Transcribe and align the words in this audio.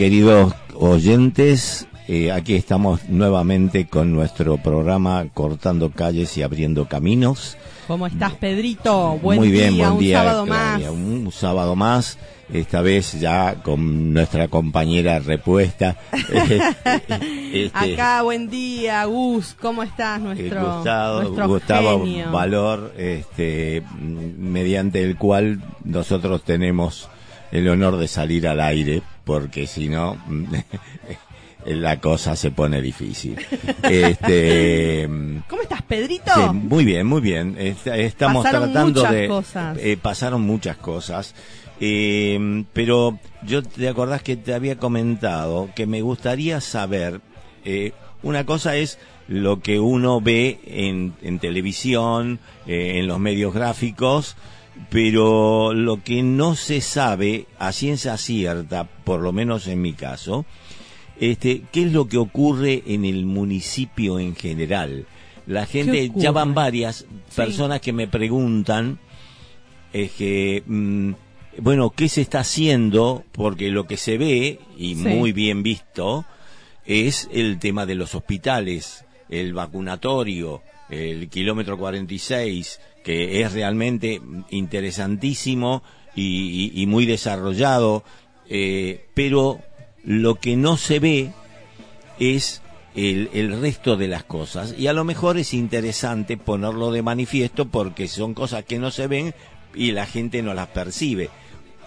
Queridos 0.00 0.54
oyentes, 0.76 1.86
eh, 2.08 2.32
aquí 2.32 2.54
estamos 2.54 3.06
nuevamente 3.10 3.86
con 3.86 4.14
nuestro 4.14 4.56
programa 4.56 5.26
Cortando 5.34 5.90
Calles 5.90 6.38
y 6.38 6.42
Abriendo 6.42 6.88
Caminos. 6.88 7.58
¿Cómo 7.86 8.06
estás, 8.06 8.32
Pedrito? 8.32 9.18
Buen 9.20 9.38
Muy 9.38 9.50
bien, 9.50 9.76
buen 9.76 9.98
día. 9.98 10.20
Un 10.20 10.24
sábado 10.24 10.46
más. 10.46 10.82
Un 10.88 11.32
sábado 11.32 11.76
más, 11.76 12.18
esta 12.50 12.80
vez 12.80 13.20
ya 13.20 13.56
con 13.62 14.14
nuestra 14.14 14.48
compañera 14.48 15.18
repuesta. 15.18 15.98
este, 17.52 17.70
Acá, 17.74 18.22
buen 18.22 18.48
día, 18.48 19.04
Gus. 19.04 19.54
¿Cómo 19.60 19.82
estás, 19.82 20.18
nuestro, 20.18 20.76
Gustavo, 20.76 21.46
Gustavo 21.46 22.04
Valor, 22.32 22.94
este, 22.96 23.82
mediante 24.00 25.04
el 25.04 25.18
cual 25.18 25.60
nosotros 25.84 26.42
tenemos 26.42 27.10
el 27.52 27.68
honor 27.68 27.96
de 27.96 28.08
salir 28.08 28.46
al 28.46 28.60
aire, 28.60 29.02
porque 29.24 29.66
si 29.66 29.88
no, 29.88 30.16
la 31.66 32.00
cosa 32.00 32.36
se 32.36 32.50
pone 32.50 32.80
difícil. 32.80 33.36
Este, 33.82 35.08
¿Cómo 35.48 35.62
estás, 35.62 35.82
Pedrito? 35.82 36.52
muy 36.52 36.84
bien, 36.84 37.06
muy 37.06 37.20
bien. 37.20 37.56
estamos 37.58 38.48
tratando 38.48 39.02
de... 39.02 39.28
Cosas. 39.28 39.78
Eh, 39.80 39.98
pasaron 40.00 40.42
muchas 40.42 40.76
cosas. 40.76 41.34
Eh, 41.80 42.64
pero 42.72 43.18
yo 43.42 43.62
te 43.62 43.88
acordás 43.88 44.22
que 44.22 44.36
te 44.36 44.52
había 44.52 44.76
comentado 44.76 45.70
que 45.74 45.86
me 45.86 46.02
gustaría 46.02 46.60
saber, 46.60 47.22
eh, 47.64 47.92
una 48.22 48.44
cosa 48.44 48.76
es 48.76 48.98
lo 49.28 49.60
que 49.60 49.80
uno 49.80 50.20
ve 50.20 50.60
en, 50.66 51.14
en 51.22 51.38
televisión, 51.38 52.38
en 52.66 53.06
los 53.06 53.18
medios 53.18 53.54
gráficos, 53.54 54.36
pero 54.90 55.72
lo 55.72 56.02
que 56.02 56.22
no 56.22 56.56
se 56.56 56.80
sabe 56.80 57.46
a 57.58 57.72
ciencia 57.72 58.16
cierta, 58.16 58.84
por 58.84 59.20
lo 59.20 59.32
menos 59.32 59.66
en 59.66 59.80
mi 59.82 59.92
caso, 59.92 60.44
este, 61.18 61.62
¿qué 61.70 61.84
es 61.84 61.92
lo 61.92 62.08
que 62.08 62.16
ocurre 62.16 62.82
en 62.86 63.04
el 63.04 63.26
municipio 63.26 64.18
en 64.18 64.34
general? 64.34 65.06
La 65.46 65.66
gente, 65.66 66.10
ya 66.14 66.30
van 66.30 66.54
varias 66.54 67.06
personas 67.34 67.80
que 67.80 67.92
me 67.92 68.08
preguntan, 68.08 68.98
es 69.92 70.12
que, 70.12 70.62
mm, 70.66 71.12
bueno, 71.58 71.90
¿qué 71.90 72.08
se 72.08 72.20
está 72.20 72.40
haciendo? 72.40 73.24
Porque 73.32 73.70
lo 73.70 73.86
que 73.86 73.96
se 73.96 74.16
ve, 74.16 74.60
y 74.78 74.94
muy 74.94 75.32
bien 75.32 75.62
visto, 75.62 76.24
es 76.86 77.28
el 77.32 77.58
tema 77.58 77.86
de 77.86 77.96
los 77.96 78.14
hospitales, 78.14 79.04
el 79.28 79.52
vacunatorio, 79.52 80.62
el 80.88 81.28
kilómetro 81.28 81.78
46, 81.78 82.80
que 83.02 83.42
es 83.42 83.52
realmente 83.52 84.20
interesantísimo 84.50 85.82
y, 86.14 86.84
muy 86.88 87.06
desarrollado, 87.06 88.04
eh, 88.48 89.06
pero 89.14 89.60
lo 90.04 90.36
que 90.36 90.56
no 90.56 90.76
se 90.76 90.98
ve 90.98 91.32
es 92.18 92.62
el, 92.94 93.30
el, 93.32 93.60
resto 93.60 93.96
de 93.96 94.08
las 94.08 94.24
cosas. 94.24 94.74
Y 94.76 94.88
a 94.88 94.92
lo 94.92 95.04
mejor 95.04 95.38
es 95.38 95.54
interesante 95.54 96.36
ponerlo 96.36 96.90
de 96.92 97.02
manifiesto 97.02 97.66
porque 97.68 98.08
son 98.08 98.34
cosas 98.34 98.64
que 98.64 98.78
no 98.78 98.90
se 98.90 99.06
ven 99.06 99.34
y 99.74 99.92
la 99.92 100.06
gente 100.06 100.42
no 100.42 100.54
las 100.54 100.68
percibe. 100.68 101.30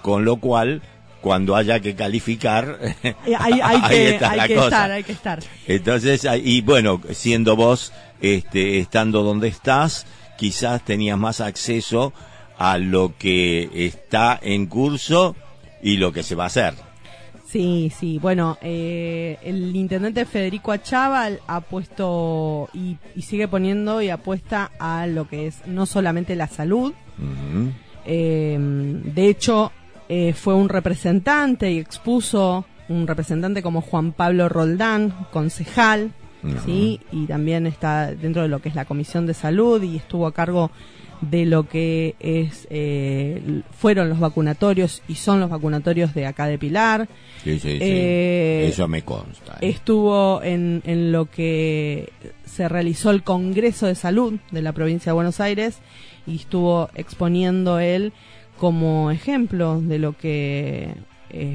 Con 0.02 0.26
lo 0.26 0.38
cual, 0.38 0.82
cuando 1.22 1.56
haya 1.56 1.80
que 1.80 1.96
calificar, 1.96 2.80
hay, 3.40 3.82
que, 3.90 4.10
estar, 4.10 4.92
hay 4.92 5.04
que 5.04 5.12
estar. 5.14 5.40
Entonces, 5.68 6.28
y 6.44 6.62
bueno, 6.62 7.02
siendo 7.12 7.56
vos, 7.56 7.94
este, 8.22 8.80
estando 8.80 9.24
donde 9.24 9.48
estás, 9.48 10.06
quizás 10.44 10.84
tenías 10.84 11.18
más 11.18 11.40
acceso 11.40 12.12
a 12.58 12.78
lo 12.78 13.14
que 13.18 13.70
está 13.88 14.38
en 14.42 14.66
curso 14.66 15.38
y 15.82 15.96
lo 15.96 16.12
que 16.12 16.22
se 16.22 16.36
va 16.36 16.44
a 16.44 16.48
hacer. 16.48 16.74
Sí, 17.46 17.90
sí. 17.98 18.20
Bueno, 18.20 18.58
eh, 18.62 19.38
el 19.42 19.74
intendente 19.74 20.26
Federico 20.26 20.74
Achával 20.74 21.40
ha 21.48 21.62
puesto 21.62 22.68
y, 22.74 22.98
sigue 23.22 23.48
poniendo 23.48 24.02
y 24.02 24.10
apuesta 24.10 24.72
a 24.80 25.08
lo 25.08 25.30
que 25.30 25.48
es 25.48 25.66
no 25.66 25.86
solamente 25.86 26.36
la 26.36 26.48
salud. 26.48 26.92
Eh, 28.06 28.58
de 28.60 29.28
hecho, 29.30 29.72
eh, 30.10 30.34
fue 30.34 30.56
un 30.56 30.68
representante 30.68 31.72
y 31.72 31.80
expuso 31.80 32.66
un 32.90 33.08
representante 33.08 33.64
como 33.64 33.80
Juan 33.80 34.12
Pablo 34.12 34.50
Roldán, 34.50 35.26
concejal, 35.32 36.12
¿sí? 36.66 37.00
Y 37.12 37.26
también 37.26 37.68
está 37.68 38.14
dentro 38.14 38.42
de 38.42 38.48
lo 38.48 38.60
que 38.60 38.70
es 38.70 38.76
la 38.76 38.86
Comisión 38.86 39.26
de 39.26 39.34
Salud 39.34 39.82
y 39.82 39.98
estuvo 39.98 40.28
a 40.28 40.34
cargo 40.34 40.72
de 41.30 41.46
lo 41.46 41.68
que 41.68 42.16
es 42.20 42.68
eh, 42.70 43.62
fueron 43.72 44.10
los 44.10 44.20
vacunatorios 44.20 45.02
y 45.08 45.16
son 45.16 45.40
los 45.40 45.50
vacunatorios 45.50 46.14
de 46.14 46.26
acá 46.26 46.48
de 46.48 46.58
Pilar. 46.58 47.08
Sí, 47.44 47.60
sí, 47.60 47.78
eh, 47.80 48.68
Eso 48.70 48.88
me 48.88 49.04
consta. 49.04 49.54
¿eh? 49.62 49.70
Estuvo 49.70 50.42
en, 50.44 50.82
en 50.86 51.12
lo 51.12 51.30
que 51.30 52.12
se 52.46 52.68
realizó 52.68 53.12
el 53.12 53.24
Congreso 53.24 53.88
de 53.88 53.96
Salud 53.96 54.40
de 54.52 54.62
la 54.62 54.74
provincia 54.74 55.12
de 55.12 55.16
Buenos 55.16 55.40
Aires 55.40 55.80
y 56.28 56.36
estuvo 56.36 56.90
exponiendo 56.96 57.80
él 57.80 58.14
como 58.58 59.12
ejemplo 59.12 59.82
de 59.82 60.00
lo 60.00 60.18
que 60.18 60.94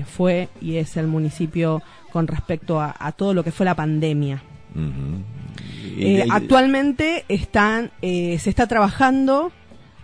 fue 0.06 0.48
y 0.60 0.77
es 0.77 0.97
el 0.97 1.06
municipio 1.06 1.82
con 2.10 2.27
respecto 2.27 2.81
a 2.81 3.12
todo 3.12 3.32
lo 3.32 3.44
que 3.44 3.53
fue 3.53 3.65
la 3.65 3.77
pandemia. 3.77 4.43
Eh, 6.00 6.25
actualmente 6.31 7.25
están, 7.28 7.91
eh, 8.03 8.39
se 8.39 8.50
está 8.50 8.66
trabajando 8.66 9.53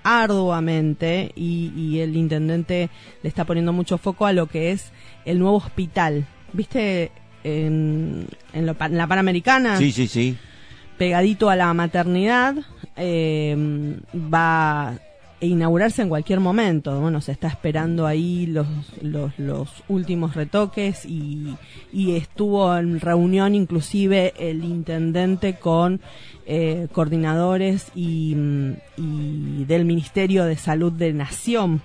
arduamente 0.02 1.32
y, 1.34 1.98
el 2.00 2.16
intendente 2.16 2.90
le 3.22 3.28
está 3.28 3.44
poniendo 3.44 3.72
mucho 3.72 3.96
foco 3.96 4.26
a 4.26 4.32
lo 4.32 4.46
que 4.46 4.72
es 4.72 4.92
el 5.24 5.38
nuevo 5.38 5.56
hospital. 5.56 6.26
¿Viste? 6.52 7.10
En, 7.42 8.26
la 8.52 8.74
Panamericana. 8.74 9.76
Sí, 9.76 9.92
sí, 9.92 10.08
sí. 10.08 10.36
Pegadito 10.98 11.50
a 11.50 11.56
la 11.56 11.72
maternidad. 11.74 12.54
Eh, 12.96 13.56
va 14.14 14.94
inaugurarse 15.46 16.02
en 16.02 16.08
cualquier 16.08 16.40
momento. 16.40 17.00
Bueno, 17.00 17.20
se 17.20 17.32
está 17.32 17.48
esperando 17.48 18.06
ahí 18.06 18.46
los, 18.46 18.66
los, 19.02 19.68
últimos 19.88 20.34
retoques 20.34 21.04
y, 21.06 21.56
estuvo 21.92 22.76
en 22.76 23.00
reunión 23.00 23.54
inclusive 23.54 24.34
el 24.38 24.64
intendente 24.64 25.54
con 25.54 26.00
eh, 26.46 26.88
coordinadores 26.92 27.90
y, 27.94 28.34
del 28.96 29.84
Ministerio 29.84 30.44
de 30.44 30.56
Salud 30.56 30.92
de 30.92 31.12
Nación 31.12 31.82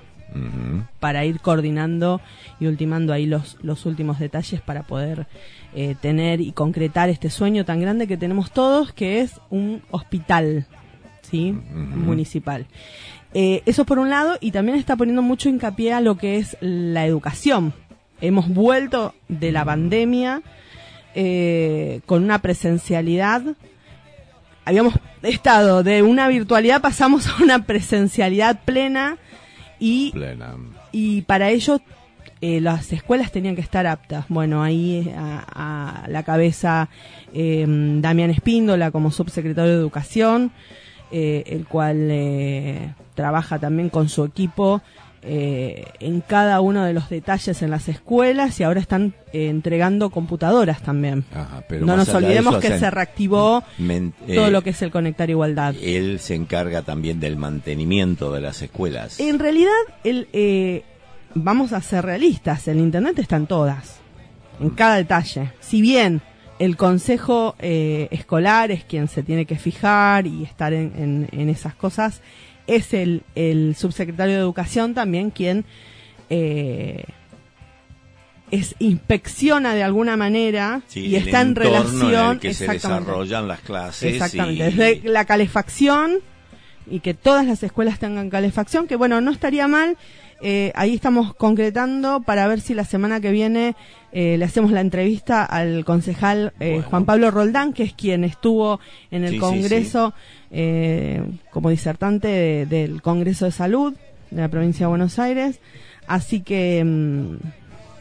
para 1.00 1.26
ir 1.26 1.40
coordinando 1.40 2.22
y 2.60 2.68
ultimando 2.68 3.14
ahí 3.14 3.26
los, 3.26 3.58
los 3.62 3.86
últimos 3.86 4.20
detalles 4.20 4.62
para 4.62 4.84
poder 4.84 5.28
eh, 5.74 5.96
tener 6.00 6.42
y 6.42 6.52
concretar 6.52 7.10
este 7.10 7.30
sueño 7.30 7.66
tan 7.66 7.80
grande 7.80 8.08
que 8.08 8.18
tenemos 8.18 8.52
todos, 8.52 8.94
que 8.94 9.22
es 9.22 9.40
un 9.50 9.82
hospital 9.92 10.68
¿sí? 11.30 11.52
municipal. 11.52 12.68
Eh, 13.34 13.62
eso 13.66 13.86
por 13.86 14.00
un 14.00 14.10
lado, 14.10 14.38
y 14.40 14.52
también 14.52 14.78
está 14.78 14.96
poniendo 14.96 15.22
mucho 15.22 15.50
hincapié 15.50 15.94
a 15.94 16.02
lo 16.02 16.18
que 16.18 16.38
es 16.38 16.58
la 16.62 17.06
educación. 17.06 17.74
Hemos 18.22 18.50
vuelto 18.50 19.14
de 19.28 19.52
la 19.52 19.64
pandemia 19.64 20.42
eh, 21.14 22.02
con 22.06 22.24
una 22.24 22.40
presencialidad. 22.40 23.44
Habíamos 24.66 24.96
estado 25.22 25.84
de 25.84 26.02
una 26.02 26.28
virtualidad, 26.28 26.82
pasamos 26.82 27.28
a 27.28 27.44
una 27.44 27.66
presencialidad 27.66 28.62
plena 28.66 29.18
y, 29.80 30.14
y 30.92 31.22
para 31.22 31.50
ello 31.50 31.82
eh, 32.42 32.60
las 32.62 32.92
escuelas 32.92 33.32
tenían 33.32 33.56
que 33.56 33.62
estar 33.62 33.86
aptas. 33.88 34.26
Bueno, 34.28 34.64
ahí 34.64 35.12
a, 35.16 36.06
la 36.08 36.24
cabeza 36.24 36.90
Damián 37.32 38.32
Espíndola 38.32 38.92
como 38.92 39.12
subsecretario 39.12 39.72
de 39.72 39.78
Educación 39.78 40.52
el 41.12 41.66
cual 41.68 42.12
trabaja 43.20 43.60
también 43.60 43.90
con 43.90 44.08
su 44.08 44.24
equipo 44.24 44.82
eh, 45.22 45.84
en 46.00 46.22
cada 46.22 46.62
uno 46.62 46.86
de 46.86 46.94
los 46.94 47.10
detalles 47.10 47.62
en 47.62 47.70
las 47.70 47.90
escuelas 47.90 48.58
y 48.62 48.64
ahora 48.64 48.80
están 48.80 49.14
eh, 49.34 49.50
entregando 49.50 50.10
computadoras 50.10 50.82
también. 50.82 51.26
no 51.82 51.98
nos 51.98 52.08
olvidemos 52.08 52.60
que 52.60 52.80
se 52.80 52.90
reactivó 52.90 53.62
todo 54.26 54.48
eh, 54.48 54.52
lo 54.52 54.62
que 54.62 54.70
es 54.70 54.82
el 54.82 54.90
Conectar 54.90 55.30
Igualdad. 55.30 55.76
Él 55.82 56.22
se 56.22 56.36
encarga 56.36 56.84
también 56.84 57.20
del 57.20 57.36
mantenimiento 57.36 58.32
de 58.32 58.40
las 58.40 58.62
escuelas. 58.62 59.20
En 59.20 59.40
realidad, 59.40 59.74
él, 60.06 60.86
vamos 61.36 61.74
a 61.74 61.82
ser 61.82 62.06
realistas, 62.06 62.70
el 62.70 62.80
Internet 62.80 63.20
está 63.20 63.36
en 63.36 63.48
todas, 63.48 64.00
en 64.62 64.70
cada 64.70 64.96
detalle. 64.96 65.52
Si 65.60 65.82
bien 65.82 66.22
el 66.60 66.78
consejo 66.78 67.56
escolar 67.60 68.72
es 68.72 68.86
quien 68.86 69.10
se 69.10 69.22
tiene 69.22 69.46
que 69.46 69.58
fijar 69.58 70.28
y 70.28 70.46
estar 70.46 70.72
en 70.72 71.50
esas 71.50 71.76
cosas, 71.76 72.22
es 72.70 72.94
el, 72.94 73.24
el 73.36 73.76
subsecretario 73.76 74.36
de 74.36 74.42
Educación 74.42 74.94
también 74.94 75.32
quien 75.32 75.66
eh, 76.30 77.04
es 78.52 78.76
inspecciona 78.80 79.76
de 79.76 79.84
alguna 79.84 80.18
manera 80.18 80.82
y 80.94 81.16
está 81.16 81.42
en 81.42 81.56
relación 81.56 82.34
en 82.34 82.40
que 82.40 82.54
se 82.54 82.68
desarrollan 82.68 83.48
las 83.48 83.62
clases 83.62 84.14
exactamente. 84.14 84.64
Desde 84.64 85.10
la 85.10 85.26
calefacción 85.26 86.18
y 86.88 87.02
que 87.02 87.14
todas 87.14 87.46
las 87.46 87.62
escuelas 87.62 88.00
tengan 88.00 88.30
calefacción 88.30 88.88
que 88.88 88.96
bueno 88.96 89.22
no 89.22 89.32
estaría 89.32 89.68
mal 89.68 89.98
eh, 90.42 90.72
ahí 90.76 90.96
estamos 90.96 91.34
concretando 91.36 92.22
para 92.22 92.48
ver 92.48 92.62
si 92.62 92.74
la 92.74 92.86
semana 92.86 93.20
que 93.20 93.32
viene 93.32 93.76
eh, 94.12 94.38
le 94.38 94.46
hacemos 94.46 94.72
la 94.72 94.82
entrevista 94.82 95.44
al 95.44 95.84
concejal 95.84 96.54
eh, 96.60 96.82
Juan 96.90 97.06
Pablo 97.06 97.30
Roldán, 97.30 97.74
que 97.74 97.84
es 97.84 97.94
quien 97.94 98.24
estuvo 98.24 98.80
en 99.12 99.26
el 99.26 99.40
Congreso 99.40 100.14
como 101.52 101.70
disertante 101.70 102.66
del 102.66 103.02
Congreso 103.02 103.46
de 103.46 103.52
Salud 103.52 103.94
de 104.32 104.42
la 104.42 104.48
provincia 104.48 104.86
de 104.86 104.90
Buenos 104.90 105.20
Aires. 105.20 105.60
Así 106.08 106.42
que... 106.42 106.84
Mm, 106.84 107.36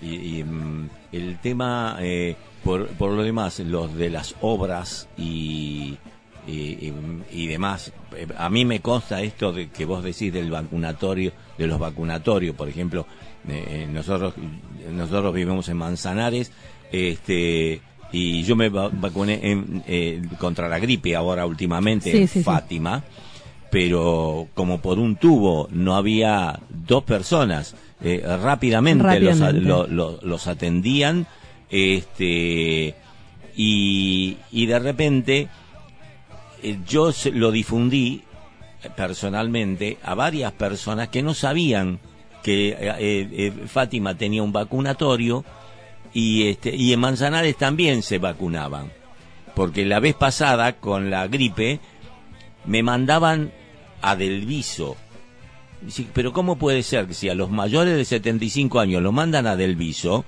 y, 0.01 0.45
mm, 0.45 0.89
el 1.11 1.39
tema, 1.39 1.99
por, 2.63 2.87
por 2.89 3.11
lo 3.13 3.23
demás, 3.23 3.59
los 3.61 3.95
de 3.95 4.11
las 4.11 4.35
obras 4.41 5.09
y 5.17 5.99
y, 6.49 7.47
demás. 7.47 7.93
A 8.37 8.49
mí 8.49 8.65
me 8.65 8.81
consta 8.81 9.23
esto 9.23 9.53
de 9.53 9.69
que 9.69 9.85
vos 9.85 10.03
decís 10.03 10.33
del 10.33 10.51
vacunatorio, 10.51 11.33
de 11.59 11.67
los 11.67 11.79
vacunatorios, 11.79 12.55
por 12.55 12.69
ejemplo, 12.69 13.07
eh, 13.49 13.87
nosotros 13.91 14.35
nosotros 14.91 15.35
vivimos 15.35 15.69
en 15.69 15.77
Manzanares, 15.77 16.53
este 16.93 17.81
y 18.11 18.43
yo 18.43 18.57
me 18.57 18.71
vacuné 18.71 19.41
eh, 19.87 20.23
contra 20.39 20.69
la 20.69 20.79
gripe 20.79 21.15
ahora 21.15 21.45
últimamente 21.45 22.23
en 22.23 22.29
Fátima, 22.29 23.05
pero 23.71 24.49
como 24.55 24.81
por 24.81 24.99
un 24.99 25.17
tubo 25.17 25.69
no 25.71 25.97
había 25.97 26.59
dos 26.71 27.05
personas, 27.05 27.75
eh, 28.03 28.23
rápidamente, 28.25 29.21
Los, 29.21 30.23
los, 30.23 30.47
atendían, 30.47 31.27
este 31.69 32.95
y, 33.57 34.37
y 34.53 34.67
de 34.67 34.79
repente 34.79 35.49
eh, 36.63 36.79
yo 36.87 37.11
lo 37.35 37.51
difundí 37.51 38.23
personalmente 38.97 39.99
a 40.03 40.15
varias 40.15 40.53
personas 40.53 41.09
que 41.09 41.23
no 41.23 41.35
sabían 41.35 42.01
que 42.43 42.71
eh, 42.71 42.97
eh, 42.99 43.53
Fátima 43.67 44.17
tenía 44.17 44.43
un 44.43 44.53
vacunatorio 44.53 45.45
y 46.13 46.49
este 46.49 46.75
y 46.75 46.93
en 46.93 47.01
Manzanares 47.01 47.57
también 47.57 48.03
se 48.03 48.19
vacunaban. 48.19 48.93
Porque 49.55 49.85
la 49.85 49.99
vez 49.99 50.15
pasada 50.15 50.75
con 50.75 51.11
la 51.11 51.27
gripe 51.27 51.81
me 52.65 52.83
mandaban 52.83 53.53
a 54.03 54.15
Delviso. 54.15 54.97
Pero 56.13 56.33
cómo 56.33 56.57
puede 56.57 56.83
ser 56.83 57.07
que 57.07 57.15
si 57.15 57.29
a 57.29 57.35
los 57.35 57.51
mayores 57.51 57.97
de 57.97 58.05
75 58.05 58.81
años 58.81 59.03
lo 59.03 59.13
mandan 59.13 59.47
a 59.47 59.57
Delviso 59.57 60.25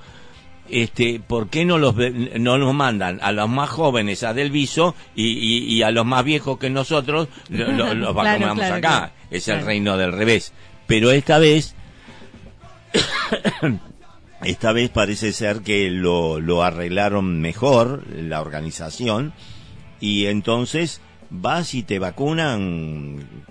este, 0.71 1.21
¿por 1.21 1.49
qué 1.49 1.65
no 1.65 1.79
los 1.79 1.95
no 1.97 2.59
nos 2.59 2.75
mandan 2.75 3.19
a 3.23 3.33
los 3.33 3.49
más 3.49 3.71
jóvenes 3.71 4.23
a 4.23 4.35
Delviso 4.35 4.95
y, 5.15 5.75
y, 5.75 5.83
a 5.83 5.91
los 5.91 6.07
más 6.07 6.25
viejos 6.25 6.59
que 6.59 6.71
nosotros 6.71 7.29
los 7.49 8.15
vacunamos 8.15 8.65
acá? 8.65 9.13
Es 9.31 9.49
el 9.49 9.65
reino 9.65 9.97
del 9.97 10.13
revés. 10.13 10.53
Pero 10.87 11.11
esta 11.13 11.39
vez, 11.39 11.75
esta 14.45 14.73
vez 14.73 14.91
parece 14.91 15.33
ser 15.33 15.61
que 15.61 15.91
lo, 15.91 16.41
lo 16.41 16.63
arreglaron 16.63 17.41
mejor 17.41 18.05
la 18.13 18.41
organización 18.41 19.33
y 20.01 20.27
entonces 20.27 21.01
vas 21.31 21.75
y 21.75 21.83
te 21.83 21.99
vacunan 21.99 23.45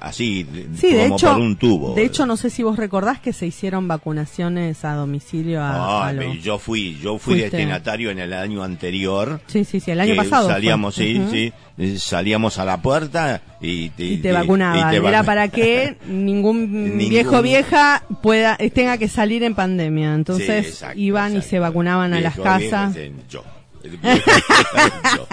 así 0.00 0.46
como 0.80 1.18
por 1.18 1.38
un 1.38 1.56
tubo. 1.56 1.94
De 1.94 2.04
hecho, 2.04 2.26
no 2.26 2.36
sé 2.36 2.50
si 2.50 2.62
vos 2.62 2.76
recordás 2.76 3.20
que 3.20 3.32
se 3.32 3.46
hicieron 3.46 3.88
vacunaciones 3.88 4.84
a 4.84 4.94
domicilio 4.94 5.60
a, 5.62 6.12
yo 6.42 6.58
fui, 6.58 6.98
yo 7.00 7.18
fui 7.18 7.40
destinatario 7.40 8.10
en 8.10 8.18
el 8.18 8.32
año 8.32 8.62
anterior. 8.62 9.40
Sí, 9.46 9.64
sí, 9.64 9.80
sí, 9.80 9.90
el 9.90 10.00
año 10.00 10.16
pasado. 10.16 10.48
Salíamos, 10.48 10.94
sí, 10.94 11.22
sí, 11.30 11.52
eh, 11.78 11.98
salíamos 11.98 12.58
a 12.58 12.64
la 12.64 12.82
puerta 12.82 13.40
y, 13.60 13.90
te 13.90 14.32
vacunaban. 14.32 14.94
Era 14.94 15.22
para 15.22 15.48
que 15.48 15.96
ningún, 16.06 16.98
viejo 16.98 17.42
vieja 17.42 18.02
pueda 18.22 18.56
tenga 18.74 18.98
que 18.98 19.08
salir 19.08 19.42
en 19.42 19.54
pandemia. 19.54 20.14
Entonces 20.14 20.84
iban 20.94 21.36
y 21.36 21.42
se 21.42 21.58
vacunaban 21.58 22.12
a 22.12 22.20
las 22.20 22.36
casas. 22.36 22.94
yo. 23.28 23.42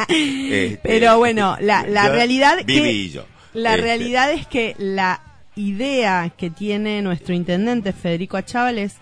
Pero 0.83 1.17
bueno, 1.17 1.57
la, 1.59 1.87
la 1.87 2.09
realidad 2.09 2.59
que 2.65 3.09
la 3.53 3.71
este. 3.71 3.81
realidad 3.81 4.31
es 4.31 4.47
que 4.47 4.75
la 4.77 5.21
idea 5.55 6.31
que 6.35 6.49
tiene 6.49 7.01
nuestro 7.01 7.33
intendente 7.33 7.93
Federico 7.93 8.37
Achával 8.37 8.79
es 8.79 8.97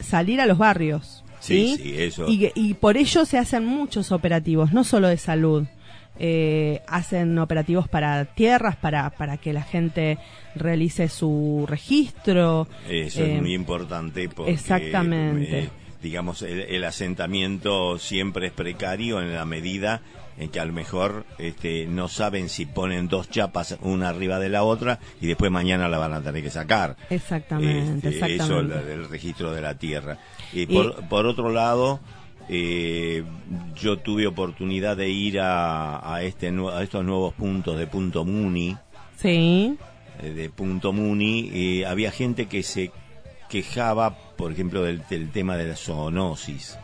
salir 0.00 0.40
a 0.40 0.46
los 0.46 0.58
barrios. 0.58 1.24
Sí, 1.40 1.76
sí, 1.80 1.94
eso. 1.96 2.26
Y, 2.28 2.74
por 2.74 2.96
ello 2.96 3.24
se 3.24 3.38
hacen 3.38 3.64
muchos 3.64 4.12
operativos, 4.12 4.72
no 4.72 4.84
solo 4.84 5.08
de 5.08 5.16
salud. 5.16 5.64
Eh, 6.20 6.82
hacen 6.88 7.38
operativos 7.38 7.88
para 7.88 8.24
tierras, 8.24 8.74
para, 8.74 9.10
para 9.10 9.36
que 9.36 9.52
la 9.52 9.62
gente 9.62 10.18
realice 10.56 11.08
su 11.08 11.64
registro. 11.68 12.66
Eso 12.88 13.22
es 13.22 13.28
eh, 13.36 13.40
muy 13.40 13.54
importante 13.54 14.28
porque... 14.28 14.50
Exactamente. 14.50 15.58
Eh, 15.60 15.70
digamos, 16.02 16.42
el, 16.42 16.84
asentamiento 16.84 17.98
siempre 17.98 18.48
es 18.48 18.52
precario 18.52 19.20
en 19.20 19.34
la 19.34 19.44
medida 19.44 20.02
en 20.38 20.50
que 20.50 20.60
a 20.60 20.64
lo 20.64 20.72
mejor 20.72 21.26
este, 21.38 21.86
no 21.86 22.08
saben 22.08 22.48
si 22.48 22.66
ponen 22.66 23.08
dos 23.08 23.28
chapas 23.30 23.76
una 23.82 24.08
arriba 24.08 24.38
de 24.38 24.48
la 24.48 24.62
otra 24.62 25.00
y 25.20 25.26
después 25.26 25.50
mañana 25.50 25.88
la 25.88 25.98
van 25.98 26.14
a 26.14 26.22
tener 26.22 26.42
que 26.42 26.50
sacar. 26.50 26.96
Exactamente, 27.10 28.08
este, 28.08 28.36
Eso, 28.36 28.60
el, 28.60 29.08
registro 29.08 29.52
de 29.52 29.60
la 29.60 29.74
tierra. 29.74 30.18
Y, 30.52 30.66
por, 30.66 31.26
otro 31.26 31.50
lado, 31.50 32.00
eh, 32.48 33.24
yo 33.74 33.98
tuve 33.98 34.26
oportunidad 34.26 34.96
de 34.96 35.08
ir 35.08 35.40
a, 35.40 36.14
a, 36.14 36.22
este, 36.22 36.48
a 36.48 36.82
estos 36.82 37.04
nuevos 37.04 37.34
puntos 37.34 37.78
de 37.78 37.86
Punto 37.86 38.24
Muni. 38.24 38.76
Sí. 39.16 39.76
Eh, 40.22 40.30
de 40.30 40.50
Punto 40.50 40.92
Muni, 40.92 41.50
y 41.52 41.84
había 41.84 42.10
gente 42.10 42.46
que 42.46 42.62
se 42.62 42.92
quejaba, 43.48 44.16
por 44.36 44.52
ejemplo, 44.52 44.82
del, 44.82 45.02
tema 45.32 45.56
de 45.56 45.68
la 45.68 45.76
zoonosis, 45.76 46.78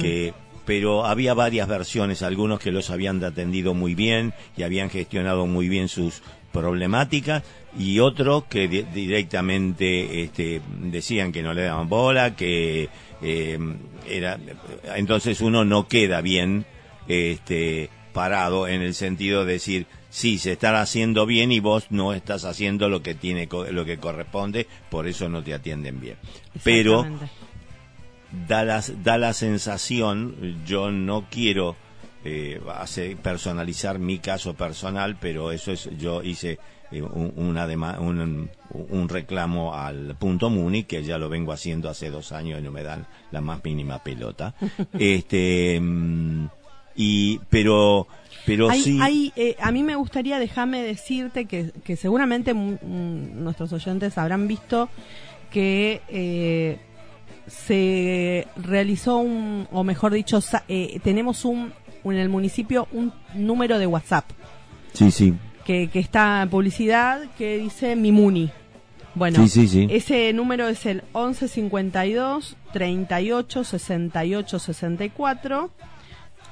que 0.00 0.32
pero 0.66 1.06
había 1.06 1.32
varias 1.32 1.68
versiones, 1.68 2.22
algunos 2.22 2.58
que 2.58 2.72
los 2.72 2.90
habían 2.90 3.22
atendido 3.24 3.72
muy 3.72 3.94
bien 3.94 4.34
y 4.56 4.64
habían 4.64 4.90
gestionado 4.90 5.46
muy 5.46 5.68
bien 5.68 5.88
sus 5.88 6.22
problemáticas 6.52 7.44
y 7.78 8.00
otros 8.00 8.44
que 8.44 8.66
directamente 8.68 10.22
este, 10.22 10.60
decían 10.80 11.30
que 11.30 11.42
no 11.42 11.54
le 11.54 11.62
daban 11.62 11.88
bola, 11.88 12.34
que 12.34 12.88
eh, 13.22 13.58
era 14.08 14.38
entonces 14.96 15.40
uno 15.40 15.64
no 15.64 15.86
queda 15.86 16.20
bien 16.20 16.66
este, 17.06 17.88
parado 18.12 18.66
en 18.66 18.82
el 18.82 18.94
sentido 18.94 19.44
de 19.44 19.54
decir 19.54 19.86
sí 20.10 20.38
se 20.38 20.52
está 20.52 20.80
haciendo 20.80 21.26
bien 21.26 21.52
y 21.52 21.60
vos 21.60 21.86
no 21.90 22.14
estás 22.14 22.44
haciendo 22.44 22.88
lo 22.88 23.02
que 23.02 23.14
tiene 23.14 23.48
lo 23.70 23.84
que 23.84 23.98
corresponde, 23.98 24.66
por 24.90 25.06
eso 25.06 25.28
no 25.28 25.42
te 25.42 25.54
atienden 25.54 26.00
bien. 26.00 26.16
Pero 26.64 27.06
da 28.30 28.64
la, 28.64 28.82
da 29.02 29.18
la 29.18 29.32
sensación, 29.32 30.62
yo 30.66 30.90
no 30.90 31.26
quiero 31.30 31.76
eh, 32.24 32.60
hacer, 32.74 33.16
personalizar 33.18 33.98
mi 33.98 34.18
caso 34.18 34.54
personal, 34.54 35.16
pero 35.20 35.52
eso 35.52 35.72
es, 35.72 35.88
yo 35.96 36.22
hice 36.22 36.58
eh, 36.90 37.02
un, 37.02 37.32
una 37.36 37.66
un, 38.00 38.50
un, 38.70 39.08
reclamo 39.08 39.74
al 39.74 40.16
punto 40.16 40.50
Muni, 40.50 40.84
que 40.84 41.02
ya 41.02 41.18
lo 41.18 41.28
vengo 41.28 41.52
haciendo 41.52 41.88
hace 41.88 42.10
dos 42.10 42.32
años 42.32 42.60
y 42.60 42.62
no 42.62 42.72
me 42.72 42.82
dan 42.82 43.06
la 43.30 43.40
más 43.40 43.62
mínima 43.62 44.02
pelota. 44.02 44.54
este, 44.98 45.78
mm, 45.80 46.46
y, 46.96 47.38
pero, 47.50 48.08
pero 48.44 48.72
sí. 48.72 48.98
Hay, 49.00 49.32
eh, 49.36 49.56
a 49.60 49.70
mí 49.70 49.82
me 49.82 49.96
gustaría, 49.96 50.38
déjame 50.38 50.82
decirte 50.82 51.44
que, 51.44 51.70
que 51.84 51.96
seguramente 51.96 52.54
nuestros 52.54 53.72
oyentes 53.72 54.18
habrán 54.18 54.48
visto 54.48 54.88
que 55.50 56.02
eh, 56.08 56.78
se 57.46 58.46
realizó 58.56 59.18
un, 59.18 59.68
o 59.72 59.84
mejor 59.84 60.12
dicho, 60.12 60.40
eh, 60.68 61.00
tenemos 61.02 61.44
un, 61.44 61.72
en 62.04 62.18
el 62.18 62.28
municipio 62.28 62.88
un 62.92 63.12
número 63.34 63.78
de 63.78 63.86
WhatsApp. 63.86 64.24
Sí, 64.92 65.10
sí. 65.10 65.34
que, 65.64 65.88
que 65.88 65.98
está 65.98 66.42
en 66.42 66.48
publicidad 66.48 67.22
que 67.36 67.58
dice 67.58 67.96
Mimuni. 67.96 68.50
Bueno, 69.14 69.42
ese 69.42 70.32
número 70.34 70.68
es 70.68 70.84
el 70.84 71.02
1152 71.14 72.56
38 72.72 73.64
68 73.64 74.58
64 74.58 75.70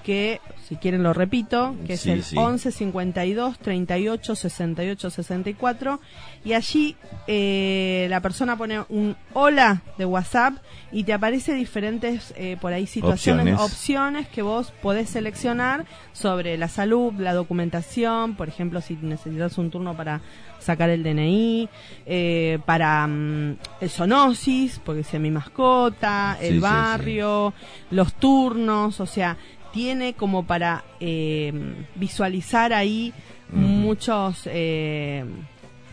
que, 0.03 0.41
si 0.69 0.77
quieren 0.77 1.03
lo 1.03 1.13
repito, 1.13 1.77
que 1.87 1.95
es 1.95 2.07
el 2.07 2.25
11 2.35 2.73
52 2.73 3.59
38 3.59 4.35
68 4.35 5.11
64 5.11 6.01
y 6.45 6.55
allí 6.55 6.97
eh, 7.27 8.07
la 8.09 8.21
persona 8.21 8.57
pone 8.57 8.81
un 8.89 9.15
hola 9.35 9.83
de 9.99 10.07
WhatsApp 10.07 10.55
y 10.91 11.05
te 11.05 11.13
aparece 11.13 11.53
diferentes 11.55 12.33
eh, 12.37 12.57
por 12.59 12.73
ahí 12.73 12.87
situaciones, 12.87 13.61
opciones. 13.61 14.27
que 14.29 14.41
vos 14.41 14.73
podés 14.81 15.11
seleccionar 15.11 15.85
sobre 16.13 16.57
la 16.57 16.69
salud, 16.69 17.13
la 17.19 17.35
documentación, 17.35 18.35
por 18.35 18.49
ejemplo, 18.49 18.81
si 18.81 18.97
necesitas 18.97 19.59
un 19.59 19.71
turno 19.71 19.95
para 19.95 20.23
sacar 20.61 20.89
el 20.89 21.03
DNI, 21.03 21.69
eh, 22.07 22.59
para 22.65 23.07
mm, 23.07 23.57
el 23.83 23.91
zoonosis, 23.91 24.81
porque 24.83 25.05
sea 25.05 25.21
mi 25.21 25.31
mascota, 25.31 26.39
el 26.41 26.61
barrio, 26.61 27.53
los 27.91 28.15
turnos, 28.15 28.99
o 29.01 29.07
sea, 29.07 29.37
tiene 29.75 30.15
como 30.15 30.47
para 30.47 30.85
eh, 31.01 31.53
visualizar 31.97 32.73
ahí 32.73 33.13
muchos 33.53 34.43
eh, 34.47 35.25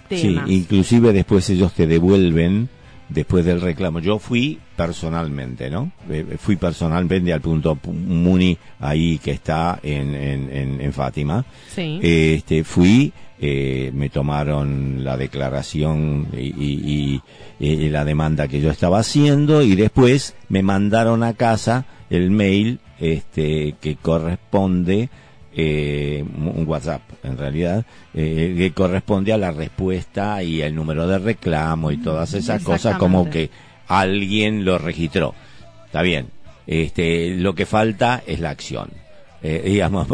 temas. 0.07 0.47
Sí, 0.47 0.55
inclusive 0.55 1.11
después 1.11 1.49
ellos 1.49 1.73
te 1.73 1.87
devuelven 1.87 2.69
después 3.09 3.43
del 3.43 3.59
reclamo. 3.59 3.99
Yo 3.99 4.19
fui 4.19 4.59
personalmente, 4.75 5.69
¿no? 5.69 5.91
Fui 6.37 6.55
personalmente 6.55 7.33
al 7.33 7.41
punto 7.41 7.77
Muni 7.83 8.57
ahí 8.79 9.17
que 9.17 9.31
está 9.31 9.79
en, 9.81 10.13
en, 10.15 10.79
en, 10.79 10.93
Fátima. 10.93 11.43
Sí. 11.67 11.99
Este, 12.01 12.63
fui, 12.63 13.11
eh, 13.39 13.91
me 13.93 14.09
tomaron 14.09 15.03
la 15.03 15.17
declaración 15.17 16.27
y, 16.37 17.21
y, 17.59 17.89
la 17.89 18.05
demanda 18.05 18.47
que 18.47 18.61
yo 18.61 18.69
estaba 18.69 18.99
haciendo 18.99 19.63
y 19.63 19.75
después 19.75 20.35
me 20.49 20.61
mandaron 20.61 21.23
a 21.23 21.33
casa 21.33 21.85
el 22.09 22.29
mail 22.31 22.79
este, 23.01 23.75
que 23.81 23.95
corresponde, 23.95 25.09
eh, 25.53 26.23
un 26.23 26.63
WhatsApp 26.67 27.01
en 27.23 27.37
realidad, 27.37 27.83
eh, 28.13 28.53
que 28.57 28.71
corresponde 28.71 29.33
a 29.33 29.37
la 29.37 29.51
respuesta 29.51 30.41
y 30.43 30.61
el 30.61 30.73
número 30.75 31.07
de 31.07 31.19
reclamo 31.19 31.91
y 31.91 31.97
todas 31.97 32.33
esas 32.35 32.63
cosas 32.63 32.97
como 32.97 33.29
que 33.29 33.49
alguien 33.87 34.63
lo 34.63 34.77
registró. 34.77 35.33
Está 35.85 36.03
bien. 36.03 36.27
Este, 36.67 37.31
lo 37.31 37.55
que 37.55 37.65
falta 37.65 38.23
es 38.25 38.39
la 38.39 38.51
acción. 38.51 38.91
Eh, 39.41 39.63
digamos, 39.65 40.07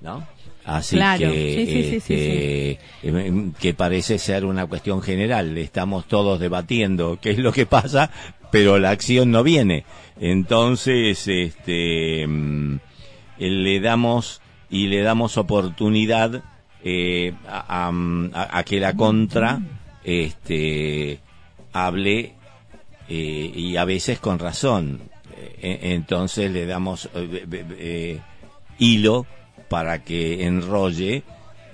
¿no? 0.00 0.26
Así 0.64 0.96
que, 1.18 1.96
este, 1.96 2.78
que 3.58 3.74
parece 3.74 4.18
ser 4.18 4.44
una 4.44 4.66
cuestión 4.66 5.02
general. 5.02 5.58
Estamos 5.58 6.06
todos 6.06 6.38
debatiendo 6.38 7.18
qué 7.20 7.32
es 7.32 7.38
lo 7.38 7.52
que 7.52 7.66
pasa, 7.66 8.10
pero 8.52 8.78
la 8.78 8.90
acción 8.90 9.32
no 9.32 9.42
viene. 9.42 9.84
Entonces, 10.20 11.26
este, 11.26 12.26
mm, 12.26 12.76
le 13.38 13.80
damos 13.80 14.40
y 14.72 14.86
le 14.86 15.02
damos 15.02 15.36
oportunidad 15.36 16.42
eh, 16.82 17.34
a, 17.46 18.64
que 18.64 18.80
la 18.80 18.94
contra 18.94 19.60
este, 20.02 21.20
hable 21.72 22.34
eh, 23.08 23.52
y 23.54 23.76
a 23.76 23.84
veces 23.84 24.18
con 24.18 24.38
razón. 24.38 25.00
E, 25.36 25.92
entonces 25.92 26.50
le 26.50 26.66
damos 26.66 27.08
eh, 27.14 28.18
hilo 28.78 29.26
para 29.68 30.02
que 30.02 30.44
enrolle 30.44 31.22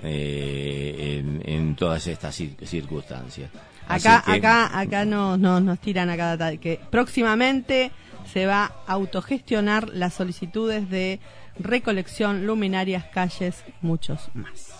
en, 0.02 1.42
en, 1.44 1.74
todas 1.76 2.06
estas 2.06 2.34
circunstancias. 2.34 3.50
Acá, 3.88 4.22
acá, 4.26 4.78
acá 4.78 5.04
nos, 5.04 5.38
nos, 5.38 5.62
nos 5.62 5.78
tiran 5.78 6.10
a 6.10 6.16
cada 6.16 6.56
que 6.56 6.80
próximamente 6.90 7.90
se 8.32 8.46
va 8.46 8.72
a 8.86 8.92
autogestionar 8.92 9.88
las 9.88 10.14
solicitudes 10.14 10.88
de 10.90 11.20
recolección, 11.58 12.46
luminarias, 12.46 13.04
calles, 13.06 13.64
muchos 13.82 14.30
más. 14.34 14.74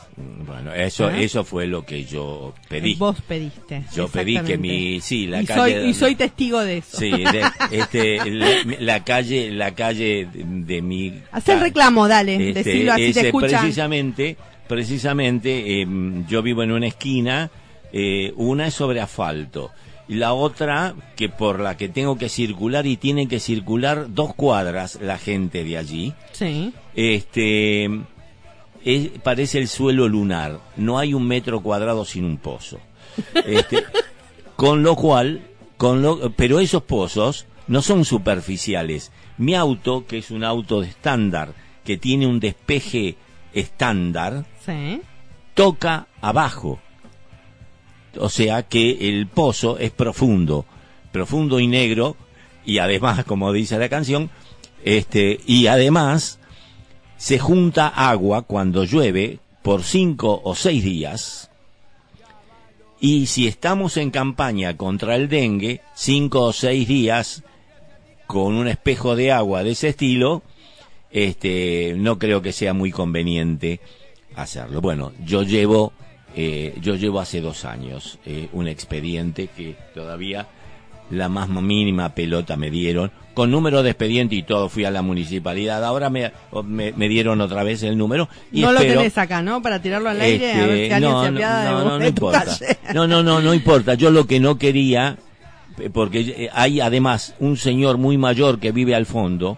Bueno, 0.47 0.73
eso 0.75 1.09
¿Eh? 1.11 1.25
eso 1.25 1.45
fue 1.45 1.67
lo 1.67 1.85
que 1.85 2.05
yo 2.05 2.55
pedí. 2.69 2.95
Vos 2.95 3.21
pediste. 3.23 3.85
Yo 3.95 4.09
pedí 4.09 4.41
que 4.41 4.59
mi 4.59 5.01
sí 5.01 5.27
la 5.27 5.43
y 5.43 5.47
calle 5.47 5.81
soy, 5.81 5.91
y 5.91 5.95
soy 5.95 6.15
testigo 6.17 6.61
de 6.61 6.79
eso. 6.79 6.99
Sí, 6.99 7.13
este 7.71 8.19
la, 8.81 9.05
calle 9.05 9.53
la 9.53 9.75
calle 9.75 10.29
de, 10.33 10.83
mi. 10.83 11.21
Haz 11.31 11.49
el 11.49 11.61
reclamo, 11.61 12.09
dale, 12.09 12.49
este, 12.49 12.65
decilo 12.65 12.93
así 12.93 13.13
te 13.13 13.27
escuchan. 13.27 13.61
Precisamente 13.61 14.37
precisamente 14.69 15.81
em, 15.81 16.27
yo 16.27 16.43
vivo 16.43 16.63
en 16.63 16.73
una 16.73 16.87
esquina, 16.87 17.51
eh, 17.93 18.33
una 18.37 18.67
es 18.67 18.75
sobre 18.75 19.01
asfalto 19.01 19.71
la 20.09 20.33
otra 20.33 20.95
que 21.17 21.29
por 21.29 21.61
la 21.61 21.77
que 21.77 21.89
tengo 21.89 22.17
que 22.17 22.29
circular 22.29 22.87
y 22.87 22.97
tiene 22.97 23.29
que 23.29 23.41
circular 23.41 24.07
dos 24.09 24.35
cuadras 24.35 24.99
la 25.01 25.19
gente 25.19 25.65
de 25.65 25.77
allí. 25.77 26.15
Sí. 26.33 26.73
Este 26.95 27.91
parece 29.23 29.59
el 29.59 29.69
suelo 29.69 30.09
lunar. 30.09 30.61
No 30.77 30.99
hay 30.99 31.15
un 31.15 31.27
metro 31.27 31.61
cuadrado 31.61 32.05
sin 32.05 32.25
un 32.25 32.39
pozo. 32.39 32.79
Este, 33.47 33.85
con 34.57 34.83
lo 34.83 34.97
cual, 34.97 35.43
con 35.77 36.03
lo, 36.03 36.31
pero 36.33 36.61
esos 36.61 36.83
pozos 36.83 37.47
no 37.67 37.83
son 37.83 38.05
superficiales. 38.05 39.13
Mi 39.37 39.55
auto, 39.55 40.07
que 40.07 40.19
es 40.19 40.31
un 40.31 40.43
auto 40.43 40.81
de 40.81 40.89
estándar, 40.89 41.53
que 41.85 41.99
tiene 41.99 42.27
un 42.27 42.41
despeje 42.41 43.17
estándar, 43.53 44.47
sí. 44.65 45.01
toca 45.55 46.07
abajo 46.21 46.81
o 48.21 48.29
sea 48.29 48.63
que 48.65 49.09
el 49.09 49.27
pozo 49.27 49.79
es 49.79 49.91
profundo, 49.91 50.65
profundo 51.13 51.61
y 51.61 51.67
negro, 51.67 52.17
y 52.65 52.79
además, 52.79 53.25
como 53.25 53.53
dice 53.53 53.79
la 53.79 53.89
canción, 53.89 54.31
este, 54.85 55.41
y 55.47 55.67
además 55.67 56.39
se 57.17 57.39
junta 57.39 57.89
agua 57.89 58.43
cuando 58.43 58.85
llueve 58.85 59.39
por 59.63 59.83
cinco 59.83 60.41
o 60.45 60.55
seis 60.55 60.85
días, 60.85 61.51
y 63.01 63.27
si 63.27 63.47
estamos 63.47 63.97
en 63.97 64.11
campaña 64.11 64.77
contra 64.77 65.15
el 65.15 65.29
dengue, 65.29 65.81
cinco 65.95 66.43
o 66.43 66.53
seis 66.53 66.89
días 66.89 67.45
con 68.27 68.55
un 68.55 68.69
espejo 68.69 69.15
de 69.17 69.33
agua 69.33 69.63
de 69.63 69.71
ese 69.71 69.89
estilo, 69.89 70.43
este, 71.11 71.95
no 71.97 72.19
creo 72.19 72.43
que 72.43 72.53
sea 72.53 72.75
muy 72.75 72.91
conveniente 72.91 73.81
hacerlo. 74.35 74.81
Bueno, 74.81 75.13
yo 75.25 75.43
llevo 75.43 75.93
eh, 76.35 76.75
yo 76.81 76.95
llevo 76.95 77.21
hace 77.21 77.41
dos 77.41 77.65
años 77.65 78.19
eh, 78.27 78.49
un 78.53 78.69
expediente 78.69 79.49
que 79.49 79.77
todavía 79.95 80.47
la 81.11 81.29
más 81.29 81.49
mínima 81.49 82.15
pelota 82.15 82.57
me 82.57 82.71
dieron, 82.71 83.11
con 83.33 83.51
número 83.51 83.83
de 83.83 83.91
expediente 83.91 84.35
y 84.35 84.43
todo, 84.43 84.69
fui 84.69 84.85
a 84.85 84.91
la 84.91 85.01
municipalidad, 85.01 85.83
ahora 85.85 86.11
me, 86.11 86.33
me, 86.63 87.09
dieron 87.09 87.41
otra 87.41 87.63
vez 87.63 87.83
el 87.83 87.97
número. 87.97 88.29
Y 88.53 88.61
no 88.61 88.73
lo 88.73 88.81
tenés 88.81 89.17
acá, 89.17 89.41
¿no? 89.41 89.63
Para 89.63 89.81
tirarlo 89.81 90.11
al 90.11 90.21
aire, 90.21 90.53
a 90.53 90.67
ver 90.67 90.77
si 90.77 90.83
este, 90.83 90.95
alguien 90.95 91.13
no, 91.13 91.25
se 91.25 91.31
no, 91.31 91.85
no, 91.85 91.99
no, 91.99 92.07
importa. 92.07 92.57
No, 92.93 93.07
no, 93.07 93.23
no, 93.23 93.41
no 93.41 93.55
importa. 93.55 93.95
Yo 93.95 94.11
lo 94.11 94.27
que 94.27 94.39
no 94.39 94.59
quería, 94.59 95.17
eh, 95.79 95.89
porque 95.91 96.51
hay 96.53 96.81
además 96.81 97.35
un 97.39 97.57
señor 97.57 97.97
muy 97.97 98.19
mayor 98.19 98.59
que 98.59 98.73
vive 98.73 98.95
al 98.95 99.07
fondo, 99.07 99.57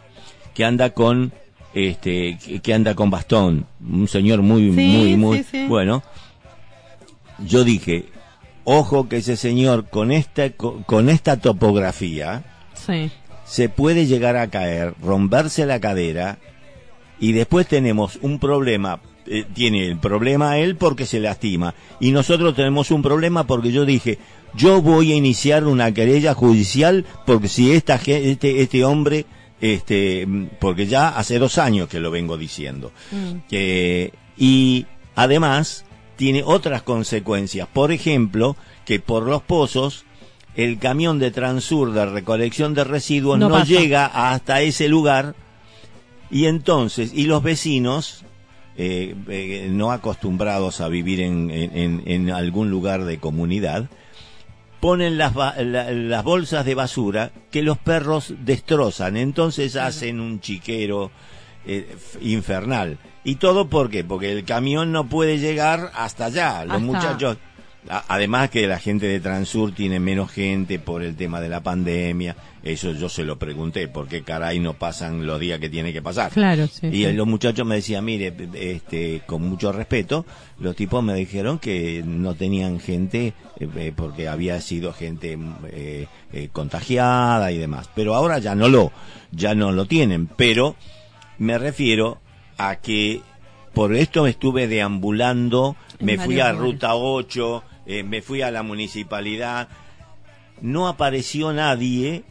que 0.54 0.64
anda 0.64 0.90
con, 0.90 1.32
este, 1.74 2.38
que 2.62 2.74
anda 2.74 2.94
con 2.94 3.10
bastón, 3.10 3.66
un 3.80 4.06
señor 4.06 4.42
muy, 4.42 4.70
muy, 4.70 5.16
muy, 5.16 5.44
bueno 5.68 6.02
yo 7.46 7.64
dije, 7.64 8.06
ojo 8.64 9.08
que 9.08 9.18
ese 9.18 9.36
señor 9.36 9.88
con 9.88 10.12
esta, 10.12 10.50
con 10.50 11.08
esta 11.08 11.38
topografía 11.38 12.44
se 13.44 13.68
puede 13.68 14.06
llegar 14.06 14.36
a 14.36 14.48
caer, 14.48 14.94
romperse 15.02 15.66
la 15.66 15.80
cadera 15.80 16.38
y 17.18 17.32
después 17.32 17.66
tenemos 17.66 18.18
un 18.22 18.38
problema. 18.38 19.00
Eh, 19.26 19.44
tiene 19.52 19.86
el 19.86 19.98
problema 19.98 20.58
él 20.58 20.76
porque 20.76 21.04
se 21.04 21.20
lastima 21.20 21.74
y 22.00 22.10
nosotros 22.10 22.56
tenemos 22.56 22.90
un 22.90 23.02
problema 23.02 23.46
porque 23.46 23.70
yo 23.70 23.84
dije 23.84 24.18
yo 24.54 24.80
voy 24.80 25.12
a 25.12 25.14
iniciar 25.14 25.66
una 25.66 25.92
querella 25.92 26.32
judicial 26.32 27.04
porque 27.26 27.46
si 27.46 27.70
esta 27.70 27.96
este 27.96 28.62
este 28.62 28.82
hombre 28.82 29.26
este 29.60 30.26
porque 30.58 30.86
ya 30.86 31.10
hace 31.10 31.38
dos 31.38 31.58
años 31.58 31.88
que 31.88 32.00
lo 32.00 32.10
vengo 32.10 32.38
diciendo 32.38 32.92
mm. 33.12 33.54
y 34.38 34.86
además 35.14 35.84
tiene 36.20 36.42
otras 36.44 36.82
consecuencias. 36.82 37.66
Por 37.66 37.92
ejemplo, 37.92 38.54
que 38.84 39.00
por 39.00 39.22
los 39.22 39.40
pozos 39.40 40.04
el 40.54 40.78
camión 40.78 41.18
de 41.18 41.30
Transur 41.30 41.94
de 41.94 42.04
recolección 42.04 42.74
de 42.74 42.84
residuos 42.84 43.38
no, 43.38 43.64
llega 43.64 44.04
hasta 44.04 44.60
ese 44.60 44.90
lugar 44.90 45.34
y 46.30 46.44
entonces, 46.44 47.12
y 47.14 47.24
los 47.24 47.42
vecinos, 47.42 48.26
eh, 48.76 49.14
eh, 49.28 49.68
no 49.70 49.92
acostumbrados 49.92 50.82
a 50.82 50.88
vivir 50.88 51.22
en, 51.22 51.50
en, 51.50 52.30
algún 52.30 52.68
lugar 52.68 53.06
de 53.06 53.16
comunidad, 53.16 53.88
ponen 54.78 55.16
las, 55.16 55.34
las 55.64 56.22
bolsas 56.22 56.66
de 56.66 56.74
basura 56.74 57.30
que 57.50 57.62
los 57.62 57.78
perros 57.78 58.34
destrozan, 58.44 59.16
entonces 59.16 59.74
hacen 59.74 60.20
un 60.20 60.40
chiquero 60.40 61.10
infernal. 62.20 62.98
¿Y 63.24 63.36
todo 63.36 63.68
por 63.68 63.90
qué? 63.90 64.04
Porque 64.04 64.32
el 64.32 64.44
camión 64.44 64.92
no 64.92 65.08
puede 65.08 65.38
llegar 65.38 65.90
hasta 65.94 66.26
allá. 66.26 66.64
Los 66.64 66.80
muchachos 66.80 67.36
Además 67.88 68.50
que 68.50 68.66
la 68.66 68.78
gente 68.78 69.06
de 69.06 69.20
Transur 69.20 69.72
tiene 69.74 69.98
menos 70.00 70.30
gente 70.30 70.78
por 70.78 71.02
el 71.02 71.16
tema 71.16 71.40
de 71.40 71.48
la 71.48 71.62
pandemia, 71.62 72.36
eso 72.62 72.92
yo 72.92 73.08
se 73.08 73.24
lo 73.24 73.38
pregunté, 73.38 73.88
porque 73.88 74.22
caray 74.22 74.60
no 74.60 74.74
pasan 74.74 75.26
los 75.26 75.40
días 75.40 75.58
que 75.58 75.70
tiene 75.70 75.90
que 75.90 76.02
pasar. 76.02 76.30
Claro, 76.30 76.66
sí, 76.66 76.88
y 76.88 77.10
los 77.12 77.26
muchachos 77.26 77.66
me 77.66 77.76
decían, 77.76 78.04
mire, 78.04 78.34
este, 78.52 79.22
con 79.24 79.48
mucho 79.48 79.72
respeto, 79.72 80.26
los 80.58 80.76
tipos 80.76 81.02
me 81.02 81.14
dijeron 81.14 81.58
que 81.58 82.02
no 82.04 82.34
tenían 82.34 82.80
gente 82.80 83.28
eh, 83.58 83.68
eh, 83.74 83.92
porque 83.96 84.28
había 84.28 84.60
sido 84.60 84.92
gente 84.92 85.38
eh, 85.72 86.06
contagiada 86.52 87.50
y 87.50 87.56
demás, 87.56 87.88
pero 87.94 88.14
ahora 88.14 88.38
ya 88.40 88.54
no 88.54 88.68
lo, 88.68 88.92
ya 89.32 89.54
no 89.54 89.72
lo 89.72 89.86
tienen, 89.86 90.26
pero 90.26 90.76
me 91.38 91.56
refiero 91.56 92.20
a 92.68 92.76
que 92.76 93.22
por 93.72 93.94
esto 93.94 94.24
me 94.24 94.30
estuve 94.30 94.68
deambulando, 94.68 95.76
me 96.00 96.18
fui 96.18 96.40
a 96.40 96.52
Ruta 96.52 96.94
8, 96.94 97.62
eh, 97.86 98.02
me 98.02 98.20
fui 98.20 98.42
a 98.42 98.50
la 98.50 98.62
municipalidad, 98.62 99.68
no 100.60 100.88
apareció 100.88 101.52
nadie, 101.52 102.24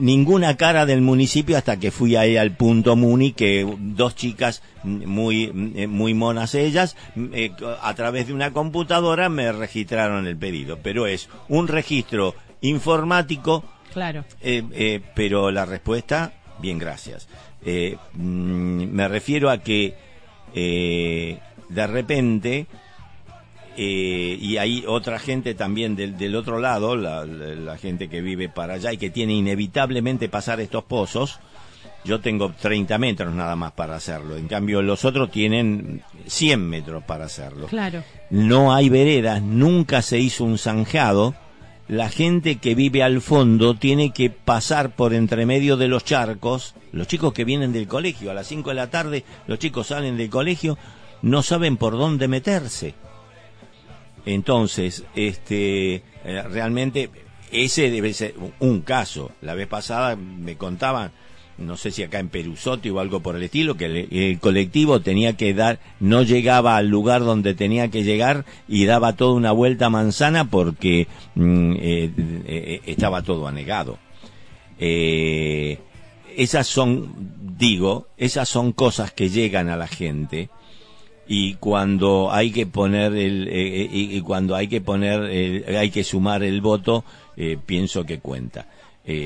ninguna 0.00 0.56
cara 0.56 0.84
del 0.84 1.00
municipio 1.00 1.56
hasta 1.56 1.78
que 1.78 1.90
fui 1.90 2.16
ahí 2.16 2.36
al 2.36 2.52
punto 2.56 2.96
Muni, 2.96 3.32
que 3.32 3.66
dos 3.78 4.16
chicas 4.16 4.62
muy, 4.82 5.52
muy 5.52 6.14
monas 6.14 6.54
ellas, 6.54 6.96
eh, 7.32 7.52
a 7.82 7.94
través 7.94 8.26
de 8.26 8.32
una 8.32 8.52
computadora 8.52 9.28
me 9.28 9.52
registraron 9.52 10.26
el 10.26 10.36
pedido. 10.36 10.78
Pero 10.82 11.06
es 11.06 11.28
un 11.48 11.68
registro 11.68 12.34
informático. 12.60 13.64
Claro. 13.92 14.24
Eh, 14.42 15.00
pero 15.14 15.50
la 15.50 15.64
respuesta, 15.64 16.32
bien, 16.58 16.78
gracias. 16.78 17.28
Mm, 17.64 18.84
me 18.84 19.08
refiero 19.08 19.50
a 19.50 19.58
que 19.58 19.94
de 20.52 21.86
repente 21.86 22.66
eh, 23.76 24.36
y 24.38 24.58
hay 24.58 24.84
otra 24.86 25.18
gente 25.18 25.54
también 25.54 25.96
del, 25.96 26.18
del 26.18 26.36
otro 26.36 26.58
lado, 26.58 26.96
la, 26.96 27.24
la, 27.24 27.78
gente 27.78 28.08
que 28.08 28.20
vive 28.20 28.48
para 28.48 28.74
allá 28.74 28.92
y 28.92 28.98
que 28.98 29.10
tiene 29.10 29.32
inevitablemente 29.32 30.28
pasar 30.28 30.60
estos 30.60 30.84
pozos. 30.84 31.40
Yo 32.04 32.20
tengo 32.20 32.52
30 32.52 32.98
metros 32.98 33.34
nada 33.34 33.56
más 33.56 33.72
para 33.72 33.96
hacerlo. 33.96 34.36
En 34.36 34.48
cambio, 34.48 34.82
los 34.82 35.04
otros 35.04 35.30
tienen 35.30 36.02
100 36.26 36.68
metros 36.68 37.04
para 37.04 37.26
hacerlo. 37.26 37.68
Claro. 37.68 38.02
No 38.30 38.74
hay 38.74 38.88
veredas, 38.88 39.40
nunca 39.40 40.02
se 40.02 40.18
hizo 40.18 40.44
un 40.44 40.58
zanjado. 40.58 41.34
La 41.90 42.08
gente 42.08 42.56
que 42.56 42.74
vive 42.74 43.02
al 43.02 43.20
fondo 43.20 43.74
tiene 43.74 44.12
que 44.12 44.30
pasar 44.30 44.94
por 44.94 45.12
entre 45.12 45.44
medio 45.44 45.76
de 45.76 45.88
los 45.88 46.04
charcos. 46.04 46.74
Los 46.92 47.08
chicos 47.08 47.32
que 47.32 47.44
vienen 47.44 47.72
del 47.72 47.88
colegio, 47.88 48.30
a 48.30 48.34
las 48.34 48.46
5 48.46 48.70
de 48.70 48.76
la 48.76 48.90
tarde, 48.90 49.24
los 49.46 49.58
chicos 49.58 49.88
salen 49.88 50.16
del 50.16 50.30
colegio, 50.30 50.78
no 51.20 51.42
saben 51.42 51.76
por 51.76 51.98
dónde 51.98 52.28
meterse 52.28 52.94
entonces, 54.26 55.04
este, 55.14 55.94
eh, 56.24 56.42
realmente 56.50 57.10
ese 57.50 57.90
debe 57.90 58.12
ser 58.12 58.34
un 58.60 58.82
caso. 58.82 59.32
La 59.40 59.54
vez 59.54 59.66
pasada 59.66 60.16
me 60.16 60.56
contaban, 60.56 61.12
no 61.60 61.76
sé 61.76 61.90
si 61.90 62.02
acá 62.02 62.18
en 62.18 62.28
Perusotti 62.28 62.90
o 62.90 63.00
algo 63.00 63.20
por 63.20 63.36
el 63.36 63.42
estilo, 63.42 63.76
que 63.76 63.86
el, 64.10 64.38
colectivo 64.40 65.00
tenía 65.00 65.36
que 65.36 65.54
dar, 65.54 65.78
no 66.00 66.22
llegaba 66.22 66.76
al 66.76 66.88
lugar 66.88 67.22
donde 67.22 67.54
tenía 67.54 67.88
que 67.88 68.02
llegar 68.02 68.44
y 68.68 68.84
daba 68.86 69.14
toda 69.14 69.34
una 69.34 69.52
vuelta 69.52 69.90
manzana 69.90 70.50
porque 70.50 71.06
mm, 71.34 71.72
eh, 71.80 72.12
eh, 72.46 72.80
estaba 72.86 73.22
todo 73.22 73.46
anegado. 73.46 73.98
esas 74.78 76.66
son, 76.66 77.12
digo, 77.58 78.08
esas 78.16 78.48
son 78.48 78.72
cosas 78.72 79.12
que 79.12 79.28
llegan 79.28 79.68
a 79.68 79.76
la 79.76 79.88
gente 79.88 80.48
y 81.32 81.54
cuando 81.54 82.32
hay 82.32 82.50
que 82.50 82.66
poner 82.66 83.14
el 83.14 83.46
eh, 83.46 83.82
eh, 83.82 83.88
y, 83.92 84.20
cuando 84.20 84.56
hay 84.56 84.66
que 84.66 84.80
poner 84.80 85.22
el, 85.22 85.76
hay 85.76 85.90
que 85.90 86.02
sumar 86.02 86.42
el 86.42 86.60
voto 86.60 87.04
eh, 87.36 87.56
pienso 87.64 88.04
que 88.04 88.18
cuenta 88.18 88.66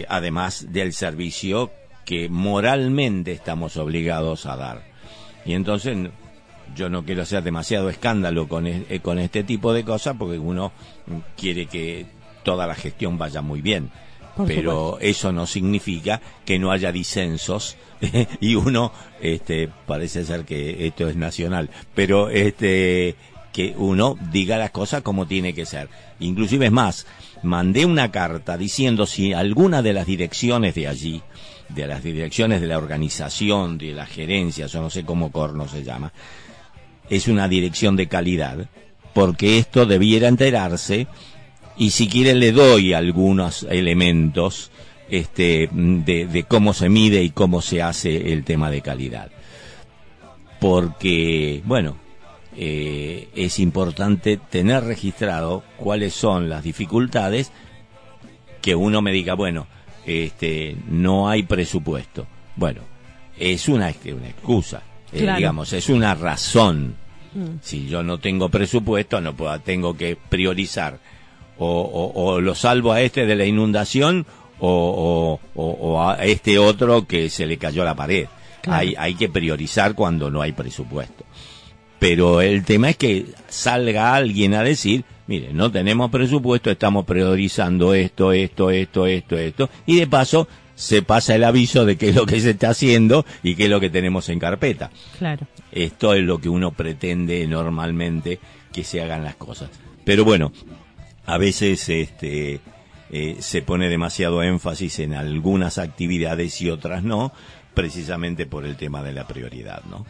además 0.09 0.69
del 0.73 0.95
servicio 0.95 1.71
que 2.05 2.29
moralmente 2.29 3.33
estamos 3.33 3.77
obligados 3.77 4.47
a 4.47 4.57
dar. 4.57 4.83
Y 5.45 5.55
entonces 5.55 5.97
yo 6.75 6.89
no 6.89 7.05
quiero 7.05 7.23
hacer 7.23 7.43
demasiado 7.43 7.89
escándalo 7.89 8.49
con, 8.49 8.67
con 9.03 9.19
este 9.19 9.45
tipo 9.45 9.73
de 9.73 9.85
cosas 9.85 10.17
porque 10.19 10.39
uno 10.39 10.73
quiere 11.37 11.67
que 11.67 12.07
toda 12.43 12.67
la 12.67 12.75
gestión 12.75 13.19
vaya 13.19 13.43
muy 13.43 13.61
bien. 13.61 13.91
Pero 14.49 14.99
eso 15.01 15.31
no 15.31 15.47
significa 15.47 16.21
que 16.45 16.59
no 16.59 16.73
haya 16.73 16.91
disensos 16.91 17.77
y 18.41 18.57
uno 18.57 18.93
este 19.21 19.69
parece 19.87 20.25
ser 20.25 20.45
que 20.45 20.89
esto 20.89 21.09
es 21.09 21.15
nacional 21.15 21.71
pero 21.95 22.29
este 22.29 23.15
que 23.53 23.75
uno 23.77 24.19
diga 24.33 24.59
las 24.59 24.73
cosas 24.73 25.03
como 25.03 25.29
tiene 25.29 25.55
que 25.55 25.65
ser. 25.65 25.89
Inclusive 26.19 26.67
es 26.67 26.73
más 26.73 27.07
mandé 27.45 27.87
una 27.87 28.11
carta 28.11 28.57
diciendo 28.57 29.07
si 29.07 29.33
alguna 29.33 29.83
de 29.83 29.93
las 29.93 30.07
direcciones 30.07 30.75
de 30.75 30.89
allí 30.89 31.23
de 31.69 31.87
las 31.87 32.03
direcciones 32.03 32.61
de 32.61 32.67
la 32.67 32.79
organización 32.79 33.79
de 33.79 33.93
la 33.93 34.07
gerencia 34.07 34.67
yo 34.67 34.81
no 34.81 34.91
sé 34.91 35.05
cómo 35.05 35.33
corno 35.33 35.69
se 35.69 35.83
llama 35.83 36.13
es 37.09 37.29
una 37.29 37.49
dirección 37.49 37.97
de 37.97 38.07
calidad 38.07 38.69
porque 39.13 39.59
esto 39.59 39.87
debiera 39.87 40.29
enterarse 40.29 41.07
y 41.77 41.91
si 41.91 42.09
quiere 42.09 42.35
le 42.35 42.53
doy 42.53 42.93
algunos 42.93 43.65
elementos 43.65 44.71
este, 45.09 45.69
de, 45.73 46.45
cómo 46.49 46.73
se 46.73 46.89
mide 46.89 47.23
y 47.23 47.31
cómo 47.31 47.63
se 47.63 47.83
hace 47.83 48.33
el 48.33 48.45
tema 48.45 48.71
de 48.71 48.81
calidad. 48.81 49.31
Porque, 50.61 51.63
bueno, 51.65 51.97
eh, 52.57 53.29
es 53.35 53.59
importante 53.59 54.37
tener 54.37 54.85
registrado 54.85 55.63
cuáles 55.77 56.15
son 56.15 56.49
las 56.49 56.63
dificultades 56.63 57.53
que 58.63 58.75
uno 58.75 59.03
me 59.03 59.13
diga, 59.13 59.35
bueno, 59.35 59.67
este, 60.07 60.77
no 60.89 61.29
hay 61.29 61.43
presupuesto. 61.45 62.27
Bueno, 62.57 62.83
es 63.39 63.69
una, 63.69 63.93
una 64.05 64.29
excusa, 64.29 64.83
eh, 65.13 65.21
digamos, 65.37 65.73
es 65.73 65.89
una 65.89 66.15
razón. 66.15 66.97
Mm. 67.35 67.59
Si 67.63 67.87
yo 67.87 68.03
no 68.03 68.19
tengo 68.19 68.49
presupuesto, 68.49 69.21
no 69.21 69.35
puedo, 69.35 69.59
tengo 69.61 69.97
que 69.97 70.17
priorizar 70.17 70.99
o, 71.59 72.41
lo 72.41 72.55
salvo 72.55 72.93
a 72.93 73.01
este 73.01 73.27
de 73.27 73.37
la 73.37 73.45
inundación 73.45 74.27
o, 74.61 75.41
a 76.01 76.25
este 76.25 76.59
otro 76.59 77.07
que 77.07 77.31
se 77.31 77.47
le 77.47 77.59
cayó 77.59 77.85
la 77.85 77.95
pared. 77.95 78.27
Hay, 78.67 78.95
hay 78.97 79.15
que 79.15 79.29
priorizar 79.29 79.95
cuando 79.95 80.31
no 80.31 80.41
hay 80.41 80.53
presupuesto. 80.53 81.25
Pero 81.99 82.41
el 82.41 82.65
tema 82.65 82.91
es 82.91 82.97
que 82.97 83.27
salga 83.49 84.15
alguien 84.15 84.55
a 84.55 84.63
decir, 84.63 85.05
mire, 85.27 85.53
no 85.53 85.71
tenemos 85.71 86.11
presupuesto, 86.11 86.71
estamos 86.71 87.05
priorizando 87.05 87.95
esto, 87.95 88.33
esto, 88.33 88.71
esto, 88.71 89.07
esto, 89.07 89.37
esto, 89.37 89.71
y 89.87 89.97
de 89.97 90.07
paso 90.07 90.49
se 90.75 91.03
pasa 91.03 91.35
el 91.35 91.45
aviso 91.45 91.85
de 91.85 91.97
qué 91.97 92.09
es 92.09 92.15
lo 92.15 92.27
que 92.27 92.41
se 92.41 92.51
está 92.51 92.71
haciendo 92.71 93.25
y 93.43 93.55
qué 93.55 93.65
es 93.65 93.71
lo 93.71 93.81
que 93.81 93.91
tenemos 93.91 94.29
en 94.29 94.39
carpeta. 94.39 94.91
Claro. 95.19 95.47
Esto 95.71 96.15
es 96.15 96.25
lo 96.25 96.39
que 96.39 96.49
uno 96.49 96.73
pretende 96.73 97.47
normalmente 97.47 98.41
que 98.73 98.85
se 98.85 99.01
hagan 99.01 99.25
las 99.25 99.37
cosas. 99.37 99.71
Pero 100.05 100.25
bueno, 100.25 100.53
a 101.27 101.39
veces 101.39 101.89
este, 101.89 102.61
eh, 103.11 103.37
se 103.39 103.63
pone 103.63 103.89
demasiado 103.89 104.43
énfasis 104.43 104.99
en 104.99 105.15
algunas 105.15 105.79
actividades 105.79 106.61
y 106.61 106.71
otras 106.71 107.05
no, 107.05 107.33
precisamente 107.73 108.47
por 108.47 108.65
el 108.65 108.77
tema 108.77 109.03
de 109.03 109.13
la 109.13 109.27
prioridad, 109.27 109.83
¿no? 109.85 110.05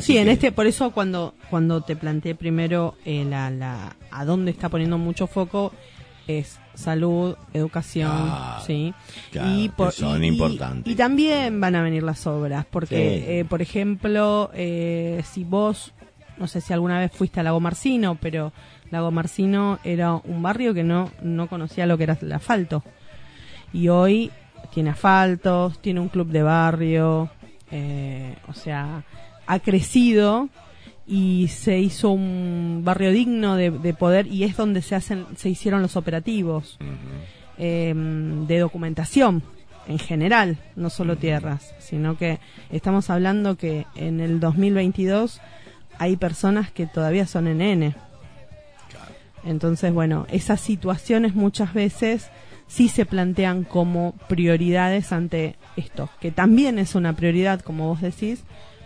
Sí, 0.00 0.18
en 0.18 0.28
este, 0.28 0.52
por 0.52 0.66
eso 0.66 0.90
cuando, 0.90 1.34
cuando 1.50 1.80
te 1.82 1.96
planteé 1.96 2.34
primero 2.34 2.94
eh, 3.04 3.24
la, 3.28 3.50
la, 3.50 3.96
a 4.10 4.24
dónde 4.24 4.50
está 4.50 4.68
poniendo 4.68 4.98
mucho 4.98 5.26
foco 5.26 5.72
es 6.26 6.58
salud, 6.74 7.36
educación, 7.52 8.10
ah, 8.12 8.62
sí, 8.64 8.94
y 9.32 9.70
son 9.90 10.24
importantes. 10.24 10.92
Y, 10.92 10.96
también 10.96 11.60
van 11.60 11.74
a 11.74 11.82
venir 11.82 12.02
las 12.02 12.26
obras, 12.26 12.64
porque, 12.70 13.40
eh, 13.40 13.44
por 13.44 13.60
ejemplo, 13.60 14.50
si 14.54 15.44
vos, 15.44 15.92
no 16.38 16.46
sé 16.46 16.60
si 16.60 16.72
alguna 16.72 17.00
vez 17.00 17.10
fuiste 17.12 17.40
a 17.40 17.42
Lago 17.42 17.60
Marcino, 17.60 18.16
pero 18.20 18.52
Lago 18.92 19.10
Marcino 19.10 19.78
era 19.84 20.14
un 20.14 20.42
barrio 20.42 20.74
que 20.74 20.84
no, 20.84 21.10
no 21.22 21.48
conocía 21.48 21.86
lo 21.86 21.96
que 21.96 22.04
era 22.04 22.18
el 22.20 22.30
asfalto. 22.30 22.84
Y 23.72 23.88
hoy 23.88 24.30
tiene 24.72 24.90
asfaltos, 24.90 25.80
tiene 25.80 26.00
un 26.00 26.08
club 26.08 26.28
de 26.28 26.42
barrio, 26.42 27.30
eh, 27.70 28.36
o 28.48 28.52
sea, 28.52 29.02
ha 29.52 29.58
crecido 29.60 30.48
y 31.06 31.48
se 31.48 31.78
hizo 31.78 32.10
un 32.10 32.82
barrio 32.84 33.10
digno 33.10 33.56
de, 33.56 33.70
poder 33.94 34.26
y 34.26 34.44
es 34.44 34.56
donde 34.56 34.82
se 34.82 34.94
hacen 34.94 35.26
se 35.36 35.48
hicieron 35.50 35.82
los 35.82 35.96
operativos 35.96 36.78
em, 37.58 38.46
de 38.46 38.58
documentación 38.58 39.42
en 39.88 39.98
general 39.98 40.58
no 40.76 40.90
solo 40.90 41.16
tierras 41.16 41.74
sino 41.80 42.16
que 42.16 42.38
estamos 42.70 43.10
hablando 43.10 43.56
que 43.56 43.84
en 43.96 44.20
el 44.20 44.38
2022 44.40 45.40
hay 45.98 46.16
personas 46.16 46.70
que 46.70 46.86
todavía 46.86 47.26
son 47.26 47.46
en 47.46 47.60
N. 47.60 47.94
Entonces, 49.44 49.92
bueno, 49.92 50.26
esas 50.30 50.60
situaciones 50.60 51.34
muchas 51.34 51.74
veces 51.74 52.28
sí 52.66 52.88
se 52.88 53.06
plantean 53.06 53.64
como 53.64 54.14
prioridades 54.28 55.12
ante 55.12 55.56
esto, 55.76 56.08
que 56.20 56.30
también 56.30 56.78
es 56.78 56.94
una 56.94 57.14
prioridad, 57.14 57.60
como 57.60 57.88
vos 57.88 58.00
decís, 58.00 58.42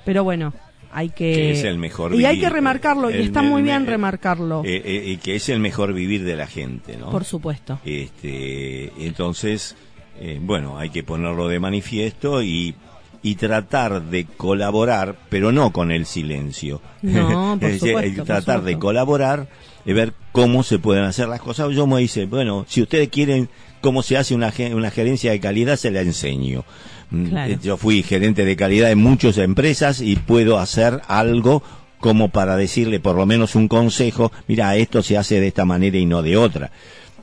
pero 0.07 0.25
bueno, 0.25 0.55
hay 0.92 1.11
que, 1.11 1.51
es 1.51 1.64
el 1.64 1.77
mejor 1.77 2.14
y 2.14 2.25
hay 2.25 2.40
que 2.40 2.49
remarcarlo 2.49 3.11
y 3.11 3.19
está 3.19 3.42
muy 3.42 3.61
bien 3.61 3.87
remarcarlo. 3.87 4.62
eh, 4.64 4.81
eh, 4.83 5.03
y 5.05 5.16
que 5.19 5.35
es 5.35 5.49
el 5.51 5.59
mejor 5.61 5.92
vivir 5.92 6.25
de 6.25 6.37
la 6.37 6.47
gente 6.47 6.97
no 6.97 7.11
por 7.11 7.25
supuesto. 7.25 7.79
Este 7.85 8.92
entonces 9.05 9.77
eh, 10.19 10.38
bueno 10.40 10.79
hay 10.79 10.88
que 10.90 11.03
ponerlo 11.03 11.49
de 11.49 11.61
manifiesto 11.61 12.42
y 12.42 12.75
y 13.23 13.35
tratar 13.35 14.05
de 14.05 14.25
colaborar 14.25 15.16
pero 15.29 15.51
no 15.51 15.73
con 15.73 15.90
el 15.90 16.07
silencio. 16.07 16.81
No 17.03 17.59
por 17.61 17.73
supuesto, 17.79 18.25
tratar 18.25 18.62
de 18.62 18.79
colaborar 18.79 19.49
y 19.85 19.92
ver 19.92 20.14
cómo 20.33 20.62
se 20.62 20.79
pueden 20.79 21.05
hacer 21.05 21.29
las 21.29 21.40
cosas. 21.40 21.75
Yo 21.75 21.87
me 21.87 22.01
dice 22.01 22.27
bueno 22.27 22.64
si 22.69 22.81
ustedes 22.81 23.09
quieren 23.09 23.49
cómo 23.81 24.03
se 24.03 24.16
hace 24.16 24.35
una, 24.35 24.53
una 24.73 24.90
gerencia 24.90 25.33
de 25.33 25.40
calidad 25.40 25.77
se 25.77 25.90
la 25.90 26.01
enseño 26.01 26.64
Mm, 27.11 27.37
eh, 27.37 27.59
yo 27.62 27.77
fui 27.77 28.03
gerente 28.03 28.45
de 28.45 28.57
calidad 28.57 28.90
en 28.90 28.99
muchas 28.99 29.38
empresas 29.38 30.01
y 30.01 30.16
puedo 30.16 30.59
hacer 30.59 31.03
algo 31.07 31.62
como 32.01 32.29
para 32.29 32.57
decirle 32.57 33.01
por 33.01 33.16
lo 33.16 33.27
menos 33.27 33.55
un 33.55 33.69
consejo, 33.69 34.33
mira, 34.49 34.77
esto 34.77 35.03
se 35.03 35.16
hace 35.16 35.40
de 35.40 35.49
esta 35.49 35.64
manera 35.64 35.97
y 35.97 36.07
no 36.07 36.23
de 36.23 36.37
otra. 36.37 36.71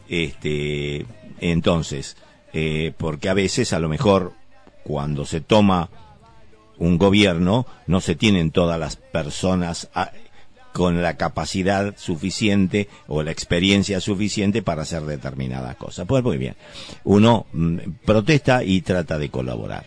Este, 0.09 1.05
entonces, 1.39 2.17
eh, 2.53 2.93
porque 2.97 3.29
a 3.29 3.33
veces 3.33 3.73
a 3.73 3.79
lo 3.79 3.89
mejor 3.89 4.33
cuando 4.83 5.25
se 5.25 5.41
toma 5.41 5.89
un 6.77 6.97
gobierno 6.97 7.65
no 7.87 8.01
se 8.01 8.15
tienen 8.15 8.51
todas 8.51 8.79
las 8.79 8.95
personas 8.95 9.89
con 10.73 11.01
la 11.01 11.15
capacidad 11.15 11.95
suficiente 11.95 12.89
o 13.07 13.23
la 13.23 13.31
experiencia 13.31 14.01
suficiente 14.01 14.61
para 14.61 14.81
hacer 14.81 15.03
determinadas 15.03 15.75
cosas. 15.77 16.05
Pues 16.07 16.23
muy 16.23 16.37
bien, 16.37 16.55
uno 17.03 17.45
mm, 17.53 17.77
protesta 18.03 18.63
y 18.63 18.81
trata 18.81 19.17
de 19.17 19.29
colaborar. 19.29 19.85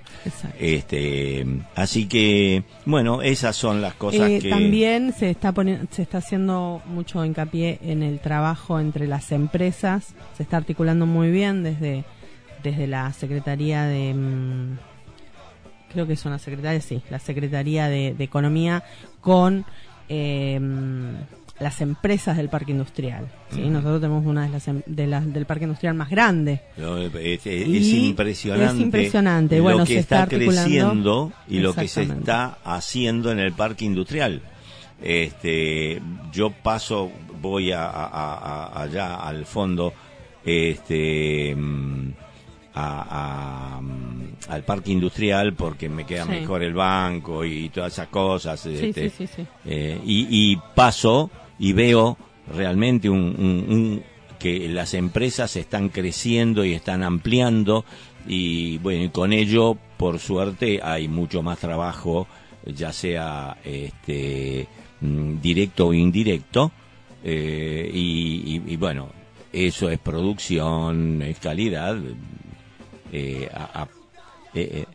Este, 0.58 1.44
así 1.74 2.06
que, 2.06 2.62
bueno, 2.84 3.20
esas 3.20 3.56
son 3.56 3.82
las 3.82 3.94
cosas 3.94 4.30
eh, 4.30 4.38
que 4.40 4.48
también 4.48 5.12
se 5.12 5.30
está 5.30 5.52
poniendo, 5.52 5.86
se 5.90 6.02
está 6.02 6.18
haciendo 6.18 6.80
mucho 6.86 7.24
hincapié 7.24 7.80
en 7.82 8.02
el 8.02 8.20
trabajo 8.20 8.78
entre 8.78 9.08
las 9.08 9.32
empresas. 9.32 10.14
Se 10.36 10.44
está 10.44 10.56
articulando 10.56 11.04
muy 11.04 11.30
bien 11.30 11.62
desde 11.62 12.04
desde 12.62 12.86
la 12.86 13.12
secretaría 13.12 13.84
de 13.84 14.12
mm, 14.14 14.78
creo 15.92 16.06
que 16.06 16.14
es 16.14 16.24
una 16.24 16.38
secretaria, 16.38 16.80
sí, 16.80 17.02
la 17.10 17.18
Secretaría 17.18 17.88
de 17.88 18.14
Economía 18.18 18.82
con 19.20 19.64
eh, 20.08 20.60
las 21.58 21.80
empresas 21.80 22.36
del 22.36 22.48
parque 22.48 22.72
industrial. 22.72 23.28
¿sí? 23.50 23.62
Nosotros 23.62 24.00
tenemos 24.00 24.26
una 24.26 24.44
de 24.46 24.50
las, 24.50 24.68
em, 24.68 24.82
de 24.86 25.06
las 25.06 25.32
del 25.32 25.46
parque 25.46 25.64
industrial 25.64 25.94
más 25.94 26.10
grande. 26.10 26.60
es, 26.76 27.46
impresionante. 27.46 28.82
impresionante. 28.82 29.60
Bueno, 29.60 29.78
lo 29.78 29.84
que 29.84 29.98
está, 29.98 30.26
creciendo 30.26 31.32
y 31.48 31.60
lo 31.60 31.74
que 31.74 31.88
se 31.88 32.02
está 32.02 32.58
haciendo 32.64 33.30
en 33.32 33.38
el 33.38 33.52
parque 33.52 33.84
industrial. 33.84 34.42
Este, 35.02 36.00
yo 36.32 36.50
paso, 36.50 37.10
voy 37.40 37.72
a, 37.72 38.82
allá 38.82 39.16
al 39.16 39.44
fondo, 39.46 39.92
este, 40.44 41.54
mm, 41.54 42.12
a, 42.74 43.80
al 44.48 44.64
parque 44.64 44.92
industrial 44.92 45.54
porque 45.54 45.88
me 45.88 46.04
queda 46.04 46.24
mejor 46.24 46.62
el 46.62 46.74
banco 46.74 47.44
y 47.44 47.68
todas 47.70 47.92
esas 47.92 48.08
cosas. 48.08 48.64
Este, 48.66 49.12
eh, 49.64 50.00
y, 50.04 50.56
paso 50.74 51.30
y 51.58 51.72
veo 51.72 52.16
realmente 52.54 53.08
un, 53.10 54.02
que 54.38 54.68
las 54.68 54.94
empresas 54.94 55.56
están 55.56 55.88
creciendo 55.88 56.64
y 56.64 56.74
están 56.74 57.02
ampliando 57.02 57.84
y 58.28 58.78
bueno, 58.78 59.04
y 59.04 59.08
con 59.10 59.32
ello, 59.32 59.76
por 59.96 60.18
suerte, 60.18 60.80
hay 60.82 61.08
mucho 61.08 61.42
más 61.42 61.58
trabajo, 61.58 62.26
ya 62.64 62.92
sea 62.92 63.56
este, 63.64 64.66
mm, 65.00 65.40
directo 65.40 65.88
o 65.88 65.94
indirecto. 65.94 66.72
Eh, 67.22 67.90
y, 67.92 68.62
y, 68.66 68.76
bueno, 68.76 69.08
eso 69.52 69.90
es 69.90 69.98
producción, 69.98 71.22
es 71.22 71.38
calidad, 71.38 71.96
eh, 73.12 73.48
a, 73.52 73.82
eh, 73.84 74.05
eh, 74.62 74.86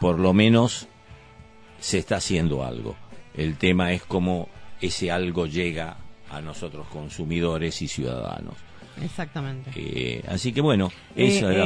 por 0.00 0.18
lo 0.18 0.32
menos 0.32 0.88
se 1.80 1.98
está 1.98 2.16
haciendo 2.16 2.64
algo. 2.64 2.96
El 3.34 3.56
tema 3.56 3.92
es 3.92 4.02
cómo 4.02 4.48
ese 4.80 5.10
algo 5.10 5.46
llega 5.46 5.96
a 6.30 6.40
nosotros 6.40 6.86
consumidores 6.88 7.82
y 7.82 7.88
ciudadanos. 7.88 8.54
Exactamente. 9.02 10.22
así 10.28 10.52
que 10.52 10.60
bueno, 10.60 10.90
eso 11.14 11.50
era 11.50 11.64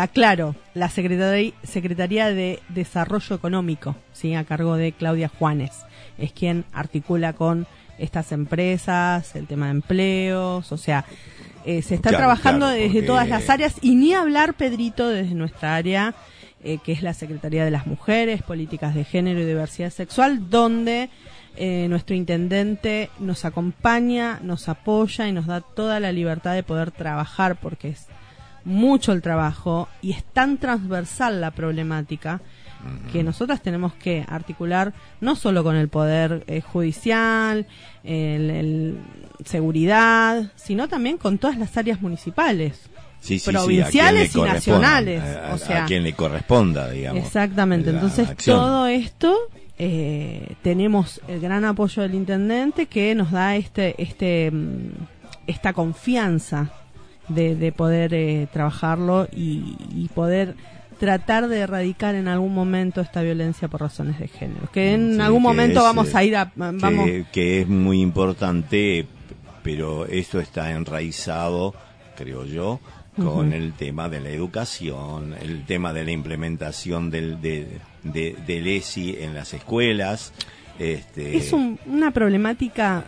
aclaro, 0.00 0.54
la 0.74 0.88
Secretaría, 0.88 1.52
Secretaría 1.62 2.32
de 2.32 2.60
Desarrollo 2.70 3.36
Económico, 3.36 3.94
¿sí? 4.12 4.34
a 4.34 4.44
cargo 4.44 4.76
de 4.76 4.92
Claudia 4.92 5.28
Juanes, 5.28 5.84
es 6.16 6.32
quien 6.32 6.64
articula 6.72 7.34
con 7.34 7.66
estas 7.98 8.32
empresas, 8.32 9.36
el 9.36 9.46
tema 9.46 9.66
de 9.66 9.72
empleos, 9.72 10.72
o 10.72 10.76
sea, 10.78 11.04
eh, 11.66 11.82
se 11.82 11.96
está 11.96 12.10
trabajando 12.10 12.68
desde 12.68 13.02
todas 13.02 13.28
las 13.28 13.50
áreas 13.50 13.74
y 13.82 13.96
ni 13.96 14.14
hablar, 14.14 14.54
Pedrito, 14.54 15.08
desde 15.08 15.34
nuestra 15.34 15.74
área, 15.74 16.14
eh, 16.62 16.78
que 16.78 16.92
es 16.92 17.02
la 17.02 17.12
Secretaría 17.12 17.64
de 17.64 17.72
las 17.72 17.88
Mujeres, 17.88 18.42
Políticas 18.42 18.94
de 18.94 19.04
Género 19.04 19.40
y 19.40 19.44
Diversidad 19.44 19.90
Sexual, 19.90 20.48
donde 20.48 21.10
eh, 21.56 21.86
nuestro 21.88 22.14
intendente 22.14 23.10
nos 23.18 23.44
acompaña, 23.44 24.38
nos 24.42 24.68
apoya 24.68 25.26
y 25.26 25.32
nos 25.32 25.46
da 25.46 25.60
toda 25.60 25.98
la 25.98 26.12
libertad 26.12 26.54
de 26.54 26.62
poder 26.62 26.92
trabajar 26.92 27.56
porque 27.56 27.88
es 27.88 28.06
mucho 28.64 29.12
el 29.12 29.20
trabajo 29.20 29.88
y 30.02 30.12
es 30.12 30.22
tan 30.22 30.58
transversal 30.58 31.40
la 31.40 31.50
problemática 31.50 32.40
que 33.12 33.22
nosotras 33.22 33.62
tenemos 33.62 33.94
que 33.94 34.24
articular 34.28 34.92
no 35.20 35.36
solo 35.36 35.64
con 35.64 35.76
el 35.76 35.88
poder 35.88 36.44
eh, 36.46 36.60
judicial, 36.60 37.66
el, 38.04 38.98
seguridad, 39.44 40.52
sino 40.56 40.88
también 40.88 41.18
con 41.18 41.38
todas 41.38 41.58
las 41.58 41.76
áreas 41.76 42.00
municipales. 42.00 42.88
provinciales 43.44 44.34
y 44.34 44.40
nacionales. 44.40 45.22
o 45.52 45.58
sea, 45.58 45.84
a 45.84 45.86
quien 45.86 46.02
le 46.02 46.12
corresponda, 46.12 46.90
digamos. 46.90 47.24
Exactamente. 47.24 47.90
Entonces, 47.90 48.36
todo 48.36 48.86
esto 48.86 49.36
eh, 49.78 50.54
tenemos 50.62 51.20
el 51.28 51.40
gran 51.40 51.64
apoyo 51.64 52.02
del 52.02 52.14
intendente 52.14 52.86
que 52.86 53.14
nos 53.14 53.30
da 53.30 53.56
este, 53.56 54.00
este, 54.02 54.50
mm, 54.50 54.92
esta 55.46 55.74
confianza 55.74 56.70
de, 57.28 57.72
poder 57.72 58.14
eh, 58.14 58.46
trabajarlo 58.52 59.28
y, 59.32 59.76
y 59.90 60.08
poder 60.14 60.54
tratar 60.98 61.48
de 61.48 61.60
erradicar 61.60 62.14
en 62.14 62.28
algún 62.28 62.54
momento 62.54 63.00
esta 63.00 63.22
violencia 63.22 63.68
por 63.68 63.80
razones 63.80 64.18
de 64.18 64.28
género. 64.28 64.68
Que 64.72 64.94
en 64.94 65.20
algún 65.20 65.42
momento 65.42 65.82
vamos 65.82 66.14
a 66.14 66.24
ir 66.24 66.36
a... 66.36 66.52
Vamos... 66.54 67.08
Que, 67.32 67.62
es 67.62 67.68
muy 67.68 68.00
importante, 68.00 69.06
pero 69.62 70.06
esto 70.06 70.40
está 70.40 70.72
enraizado, 70.72 71.74
creo 72.16 72.44
yo, 72.44 72.80
con 73.16 73.52
el 73.52 73.72
tema 73.72 74.08
de 74.08 74.20
la 74.20 74.28
educación, 74.30 75.34
el 75.40 75.64
tema 75.64 75.92
de 75.92 76.04
la 76.04 76.10
implementación 76.10 77.10
del, 77.10 77.40
de, 77.40 77.80
del 78.02 78.66
ESI 78.66 79.16
en 79.20 79.34
las 79.34 79.54
escuelas. 79.54 80.32
Este... 80.78 81.36
Es 81.36 81.52
una 81.52 82.10
problemática 82.10 83.04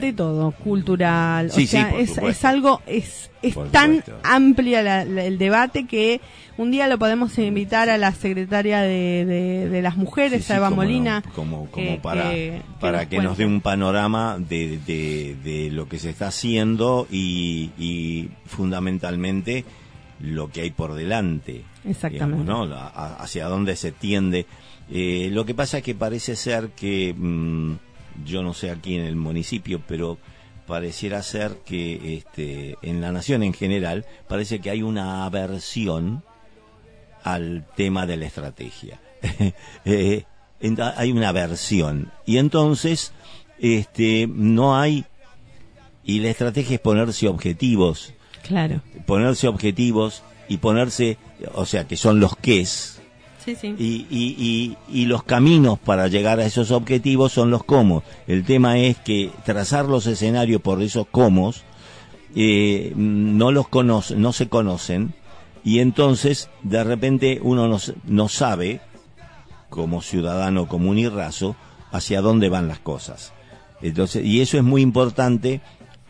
de 0.00 0.12
todo, 0.12 0.52
cultural, 0.52 1.48
o 1.48 1.60
sea, 1.60 1.90
es, 1.98 2.44
algo, 2.44 2.80
es, 2.86 3.30
es 3.42 3.56
tan 3.72 4.04
amplia 4.22 5.02
el 5.02 5.38
debate 5.38 5.86
que 5.86 6.20
un 6.56 6.70
día 6.70 6.86
lo 6.88 6.98
podemos 6.98 7.36
invitar 7.38 7.88
a 7.88 7.98
la 7.98 8.12
secretaria 8.12 8.80
de, 8.80 9.68
de, 9.70 9.82
las 9.82 9.96
mujeres, 9.96 10.50
a 10.50 10.56
Eva 10.56 10.70
Molina. 10.70 11.22
como, 11.34 11.70
como 11.70 12.00
para, 12.00 12.30
que, 12.30 12.62
para 12.80 13.08
que, 13.08 13.18
nos 13.18 13.38
dé 13.38 13.46
un 13.46 13.60
panorama 13.60 14.38
de, 14.38 14.78
de, 14.78 15.70
lo 15.72 15.88
que 15.88 15.98
se 15.98 16.10
está 16.10 16.28
haciendo 16.28 17.06
y, 17.10 17.70
y 17.78 18.30
fundamentalmente 18.46 19.64
lo 20.20 20.50
que 20.50 20.62
hay 20.62 20.70
por 20.70 20.94
delante. 20.94 21.64
Exactamente. 21.84 22.52
hacia 23.18 23.46
dónde 23.46 23.76
se 23.76 23.92
tiende 23.92 24.46
eh, 24.90 25.28
lo 25.32 25.44
que 25.44 25.54
pasa 25.54 25.78
es 25.78 25.84
que 25.84 25.94
parece 25.94 26.36
ser 26.36 26.70
que, 26.70 27.14
mm, 27.16 27.76
yo 28.24 28.42
no 28.42 28.54
sé 28.54 28.70
aquí 28.70 28.96
en 28.96 29.04
el 29.04 29.16
municipio, 29.16 29.82
pero 29.86 30.18
pareciera 30.66 31.22
ser 31.22 31.58
que 31.64 32.16
este, 32.16 32.76
en 32.82 33.00
la 33.00 33.12
nación 33.12 33.42
en 33.42 33.54
general 33.54 34.04
parece 34.28 34.60
que 34.60 34.70
hay 34.70 34.82
una 34.82 35.24
aversión 35.24 36.22
al 37.22 37.66
tema 37.76 38.06
de 38.06 38.16
la 38.16 38.26
estrategia. 38.26 39.00
Eh, 39.84 40.24
hay 40.96 41.12
una 41.12 41.28
aversión. 41.28 42.10
Y 42.26 42.38
entonces, 42.38 43.12
este, 43.60 44.26
no 44.28 44.76
hay... 44.76 45.04
Y 46.04 46.18
la 46.18 46.30
estrategia 46.30 46.74
es 46.74 46.80
ponerse 46.80 47.28
objetivos. 47.28 48.12
Claro. 48.42 48.82
Ponerse 49.06 49.46
objetivos 49.46 50.24
y 50.48 50.56
ponerse, 50.56 51.16
o 51.54 51.64
sea, 51.64 51.86
que 51.86 51.96
son 51.96 52.18
los 52.18 52.32
es 52.42 52.97
y, 53.62 54.06
y, 54.10 54.76
y, 54.88 55.06
los 55.06 55.22
caminos 55.22 55.78
para 55.78 56.08
llegar 56.08 56.40
a 56.40 56.46
esos 56.46 56.70
objetivos 56.70 57.32
son 57.32 57.50
los 57.50 57.64
cómo. 57.64 58.02
El 58.26 58.44
tema 58.44 58.78
es 58.78 58.98
que 58.98 59.30
trazar 59.44 59.86
los 59.86 60.06
escenarios 60.06 60.60
por 60.60 60.82
esos 60.82 61.06
cómo 61.10 61.52
eh, 62.34 62.92
no 62.96 63.52
los 63.52 63.68
conoce, 63.68 64.16
no 64.16 64.32
se 64.32 64.48
conocen 64.48 65.14
y 65.64 65.80
entonces 65.80 66.50
de 66.62 66.84
repente 66.84 67.40
uno 67.42 67.68
no, 67.68 67.78
no 68.04 68.28
sabe 68.28 68.80
como 69.70 70.02
ciudadano 70.02 70.68
común 70.68 70.98
y 70.98 71.08
raso 71.08 71.56
hacia 71.90 72.20
dónde 72.20 72.48
van 72.48 72.68
las 72.68 72.78
cosas. 72.78 73.32
Entonces, 73.80 74.24
y 74.24 74.40
eso 74.40 74.56
es 74.56 74.64
muy 74.64 74.82
importante 74.82 75.60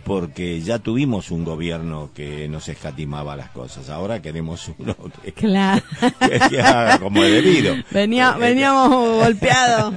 porque 0.05 0.61
ya 0.61 0.79
tuvimos 0.79 1.31
un 1.31 1.45
gobierno 1.45 2.11
que 2.15 2.49
nos 2.49 2.69
escatimaba 2.69 3.37
las 3.37 3.51
cosas. 3.51 3.91
Ahora 3.91 4.23
queremos 4.23 4.71
uno 4.79 4.97
que, 5.23 5.33
claro. 5.33 5.83
haga 6.21 6.99
como 6.99 7.23
debido. 7.23 7.75
Venía, 7.91 8.35
eh, 8.37 8.41
veníamos 8.41 8.89
golpeados. 9.25 9.95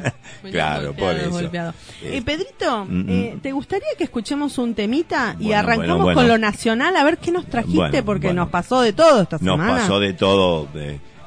claro, 0.51 0.93
por 0.93 1.15
eso. 1.15 1.39
Eh, 1.39 1.71
eh, 2.03 2.21
Pedrito, 2.23 2.85
mm, 2.85 3.11
mm. 3.11 3.39
¿te 3.39 3.51
gustaría 3.51 3.87
que 3.97 4.03
escuchemos 4.03 4.57
un 4.57 4.73
temita 4.73 5.35
y 5.39 5.53
arrancamos 5.53 6.13
con 6.13 6.27
lo 6.27 6.37
nacional? 6.37 6.95
A 6.97 7.03
ver 7.03 7.17
qué 7.17 7.31
nos 7.31 7.45
trajiste, 7.45 8.03
porque 8.03 8.33
nos 8.33 8.49
pasó 8.49 8.81
de 8.81 8.93
todo 8.93 9.21
esta 9.21 9.37
semana. 9.37 9.65
Nos 9.65 9.81
pasó 9.81 9.99
de 9.99 10.13
todo. 10.13 10.67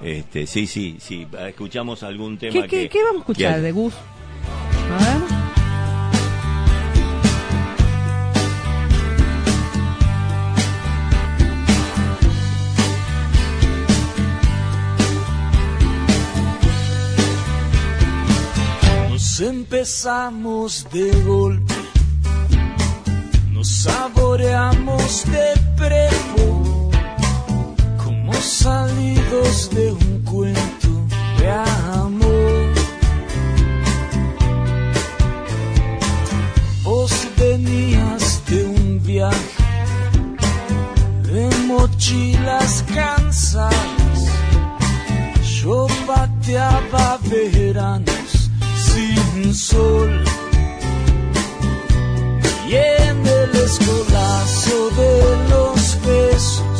este, 0.02 0.46
sí, 0.46 0.66
sí, 0.66 0.96
sí. 1.00 1.26
Escuchamos 1.46 2.02
algún 2.02 2.36
tema. 2.36 2.52
¿Qué, 2.52 2.68
que, 2.68 2.88
qué 2.88 3.02
vamos 3.02 3.16
a 3.16 3.20
escuchar 3.20 3.60
de 3.60 3.72
Gus? 3.72 3.94
A 4.92 4.98
ver. 4.98 5.33
Empezamos 19.40 20.86
de 20.92 21.10
golpe, 21.22 21.74
nos 23.50 23.82
saboreamos 23.82 25.24
de 25.24 25.54
prepo, 25.76 26.90
como 28.02 28.32
salidos 28.34 29.70
de 29.70 29.92
un 29.92 30.22
cuento 30.22 30.88
de 31.38 31.50
amor. 31.50 32.74
Vos 36.84 37.28
venías 37.36 38.42
de 38.46 38.64
un 38.66 39.02
viaje 39.02 39.64
de 41.22 41.48
mochilas 41.66 42.84
cansadas, 42.94 44.28
yo 45.42 45.86
pateaba 46.06 47.18
veranos 47.24 48.14
sin 49.34 49.54
sol. 49.54 50.24
Y 52.68 52.74
en 52.74 53.18
el 53.40 53.50
escolazo 53.66 54.78
de 55.00 55.14
los 55.52 55.80
besos 56.06 56.78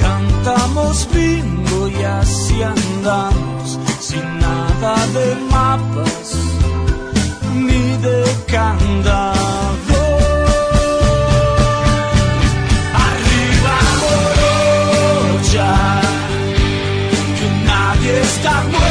cantamos 0.00 1.08
bingo 1.12 1.88
y 1.88 2.02
así 2.02 2.62
andamos 2.62 3.78
sin 4.00 4.26
nada 4.38 4.94
de 5.16 5.26
mapas 5.54 6.28
ni 7.66 7.84
de 8.06 8.18
candado. 8.54 10.02
Arriba 13.08 13.78
ya 15.52 16.00
que 17.38 17.46
nadie 17.66 18.20
está 18.20 18.62
muerto. 18.62 18.83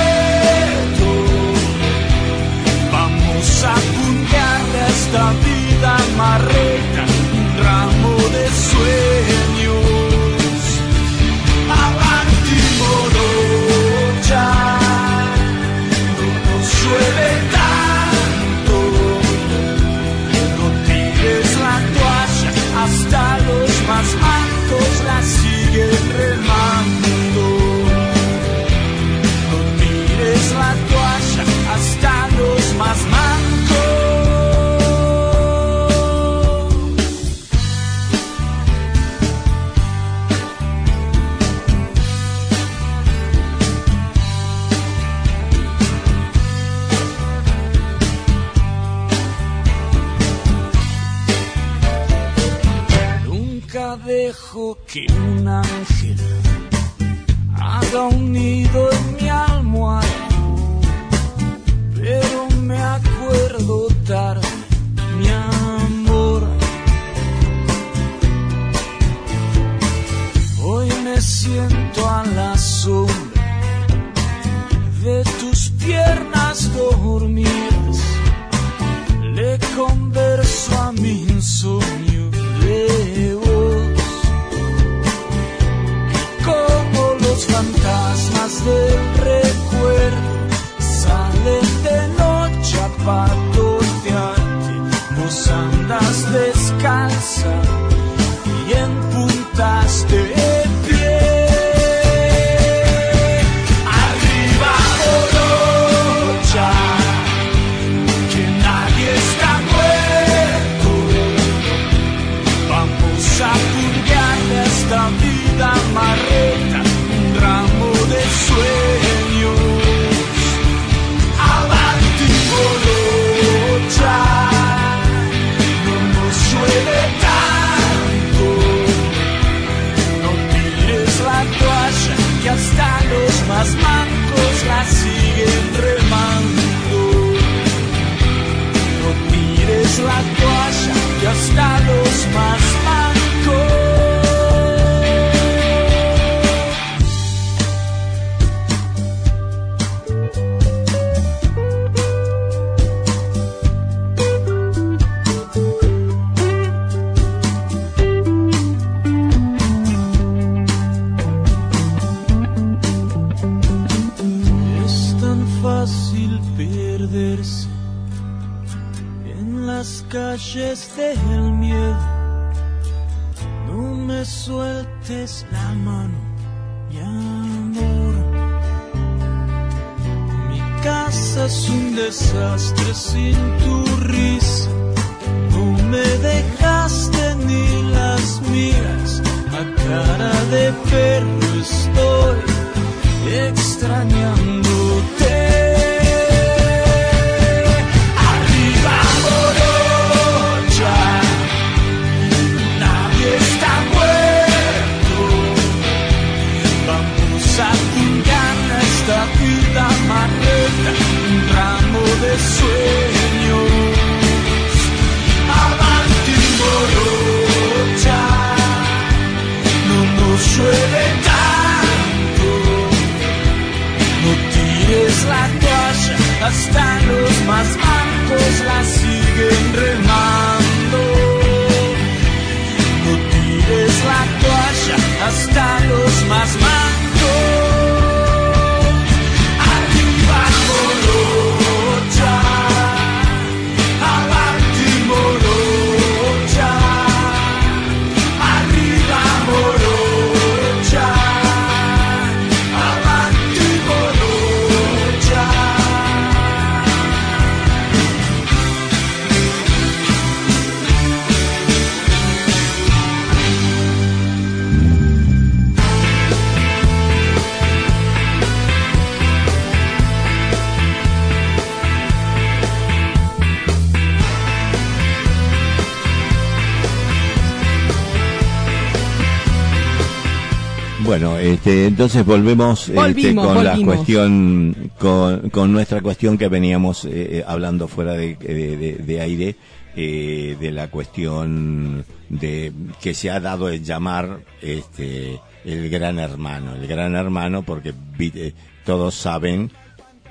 Este, 281.64 281.86
entonces 281.88 282.26
volvemos 282.26 282.90
este, 282.90 282.94
Volvimos, 282.94 283.48
con 283.48 283.64
la 283.64 283.78
cuestión, 283.86 284.92
con, 285.00 285.50
con 285.50 285.72
nuestra 285.72 286.02
cuestión 286.02 286.38
que 286.38 286.50
veníamos 286.50 287.06
eh, 287.06 287.10
eh, 287.40 287.44
hablando 287.48 287.88
fuera 287.88 288.14
de, 288.14 288.36
de- 288.36 288.76
de- 288.78 288.96
de 288.96 289.22
aire, 289.22 289.56
eh, 289.96 290.58
de 290.60 290.72
la 290.72 290.90
cuestión 290.90 292.04
de 292.30 292.74
que 293.02 293.14
se 293.14 293.32
ha 293.32 293.40
dado 293.40 293.70
el 293.70 293.84
llamar 293.84 294.40
este, 294.62 295.40
el 295.64 295.90
gran 295.90 296.20
hermano, 296.20 296.76
el 296.76 296.86
gran 296.88 297.16
hermano, 297.16 297.64
porque 297.64 297.94
eh, 298.20 298.54
todos 298.86 299.16
saben, 299.16 299.72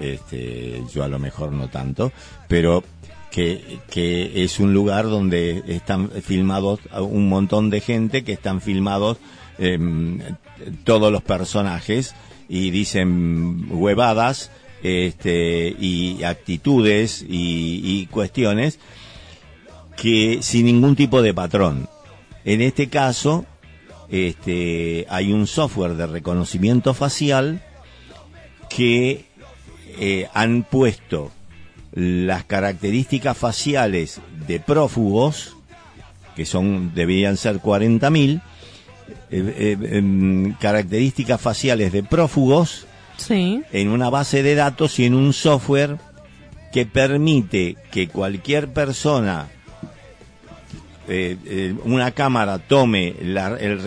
este, 0.01 0.83
yo 0.93 1.03
a 1.05 1.09
lo 1.09 1.19
mejor 1.19 1.53
no 1.53 1.69
tanto, 1.69 2.13
pero 2.49 2.85
que, 3.31 3.79
que 3.91 4.43
es 4.45 4.61
un 4.61 4.75
lugar 4.75 5.05
donde 5.07 5.63
están 5.69 6.11
filmados 6.11 6.81
un 7.01 7.31
montón 7.31 7.71
de 7.71 7.81
gente 7.81 8.25
que 8.25 8.33
están 8.33 8.61
filmados 8.61 9.17
em, 9.59 10.21
todos 10.85 11.13
los 11.13 11.23
personajes 11.23 12.15
y 12.49 12.71
dicen 12.71 13.67
huevadas 13.71 14.51
este, 14.83 15.75
y 15.79 16.23
actitudes 16.25 17.25
y, 17.29 18.07
cuestiones 18.11 18.79
que 19.97 20.39
sin 20.43 20.67
ningún 20.67 20.97
tipo 20.97 21.23
de 21.23 21.33
patrón. 21.33 21.89
En 22.45 22.61
este 22.61 22.89
caso, 22.89 23.47
este, 24.11 25.07
hay 25.09 25.33
un 25.33 25.47
software 25.47 25.95
de 25.95 26.07
reconocimiento 26.07 26.95
facial 26.95 27.63
que 28.69 29.27
eh, 29.99 30.29
han 30.35 30.65
puesto 30.65 31.31
las 31.93 32.45
características 32.45 33.37
faciales 33.37 34.21
de 34.47 34.61
prófugos, 34.61 35.57
que 36.35 36.47
son 36.47 36.95
deberían 36.95 37.37
ser 37.37 37.61
40.000, 37.61 38.41
eh, 39.31 39.77
eh, 39.81 39.97
em, 39.97 40.53
características 40.55 41.41
faciales 41.41 41.93
de 41.93 42.03
prófugos 42.03 42.87
Sí. 43.17 43.63
en 43.73 43.89
una 43.89 44.11
base 44.11 44.43
de 44.43 44.55
datos 44.55 44.99
y 44.99 45.05
en 45.07 45.15
un 45.15 45.33
software 45.33 45.99
que 46.73 46.87
permite 46.87 47.77
que 47.91 48.09
cualquier 48.09 48.73
persona, 48.73 49.49
eh, 51.09 51.37
eh, 51.45 51.75
una 51.85 52.13
cámara 52.13 52.59
tome 52.59 53.15
la- 53.23 53.57
el, 53.59 53.83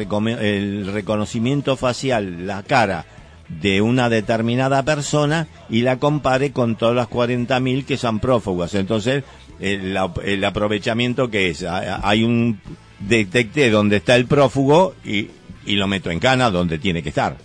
reconocimiento 0.93 1.75
facial, 1.77 2.45
la 2.45 2.63
cara 2.63 3.05
de 3.47 3.81
una 3.81 4.09
determinada 4.09 4.83
persona 4.83 5.47
y 5.69 5.81
la 5.81 5.97
compare 5.97 6.51
con 6.51 6.75
todas 6.75 6.95
las 6.95 7.07
40.000 7.07 7.85
que 7.85 7.97
son 7.97 8.19
prófugos. 8.19 8.73
Entonces, 8.75 9.23
el, 9.59 9.97
el 10.23 10.43
aprovechamiento 10.43 11.29
que 11.29 11.49
es, 11.49 11.63
Ha- 11.63 12.07
hay 12.07 12.23
un 12.23 12.59
detecté 13.07 13.69
dónde 13.69 13.97
está 13.97 14.15
el 14.15 14.25
prófugo 14.25 14.95
y, 15.03 15.29
y 15.65 15.75
lo 15.75 15.87
meto 15.87 16.11
en 16.11 16.19
cana 16.19 16.49
donde 16.49 16.77
tiene 16.77 17.01
que 17.03 17.09
estar. 17.09 17.37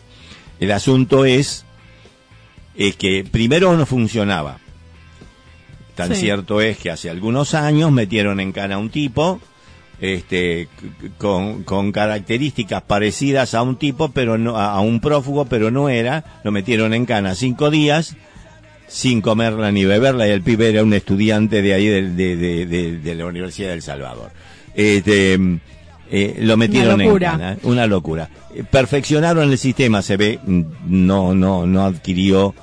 El 0.58 0.72
asunto 0.72 1.24
es 1.24 1.64
es 2.76 2.96
que 2.96 3.24
primero 3.30 3.76
no 3.76 3.84
funcionaba. 3.86 4.58
Tan 5.94 6.14
Sí. 6.14 6.20
cierto 6.22 6.60
es 6.60 6.78
que 6.78 6.90
hace 6.90 7.10
algunos 7.10 7.54
años 7.54 7.90
metieron 7.92 8.40
en 8.40 8.52
cana 8.52 8.76
a 8.76 8.78
un 8.78 8.90
tipo 8.90 9.40
este 10.00 10.68
con, 11.18 11.62
con 11.64 11.92
características 11.92 12.80
parecidas 12.82 13.52
a 13.54 13.60
un 13.60 13.76
tipo 13.76 14.10
pero 14.12 14.38
no 14.38 14.56
a, 14.56 14.80
un 14.80 15.00
prófugo 15.00 15.44
pero 15.44 15.70
no 15.70 15.90
era 15.90 16.40
lo 16.42 16.52
metieron 16.52 16.94
en 16.94 17.04
cana 17.04 17.34
cinco 17.34 17.68
días 17.70 18.16
sin 18.88 19.20
comerla 19.20 19.70
ni 19.72 19.84
beberla 19.84 20.26
y 20.26 20.30
el 20.30 20.40
pibe 20.40 20.70
era 20.70 20.82
un 20.82 20.94
estudiante 20.94 21.60
de 21.60 21.74
ahí 21.74 21.86
de- 21.86 22.08
de- 22.14 22.64
de- 22.66 22.96
de 22.98 23.14
la 23.14 23.26
Universidad 23.26 23.68
del 23.70 23.82
Salvador 23.82 24.30
este 24.74 25.38
eh, 26.12 26.38
lo 26.40 26.56
metieron 26.56 27.00
en 27.00 27.06
locura. 27.06 27.30
cana 27.32 27.56
una 27.62 27.86
locura 27.86 28.28
Eh, 28.54 28.64
perfeccionaron 28.68 29.50
el 29.50 29.58
sistema 29.58 30.02
se 30.02 30.16
ve 30.16 30.38
mm, 30.44 30.62
no 30.86 31.34
no 31.34 31.66
no 31.66 31.84
adquirió 31.84 32.54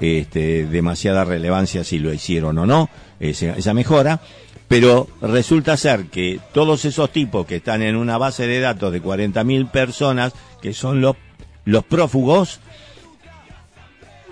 este, 0.00 0.66
demasiada 0.66 1.24
relevancia 1.24 1.84
si 1.84 2.00
lo 2.00 2.12
hicieron 2.12 2.58
o 2.58 2.66
no, 2.66 2.90
esa, 3.20 3.52
esa 3.52 3.72
mejora, 3.72 4.20
pero 4.66 5.08
resulta 5.20 5.76
ser 5.76 6.06
que 6.06 6.40
todos 6.52 6.84
esos 6.84 7.10
tipos 7.12 7.46
que 7.46 7.56
están 7.56 7.82
en 7.82 7.94
una 7.94 8.18
base 8.18 8.46
de 8.48 8.58
datos 8.58 8.92
de 8.92 9.00
40.000 9.00 9.70
personas, 9.70 10.32
que 10.60 10.72
son 10.72 11.00
los, 11.00 11.16
los 11.64 11.84
prófugos, 11.84 12.58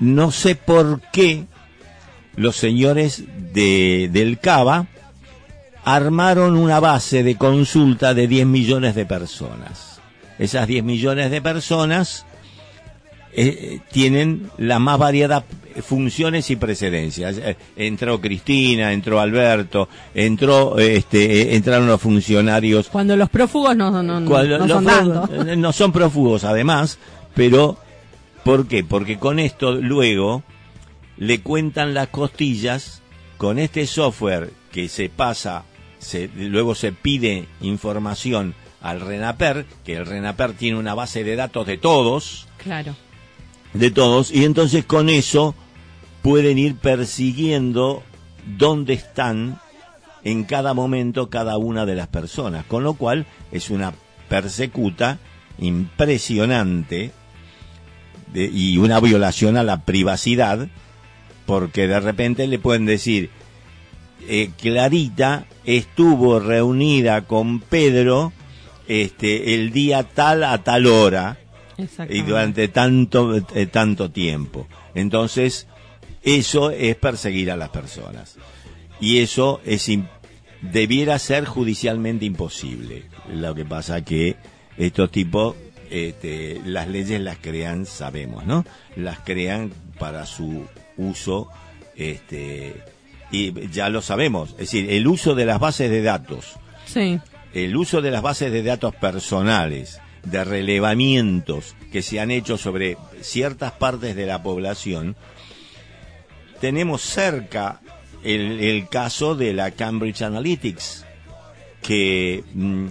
no 0.01 0.33
sé 0.33 0.57
por 0.57 1.01
qué 1.13 1.45
los 2.35 2.57
señores 2.57 3.23
de, 3.53 4.09
del 4.13 4.41
Cava 4.41 4.89
armaron 5.85 6.57
una 6.57 6.81
base 6.81 7.23
de 7.23 7.37
consulta 7.37 8.15
de 8.15 8.29
10 8.29 8.47
millones 8.47 8.95
de 8.95 9.07
personas. 9.07 10.01
Esas 10.39 10.67
10 10.67 10.85
millones 10.85 11.31
de 11.31 11.43
personas 11.43 12.25
eh, 13.33 13.81
tienen 13.93 14.51
las 14.59 14.81
más 14.81 14.99
variadas 14.99 15.45
funciones 15.83 16.51
y 16.51 16.57
precedencias. 16.57 17.39
Eh, 17.39 17.57
entró 17.77 18.21
Cristina, 18.21 18.93
entró 18.93 19.21
Alberto, 19.21 19.89
entró, 20.15 20.79
este, 20.79 21.43
eh, 21.43 21.57
entraron 21.57 21.87
los 21.87 22.01
funcionarios. 22.01 22.89
Cuando 22.89 23.17
los 23.17 23.29
prófugos 23.29 23.77
no, 23.77 24.03
no, 24.03 24.21
no, 24.21 24.69
son 24.69 24.85
tanto. 24.85 25.29
no 25.57 25.73
son 25.73 25.93
prófugos 25.93 26.45
además, 26.45 26.99
pero 27.35 27.79
¿por 28.45 28.67
qué? 28.67 28.83
Porque 28.83 29.19
con 29.19 29.39
esto 29.39 29.73
luego 29.73 30.43
le 31.17 31.41
cuentan 31.41 31.95
las 31.95 32.09
costillas 32.09 33.03
con 33.37 33.59
este 33.59 33.87
software 33.87 34.51
que 34.73 34.89
se 34.89 35.09
pasa, 35.09 35.65
se, 35.99 36.29
luego 36.35 36.75
se 36.75 36.93
pide 36.93 37.47
información 37.61 38.55
al 38.81 39.01
RENAPER, 39.01 39.67
que 39.85 39.97
el 39.97 40.07
RENAPER 40.07 40.53
tiene 40.55 40.79
una 40.79 40.95
base 40.95 41.23
de 41.25 41.37
datos 41.37 41.67
de 41.67 41.77
todos, 41.79 42.47
Claro. 42.59 42.95
de 43.75 43.91
todos 43.91 44.31
y 44.33 44.45
entonces 44.45 44.85
con 44.85 45.09
eso 45.09 45.55
pueden 46.23 46.59
ir 46.59 46.77
persiguiendo 46.77 48.03
dónde 48.59 48.95
están 48.95 49.59
en 50.25 50.45
cada 50.45 50.75
momento 50.75 51.31
cada 51.31 51.57
una 51.59 51.87
de 51.87 51.95
las 51.95 52.09
personas, 52.09 52.65
con 52.67 52.83
lo 52.85 52.95
cual 52.95 53.27
es 53.53 53.71
una 53.71 53.93
persecuta 54.29 55.19
impresionante 56.01 57.13
de- 58.33 58.51
y 58.53 58.79
una 58.79 59.01
violación 59.01 59.57
a 59.57 59.63
la 59.63 59.85
privacidad 59.85 60.69
porque 61.47 61.87
de 61.89 62.01
repente 62.01 62.47
le 62.47 62.59
pueden 62.59 62.87
decir 62.87 63.31
eh, 64.29 64.51
Clarita 64.61 65.47
estuvo 65.65 66.41
reunida 66.41 67.23
con 67.23 67.61
Pedro 67.61 68.33
este, 68.89 69.55
el 69.55 69.73
día 69.73 70.03
tal 70.03 70.45
a 70.45 70.63
tal 70.63 70.87
hora 70.87 71.39
y 72.09 72.23
durante 72.23 72.69
tanto, 72.69 73.37
eh, 73.37 73.67
tanto 73.67 74.11
tiempo. 74.11 74.67
Entonces, 74.95 75.67
eso 76.23 76.71
es 76.71 76.97
perseguir 76.97 77.51
a 77.51 77.57
las 77.57 77.71
personas. 77.71 78.37
Y 79.01 79.19
eso 79.19 79.61
es 79.65 79.89
debiera 80.61 81.19
ser 81.19 81.45
judicialmente 81.47 82.25
imposible. 82.25 83.05
Lo 83.33 83.55
que 83.55 83.65
pasa 83.65 84.05
que 84.05 84.37
estos 84.77 85.11
tipos, 85.11 85.57
este, 85.91 86.61
las 86.65 86.89
leyes 86.89 87.21
las 87.21 87.39
crean, 87.39 87.87
sabemos, 87.87 88.45
¿no? 88.45 88.65
Las 88.97 89.21
crean 89.21 89.73
para 89.99 90.27
su 90.27 90.67
uso, 90.97 91.49
este, 91.97 92.75
y 93.31 93.69
ya 93.69 93.89
lo 93.89 94.03
sabemos. 94.03 94.51
Es 94.53 94.59
decir, 94.59 94.91
el 94.91 95.07
uso 95.07 95.35
de 95.35 95.47
las 95.47 95.61
bases 95.61 95.91
de 95.91 96.03
datos. 96.03 96.57
Sí. 96.87 97.21
El 97.55 97.77
uso 97.77 98.01
de 98.01 98.11
las 98.11 98.23
bases 98.23 98.53
de 98.53 98.63
datos 98.63 98.95
personales, 98.95 100.01
de 100.25 100.45
relevamientos 100.45 101.77
que 101.93 102.03
se 102.03 102.21
han 102.21 102.31
hecho 102.31 102.59
sobre 102.59 102.97
ciertas 103.21 103.73
partes 103.73 104.15
de 104.17 104.27
la 104.27 104.43
población, 104.43 105.17
tenemos 106.61 107.03
cerca 107.03 107.81
el, 108.23 108.87
caso 108.89 109.35
de 109.35 109.53
la 109.53 109.71
Cambridge 109.71 110.23
Analytics, 110.23 111.07
que 111.83 112.45
mm, 112.53 112.89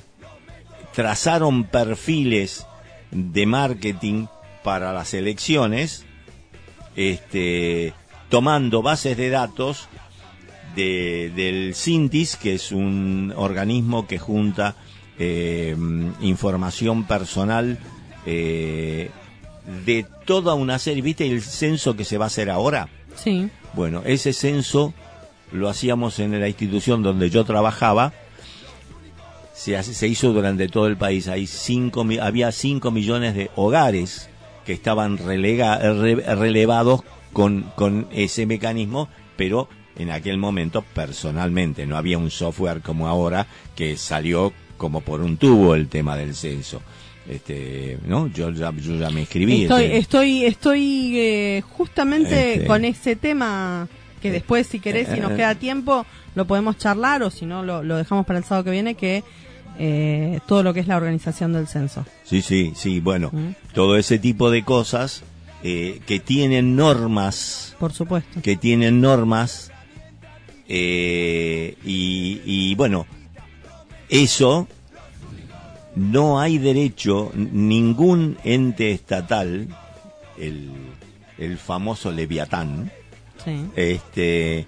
trazaron 0.93 1.65
perfiles 1.65 2.65
de 3.11 3.45
marketing 3.45 4.25
para 4.63 4.91
las 4.91 5.13
elecciones, 5.13 6.05
este, 6.95 7.93
tomando 8.29 8.81
bases 8.81 9.15
de 9.17 9.29
datos 9.29 9.87
de, 10.75 11.31
del 11.35 11.75
CINTIS, 11.75 12.35
que 12.35 12.55
es 12.55 12.71
un 12.71 13.33
organismo 13.35 14.07
que 14.07 14.19
junta 14.19 14.75
eh, 15.17 15.75
información 16.21 17.03
personal 17.05 17.77
eh, 18.25 19.09
de 19.85 20.05
toda 20.25 20.53
una 20.53 20.79
serie. 20.79 21.01
¿Viste 21.01 21.27
el 21.29 21.41
censo 21.41 21.95
que 21.95 22.05
se 22.05 22.17
va 22.17 22.25
a 22.25 22.27
hacer 22.27 22.49
ahora? 22.49 22.89
Sí. 23.15 23.49
Bueno, 23.73 24.01
ese 24.05 24.33
censo 24.33 24.93
lo 25.51 25.69
hacíamos 25.69 26.19
en 26.19 26.39
la 26.39 26.47
institución 26.47 27.03
donde 27.03 27.29
yo 27.29 27.43
trabajaba. 27.43 28.13
Se, 29.53 29.81
se 29.83 30.07
hizo 30.07 30.31
durante 30.31 30.69
todo 30.69 30.87
el 30.87 30.97
país. 30.97 31.27
Hay 31.27 31.47
cinco, 31.47 32.05
había 32.21 32.51
5 32.51 32.91
millones 32.91 33.35
de 33.35 33.51
hogares 33.55 34.29
que 34.65 34.73
estaban 34.73 35.17
relega, 35.17 35.79
relevados 35.79 37.01
con, 37.33 37.63
con 37.75 38.07
ese 38.11 38.45
mecanismo, 38.45 39.09
pero 39.35 39.67
en 39.97 40.11
aquel 40.11 40.37
momento 40.37 40.81
personalmente. 40.81 41.85
No 41.85 41.97
había 41.97 42.17
un 42.17 42.31
software 42.31 42.81
como 42.81 43.07
ahora 43.07 43.47
que 43.75 43.97
salió 43.97 44.53
como 44.77 45.01
por 45.01 45.21
un 45.21 45.37
tubo 45.37 45.75
el 45.75 45.87
tema 45.87 46.17
del 46.17 46.33
censo. 46.33 46.81
Este, 47.29 47.99
¿no? 48.07 48.25
Yo 48.27 48.49
ya, 48.49 48.73
yo 48.75 48.95
ya 48.95 49.11
me 49.11 49.21
escribí. 49.21 49.63
Estoy, 49.63 49.83
estoy, 49.83 50.45
estoy 50.45 51.19
eh, 51.19 51.63
justamente 51.69 52.55
este. 52.55 52.65
con 52.65 52.83
ese 52.83 53.15
tema 53.15 53.87
que 54.19 54.31
después, 54.31 54.65
si 54.65 54.79
querés, 54.79 55.09
si 55.09 55.19
nos 55.19 55.33
eh. 55.33 55.35
queda 55.35 55.53
tiempo, 55.53 56.07
lo 56.33 56.45
podemos 56.45 56.77
charlar 56.77 57.21
o 57.21 57.29
si 57.29 57.45
no, 57.45 57.61
lo, 57.61 57.83
dejamos 57.97 58.25
para 58.25 58.39
el 58.39 58.45
sábado 58.45 58.63
que 58.63 58.71
viene, 58.71 58.95
que 58.95 59.23
eh, 59.77 60.39
todo 60.47 60.63
lo 60.63 60.73
que 60.73 60.79
es 60.79 60.87
la 60.87 60.97
organización 60.97 61.53
del 61.53 61.67
censo. 61.67 62.03
Sí, 62.23 62.41
sí, 62.41 62.73
sí, 62.75 62.99
bueno, 62.99 63.29
¿Mm? 63.31 63.49
todo 63.73 63.95
ese 63.95 64.17
tipo 64.17 64.49
de 64.49 64.63
cosas 64.63 65.23
que 65.61 66.21
tienen 66.25 66.75
normas. 66.75 67.75
Por 67.79 67.93
supuesto. 67.93 68.41
Que 68.41 68.55
tienen 68.55 69.01
normas. 69.01 69.68
Y, 70.69 72.41
y 72.45 72.75
bueno, 72.75 73.07
eso 74.07 74.67
no 75.95 76.39
hay 76.39 76.57
derecho, 76.57 77.31
ningún 77.35 78.37
ente 78.43 78.91
estatal, 78.91 79.67
el, 80.37 80.71
el 81.37 81.57
famoso 81.57 82.11
Leviatán, 82.11 82.91
este, 83.75 84.67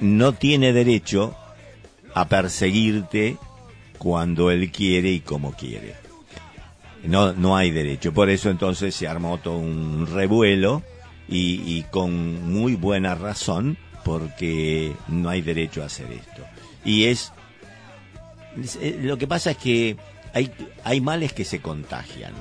no 0.00 0.32
tiene 0.32 0.72
derecho 0.72 1.36
a 2.14 2.28
perseguirte 2.28 3.36
cuando 3.98 4.50
él 4.50 4.72
quiere 4.72 5.10
y 5.10 5.20
como 5.20 5.52
quiere. 5.52 5.94
No, 7.04 7.32
no 7.32 7.56
hay 7.56 7.70
derecho. 7.70 8.12
Por 8.12 8.30
eso 8.30 8.50
entonces 8.50 8.94
se 8.94 9.06
armó 9.06 9.38
todo 9.38 9.58
un 9.58 10.06
revuelo 10.06 10.82
y, 11.28 11.62
y 11.64 11.84
con 11.90 12.52
muy 12.52 12.74
buena 12.74 13.14
razón 13.14 13.76
porque 14.04 14.94
no 15.08 15.28
hay 15.28 15.42
derecho 15.42 15.82
a 15.82 15.86
hacer 15.86 16.10
esto. 16.12 16.42
Y 16.84 17.04
es, 17.04 17.32
eh, 18.80 18.98
lo 19.02 19.18
que 19.18 19.26
pasa 19.26 19.52
es 19.52 19.56
que 19.56 19.96
hay, 20.32 20.50
hay 20.84 21.00
males 21.00 21.32
que 21.32 21.44
se 21.44 21.60
contagian, 21.60 22.32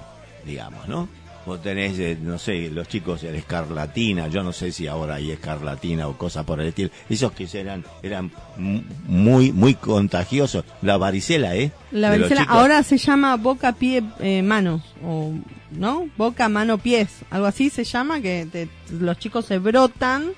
digamos, 0.46 0.88
¿no? 0.88 1.10
Vos 1.46 1.62
tenés, 1.62 1.98
eh, 1.98 2.18
no 2.22 2.38
sé, 2.38 2.70
los 2.70 2.88
chicos 2.88 3.22
de 3.22 3.36
escarlatina, 3.36 4.28
yo 4.28 4.44
no 4.44 4.52
sé 4.52 4.72
si 4.72 4.88
ahora 4.88 5.16
hay 5.16 5.32
escarlatina 5.32 6.08
o 6.08 6.18
cosas 6.18 6.46
por 6.46 6.60
el 6.60 6.68
estilo, 6.68 6.90
esos 7.10 7.32
que 7.32 7.48
eran, 7.54 7.84
eran 8.04 8.32
muy, 8.58 9.52
muy 9.52 9.74
contagiosos. 9.74 10.66
La 10.82 10.98
varicela, 10.98 11.56
¿eh? 11.56 11.72
La 11.92 12.10
varicela 12.10 12.44
ahora 12.44 12.84
se 12.84 12.98
llama 12.98 13.36
boca, 13.38 13.74
pie, 13.74 14.04
eh, 14.20 14.44
mano, 14.44 14.84
o, 15.04 15.34
¿no? 15.72 16.10
Boca, 16.18 16.50
mano, 16.50 16.78
pies, 16.78 17.10
algo 17.30 17.48
así 17.48 17.70
se 17.70 17.84
llama, 17.84 18.22
que 18.22 18.68
los 18.92 19.18
chicos 19.18 19.46
se 19.46 19.60
brotan 19.60 20.34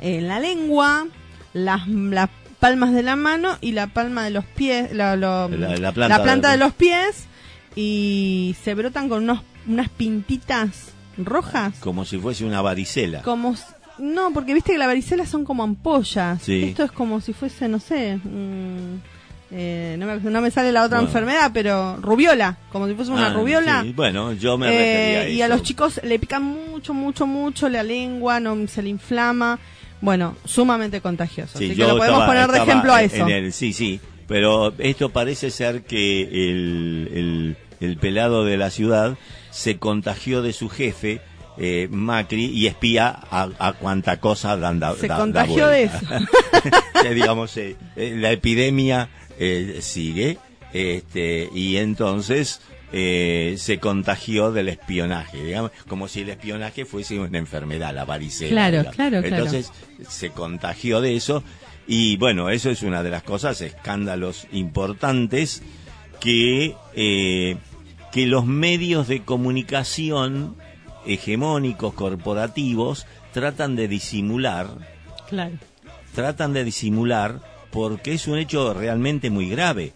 en 0.00 0.28
la 0.28 0.40
lengua, 0.40 1.06
las, 1.52 1.86
las 1.88 2.30
palmas 2.58 2.92
de 2.92 3.02
la 3.02 3.16
mano 3.16 3.56
y 3.60 3.72
la 3.72 3.88
palma 3.88 4.24
de 4.24 4.30
los 4.30 4.44
pies, 4.44 4.92
la, 4.92 5.14
planta, 5.94 6.50
de 6.50 6.56
los 6.58 6.72
pies 6.74 7.26
y 7.74 8.54
se 8.62 8.74
brotan 8.74 9.08
con 9.08 9.24
unos, 9.24 9.40
unas 9.66 9.88
pintitas 9.88 10.92
rojas. 11.16 11.74
Como 11.80 12.04
si 12.04 12.18
fuese 12.18 12.44
una 12.44 12.62
varicela. 12.62 13.22
Como 13.22 13.56
no, 13.98 14.32
porque 14.32 14.54
viste 14.54 14.72
que 14.72 14.78
la 14.78 14.86
varicela 14.86 15.26
son 15.26 15.44
como 15.44 15.62
ampollas. 15.62 16.48
Esto 16.48 16.84
es 16.84 16.92
como 16.92 17.20
si 17.20 17.32
fuese, 17.32 17.68
no 17.68 17.78
sé, 17.78 18.18
eh, 19.52 19.96
no, 19.98 20.40
me, 20.40 20.50
sale 20.52 20.70
la 20.70 20.84
otra 20.84 21.00
enfermedad, 21.00 21.50
pero 21.52 21.96
rubiola, 21.96 22.56
como 22.70 22.86
si 22.86 22.94
fuese 22.94 23.10
una 23.10 23.28
ah, 23.28 23.32
rubiola. 23.32 23.84
bueno, 23.94 24.32
yo 24.32 24.56
me 24.56 24.66
refería 24.68 25.20
a 25.20 25.26
eh, 25.26 25.32
Y 25.32 25.42
a 25.42 25.48
los 25.48 25.64
chicos 25.64 26.00
le 26.04 26.18
pican 26.20 26.44
mucho, 26.44 26.94
mucho, 26.94 27.26
mucho 27.26 27.68
la 27.68 27.82
lengua, 27.82 28.38
no 28.38 28.68
se 28.68 28.82
le 28.82 28.90
inflama. 28.90 29.58
Bueno, 30.00 30.36
sumamente 30.44 31.00
contagioso. 31.00 31.58
Sí, 31.58 31.66
así 31.66 31.76
que 31.76 31.86
lo 31.86 31.96
podemos 31.96 32.24
poner 32.24 32.50
de 32.50 32.58
ejemplo 32.58 32.92
a 32.92 33.02
eso. 33.02 33.26
sí, 33.52 33.72
sí. 33.72 34.00
Pero 34.26 34.72
esto 34.78 35.10
parece 35.10 35.50
ser 35.50 35.82
que 35.82 36.22
el, 36.22 37.56
el, 37.80 37.96
pelado 37.96 38.44
de 38.44 38.56
la 38.56 38.70
ciudad 38.70 39.18
se 39.50 39.78
contagió 39.78 40.40
de 40.40 40.52
su 40.52 40.68
jefe, 40.68 41.20
eh, 41.58 41.88
Macri, 41.90 42.44
y 42.44 42.68
espía 42.68 43.08
a, 43.08 43.48
a 43.58 43.72
cuanta 43.72 44.20
cosa 44.20 44.56
dan 44.56 44.80
Se 45.00 45.08
contagió 45.08 45.66
de 45.66 45.82
eso. 45.82 45.98
digamos, 47.12 47.56
eh, 47.56 47.76
eh, 47.96 48.14
la 48.16 48.30
epidemia 48.30 49.08
sigue, 49.80 50.38
este, 50.72 51.48
y 51.52 51.78
entonces 51.78 52.60
eh, 52.92 53.54
se 53.58 53.78
contagió 53.78 54.52
del 54.52 54.68
espionaje, 54.68 55.44
digamos, 55.44 55.70
como 55.86 56.08
si 56.08 56.22
el 56.22 56.30
espionaje 56.30 56.84
fuese 56.84 57.18
una 57.18 57.38
enfermedad, 57.38 57.94
la 57.94 58.04
varicela. 58.04 58.70
Claro, 58.70 58.90
claro, 58.90 59.18
Entonces 59.18 59.72
se 60.08 60.30
contagió 60.30 61.00
de 61.00 61.16
eso 61.16 61.44
y 61.86 62.16
bueno, 62.16 62.50
eso 62.50 62.70
es 62.70 62.82
una 62.82 63.02
de 63.02 63.10
las 63.10 63.22
cosas, 63.22 63.60
escándalos 63.60 64.46
importantes 64.52 65.62
que, 66.20 66.76
eh, 66.94 67.56
que 68.12 68.26
los 68.26 68.46
medios 68.46 69.08
de 69.08 69.22
comunicación 69.22 70.56
hegemónicos, 71.06 71.94
corporativos, 71.94 73.06
tratan 73.32 73.76
de 73.76 73.88
disimular. 73.88 74.68
Claro. 75.28 75.58
Tratan 76.14 76.52
de 76.52 76.64
disimular 76.64 77.40
porque 77.70 78.14
es 78.14 78.26
un 78.28 78.38
hecho 78.38 78.74
realmente 78.74 79.30
muy 79.30 79.48
grave. 79.48 79.92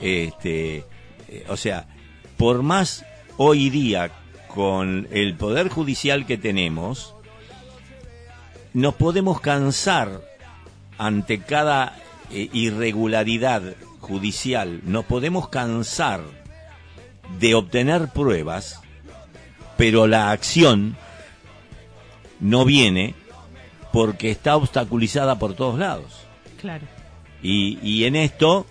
Este, 0.00 0.84
eh, 1.28 1.44
o 1.48 1.56
sea, 1.56 1.86
por 2.36 2.62
más 2.62 3.04
hoy 3.36 3.70
día 3.70 4.10
con 4.48 5.08
el 5.10 5.34
poder 5.34 5.68
judicial 5.68 6.26
que 6.26 6.38
tenemos, 6.38 7.14
nos 8.72 8.94
podemos 8.94 9.40
cansar 9.40 10.22
ante 10.98 11.40
cada 11.40 11.96
eh, 12.30 12.48
irregularidad 12.52 13.62
judicial, 14.00 14.80
nos 14.84 15.04
podemos 15.04 15.48
cansar 15.48 16.22
de 17.38 17.54
obtener 17.54 18.08
pruebas, 18.08 18.80
pero 19.76 20.06
la 20.06 20.30
acción 20.30 20.96
no 22.40 22.64
viene 22.64 23.14
porque 23.92 24.30
está 24.30 24.56
obstaculizada 24.56 25.38
por 25.38 25.54
todos 25.54 25.78
lados. 25.78 26.26
Claro. 26.60 26.84
Y, 27.42 27.78
y 27.82 28.04
en 28.04 28.16
esto 28.16 28.66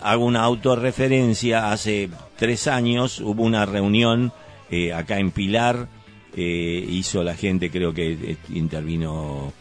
hago 0.00 0.24
una 0.24 0.42
autorreferencia 0.42 1.72
hace 1.72 2.10
tres 2.36 2.66
años 2.66 3.20
hubo 3.20 3.42
una 3.42 3.66
reunión 3.66 4.32
eh, 4.70 4.92
acá 4.92 5.18
en 5.18 5.30
Pilar, 5.30 5.88
eh, 6.34 6.86
hizo 6.88 7.22
la 7.22 7.34
gente, 7.34 7.70
creo 7.70 7.94
que 7.94 8.12
eh, 8.12 8.36
intervino 8.50 9.52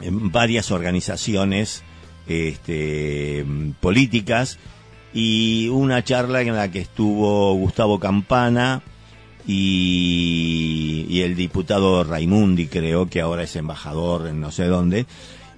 en 0.00 0.30
varias 0.30 0.70
organizaciones 0.70 1.82
este, 2.26 3.44
políticas 3.80 4.58
y 5.12 5.68
una 5.68 6.04
charla 6.04 6.42
en 6.42 6.54
la 6.54 6.70
que 6.70 6.80
estuvo 6.80 7.54
Gustavo 7.54 7.98
Campana 7.98 8.82
y, 9.46 11.06
y 11.08 11.22
el 11.22 11.34
diputado 11.34 12.04
Raimundi, 12.04 12.66
creo 12.66 13.06
que 13.06 13.20
ahora 13.20 13.44
es 13.44 13.56
embajador 13.56 14.28
en 14.28 14.40
no 14.40 14.50
sé 14.50 14.64
dónde. 14.64 15.06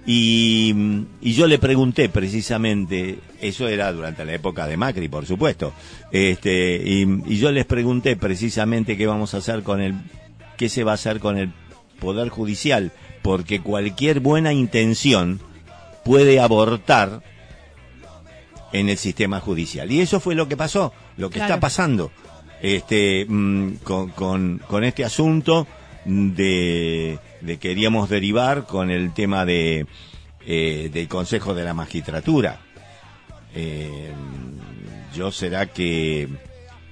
Y, 0.09 0.73
y, 1.19 1.33
yo 1.33 1.47
le 1.47 1.59
pregunté 1.59 2.07
precisamente, 2.07 3.19
eso 3.41 3.67
era 3.67 3.91
durante 3.91 4.23
la 4.23 4.33
época 4.33 4.65
de 4.65 4.77
Macri, 4.77 5.09
por 5.09 5.25
supuesto, 5.25 5.73
este, 6.13 6.81
y, 6.81 7.05
y, 7.25 7.37
yo 7.37 7.51
les 7.51 7.65
pregunté 7.65 8.15
precisamente 8.15 8.95
qué 8.95 9.05
vamos 9.05 9.33
a 9.33 9.39
hacer 9.39 9.63
con 9.63 9.81
el, 9.81 9.95
qué 10.55 10.69
se 10.69 10.85
va 10.85 10.91
a 10.91 10.95
hacer 10.95 11.19
con 11.19 11.37
el 11.37 11.51
Poder 11.99 12.29
Judicial, 12.29 12.93
porque 13.21 13.59
cualquier 13.59 14.21
buena 14.21 14.53
intención 14.53 15.41
puede 16.05 16.39
abortar 16.39 17.21
en 18.71 18.87
el 18.87 18.97
sistema 18.97 19.41
judicial. 19.41 19.91
Y 19.91 19.99
eso 19.99 20.21
fue 20.21 20.35
lo 20.35 20.47
que 20.47 20.55
pasó, 20.55 20.93
lo 21.17 21.29
que 21.29 21.39
está 21.39 21.59
pasando 21.59 22.11
este, 22.61 23.25
mm, 23.27 23.75
con, 23.83 24.09
con, 24.09 24.61
con 24.67 24.83
este 24.83 25.05
asunto 25.05 25.67
de 26.07 27.19
queríamos 27.59 28.09
derivar 28.09 28.65
con 28.65 28.89
el 28.89 29.13
tema 29.13 29.45
de 29.45 29.85
eh, 30.49 30.89
del 30.93 31.09
Consejo 31.09 31.53
de 31.53 31.65
la 31.65 31.73
Magistratura. 31.73 32.61
Eh, 33.53 34.13
yo 35.13 35.29
será 35.29 35.65
que 35.65 36.29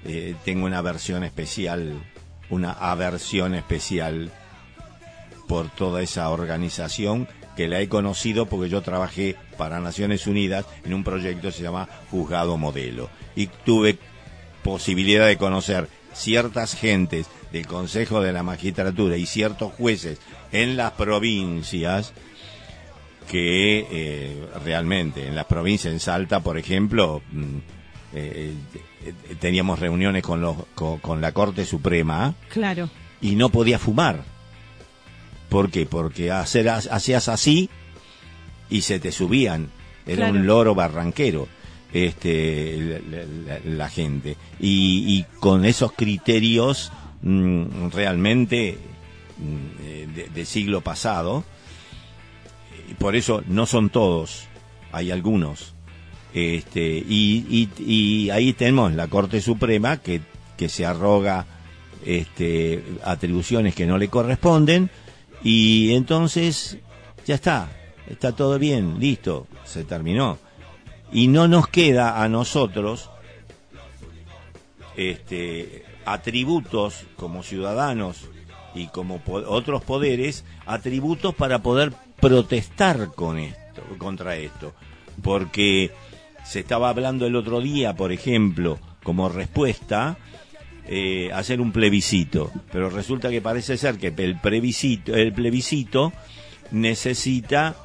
eh, 0.03 0.36
tengo 0.43 0.66
una 0.66 0.82
versión 0.82 1.24
especial, 1.24 1.93
una 2.49 2.74
aversión 2.74 3.55
especial 3.55 4.30
por 5.47 5.70
toda 5.70 6.01
esa 6.01 6.30
organización 6.32 7.30
que 7.55 7.70
la 7.70 7.80
he 7.80 7.88
conocido 7.88 8.45
porque 8.45 8.68
yo 8.68 8.82
trabajé 8.82 9.38
para 9.57 9.80
Naciones 9.80 10.28
Unidas 10.28 10.66
en 10.84 10.93
un 10.93 11.05
proyecto 11.05 11.47
que 11.47 11.53
se 11.53 11.63
llama 11.63 11.88
Juzgado 12.11 12.57
Modelo 12.57 13.09
y 13.38 13.47
tuve 13.47 13.97
posibilidad 14.63 15.28
de 15.28 15.38
conocer 15.38 15.88
ciertas 16.16 16.76
gentes 16.76 17.28
del 17.51 17.68
Consejo 17.68 18.22
de 18.22 18.34
la 18.34 18.43
Magistratura 18.43 19.18
y 19.18 19.26
ciertos 19.26 19.74
jueces 19.74 20.20
en 20.51 20.78
las 20.78 20.93
provincias 20.93 22.13
que 23.30 23.88
eh, 23.91 24.47
realmente 24.63 25.28
en 25.28 25.36
las 25.36 25.45
provincias 25.45 25.93
en 25.93 25.99
Salta 25.99 26.41
por 26.41 26.57
ejemplo 26.57 27.22
mm, 27.32 27.57
eh, 28.13 28.53
eh, 29.03 29.13
teníamos 29.39 29.80
reuniones 29.80 30.24
con 30.24 30.41
los 30.41 30.55
con, 30.74 31.22
la 31.22 31.32
Corte 31.32 31.66
Suprema 31.66 32.36
claro. 32.49 32.89
y 33.22 33.36
no 33.36 33.49
podía 33.49 33.78
fumar. 33.80 34.24
¿por 35.49 35.70
qué? 35.72 35.86
porque 35.86 36.32
hacer, 36.32 36.70
hacías 36.70 37.30
así 37.30 37.70
y 38.70 38.82
se 38.82 38.99
te 38.99 39.11
subían. 39.11 39.70
Era 40.07 40.30
un 40.30 40.45
loro 40.45 40.76
barranquero 40.76 41.47
este 41.96 43.02
la, 43.66 43.89
gente. 43.89 44.36
Y, 44.60 45.06
y, 45.08 45.26
con 45.39 45.64
esos 45.64 45.93
criterios 45.93 46.91
mm, 47.22 47.89
realmente 47.93 48.78
mm, 49.38 50.34
de, 50.34 50.46
siglo 50.46 50.82
pasado 50.82 51.46
y 52.89 52.93
por 52.96 53.16
eso 53.16 53.43
no 53.48 53.66
son 53.66 53.89
todos 53.89 54.48
hay 54.91 55.12
algunos 55.12 55.74
este 56.34 56.98
y, 56.98 57.70
y, 57.80 58.30
ahí 58.30 58.54
tenemos 58.54 58.93
la 58.93 59.08
Corte 59.08 59.39
Suprema 59.41 59.98
que, 59.98 60.22
que 60.58 60.70
se 60.70 60.86
arroga 60.86 61.46
este 62.06 62.84
atribuciones 63.04 63.74
que 63.74 63.88
no 63.88 63.98
le 63.98 64.10
corresponden 64.10 64.89
y 65.43 65.93
entonces 65.93 66.78
ya 67.26 67.36
está 67.36 67.70
está 68.10 68.34
todo 68.34 68.60
bien 68.60 69.00
listo 69.00 69.48
se 69.64 69.86
terminó 69.86 70.38
y 71.12 71.28
no 71.28 71.47
nos 71.47 71.68
queda 71.68 72.24
a 72.24 72.30
nosotros 72.30 73.10
este, 74.95 75.84
atributos 76.06 77.06
como 77.16 77.43
ciudadanos 77.43 78.30
y 78.74 78.88
como 78.88 79.22
otros 79.26 79.84
poderes, 79.84 80.43
atributos 80.66 81.34
para 81.34 81.60
poder 81.60 81.93
protestar 82.20 83.12
con 83.16 83.38
esto, 83.39 83.82
contra 83.97 84.36
esto. 84.36 84.74
Porque 85.22 85.91
se 86.43 86.60
estaba 86.60 86.89
hablando 86.89 87.26
el 87.26 87.36
otro 87.36 87.62
día, 87.62 87.95
por 87.95 88.12
ejemplo, 88.12 88.80
como 89.03 89.30
respuesta, 89.30 90.18
eh, 90.88 91.32
hacer 91.34 91.62
un 91.62 91.72
plebiscito, 91.72 92.51
pero 92.72 92.89
resulta 92.89 93.30
que 93.30 93.41
parece 93.41 93.78
ser 93.78 93.97
que 93.97 94.14
el 94.16 94.39
plebiscito, 94.39 95.16
el 95.16 95.34
plebiscito 95.34 96.14
necesita 96.72 97.76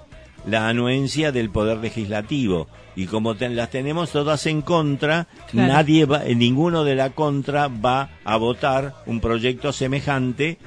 la 0.46 0.68
anuencia 0.68 1.32
del 1.32 1.50
poder 1.50 1.78
legislativo 1.78 2.68
y 2.96 3.06
como 3.06 3.34
las 3.34 3.70
tenemos 3.70 4.10
todas 4.10 4.46
en 4.46 4.62
contra, 4.62 5.28
nadie 5.52 6.04
va, 6.04 6.24
ninguno 6.24 6.84
de 6.84 6.96
la 6.96 7.10
contra 7.10 7.68
va 7.68 8.10
a 8.24 8.36
votar 8.36 8.94
un 9.06 9.20
proyecto 9.20 9.72
semejante 9.72 10.58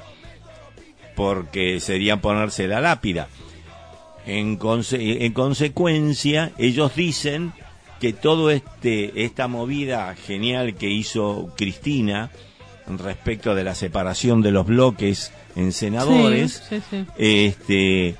porque 1.15 1.79
sería 1.79 2.21
ponerse 2.21 2.67
la 2.67 2.81
lápida. 2.81 3.27
En, 4.25 4.57
en 4.91 5.33
consecuencia, 5.33 6.53
ellos 6.57 6.95
dicen 6.95 7.53
que 7.99 8.13
todo 8.13 8.49
este 8.49 9.23
esta 9.23 9.47
movida 9.47 10.13
genial 10.15 10.75
que 10.75 10.89
hizo 10.89 11.53
Cristina 11.55 12.31
respecto 12.87 13.55
de 13.55 13.63
la 13.63 13.75
separación 13.75 14.41
de 14.41 14.51
los 14.51 14.65
bloques 14.65 15.31
en 15.55 15.71
senadores, 15.71 16.63
este 17.17 18.15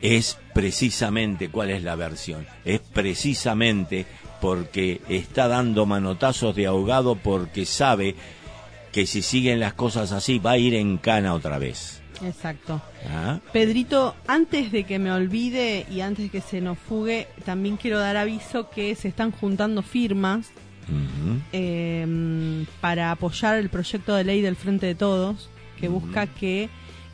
es 0.00 0.38
precisamente 0.58 1.50
cuál 1.50 1.70
es 1.70 1.84
la 1.84 1.94
versión. 1.94 2.44
Es 2.64 2.80
precisamente 2.80 4.06
porque 4.40 5.00
está 5.08 5.46
dando 5.46 5.86
manotazos 5.86 6.56
de 6.56 6.66
ahogado 6.66 7.14
porque 7.14 7.64
sabe 7.64 8.16
que 8.90 9.06
si 9.06 9.22
siguen 9.22 9.60
las 9.60 9.74
cosas 9.74 10.10
así 10.10 10.40
va 10.40 10.52
a 10.52 10.58
ir 10.58 10.74
en 10.74 10.98
cana 10.98 11.34
otra 11.34 11.60
vez. 11.60 12.02
Exacto. 12.24 12.82
¿Ah? 13.08 13.38
Pedrito, 13.52 14.16
antes 14.26 14.72
de 14.72 14.82
que 14.82 14.98
me 14.98 15.12
olvide 15.12 15.86
y 15.92 16.00
antes 16.00 16.24
de 16.24 16.30
que 16.30 16.40
se 16.40 16.60
nos 16.60 16.76
fugue, 16.76 17.28
también 17.44 17.76
quiero 17.76 18.00
dar 18.00 18.16
aviso 18.16 18.68
que 18.68 18.96
se 18.96 19.06
están 19.06 19.30
juntando 19.30 19.82
firmas 19.82 20.50
em, 21.52 22.66
para 22.80 23.12
apoyar 23.12 23.58
el 23.58 23.68
proyecto 23.68 24.16
de 24.16 24.24
ley 24.24 24.40
del 24.40 24.56
Frente 24.56 24.86
de 24.86 24.96
Todos, 24.96 25.50
que 25.78 25.86
busca 25.86 26.26
que 26.26 26.68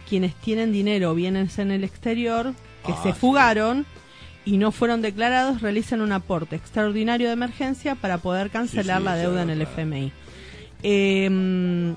quienes 0.08 0.34
tienen 0.34 0.72
dinero 0.72 1.14
vienen 1.14 1.50
en 1.58 1.70
el 1.72 1.84
exterior 1.84 2.54
que 2.84 2.92
se 3.02 3.10
ah, 3.10 3.14
fugaron 3.14 3.86
y 4.44 4.58
no 4.58 4.72
fueron 4.72 5.02
declarados 5.02 5.62
realicen 5.62 6.00
un 6.00 6.12
aporte 6.12 6.56
extraordinario 6.56 7.28
de 7.28 7.32
emergencia 7.32 7.94
para 7.94 8.18
poder 8.18 8.50
cancelar 8.50 9.00
la 9.00 9.16
deuda 9.16 9.42
en 9.42 9.50
el 9.50 9.62
FMI. 9.62 10.12
Em, 10.82 11.96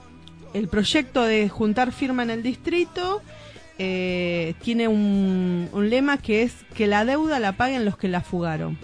el 0.53 0.67
proyecto 0.69 1.23
de 1.23 1.49
juntar 1.49 1.91
firma 1.91 2.23
en 2.23 2.29
el 2.29 2.43
distrito 2.43 3.21
eh, 3.77 4.55
tiene 4.63 4.87
un, 4.87 5.69
lema 5.89 6.17
que 6.17 6.43
es 6.43 6.53
que 6.73 6.87
la 6.87 7.05
deuda 7.05 7.39
la 7.39 7.51
paguen 7.53 7.85
los 7.85 7.97
que 7.97 8.07
la 8.07 8.21
fugaron. 8.21 8.77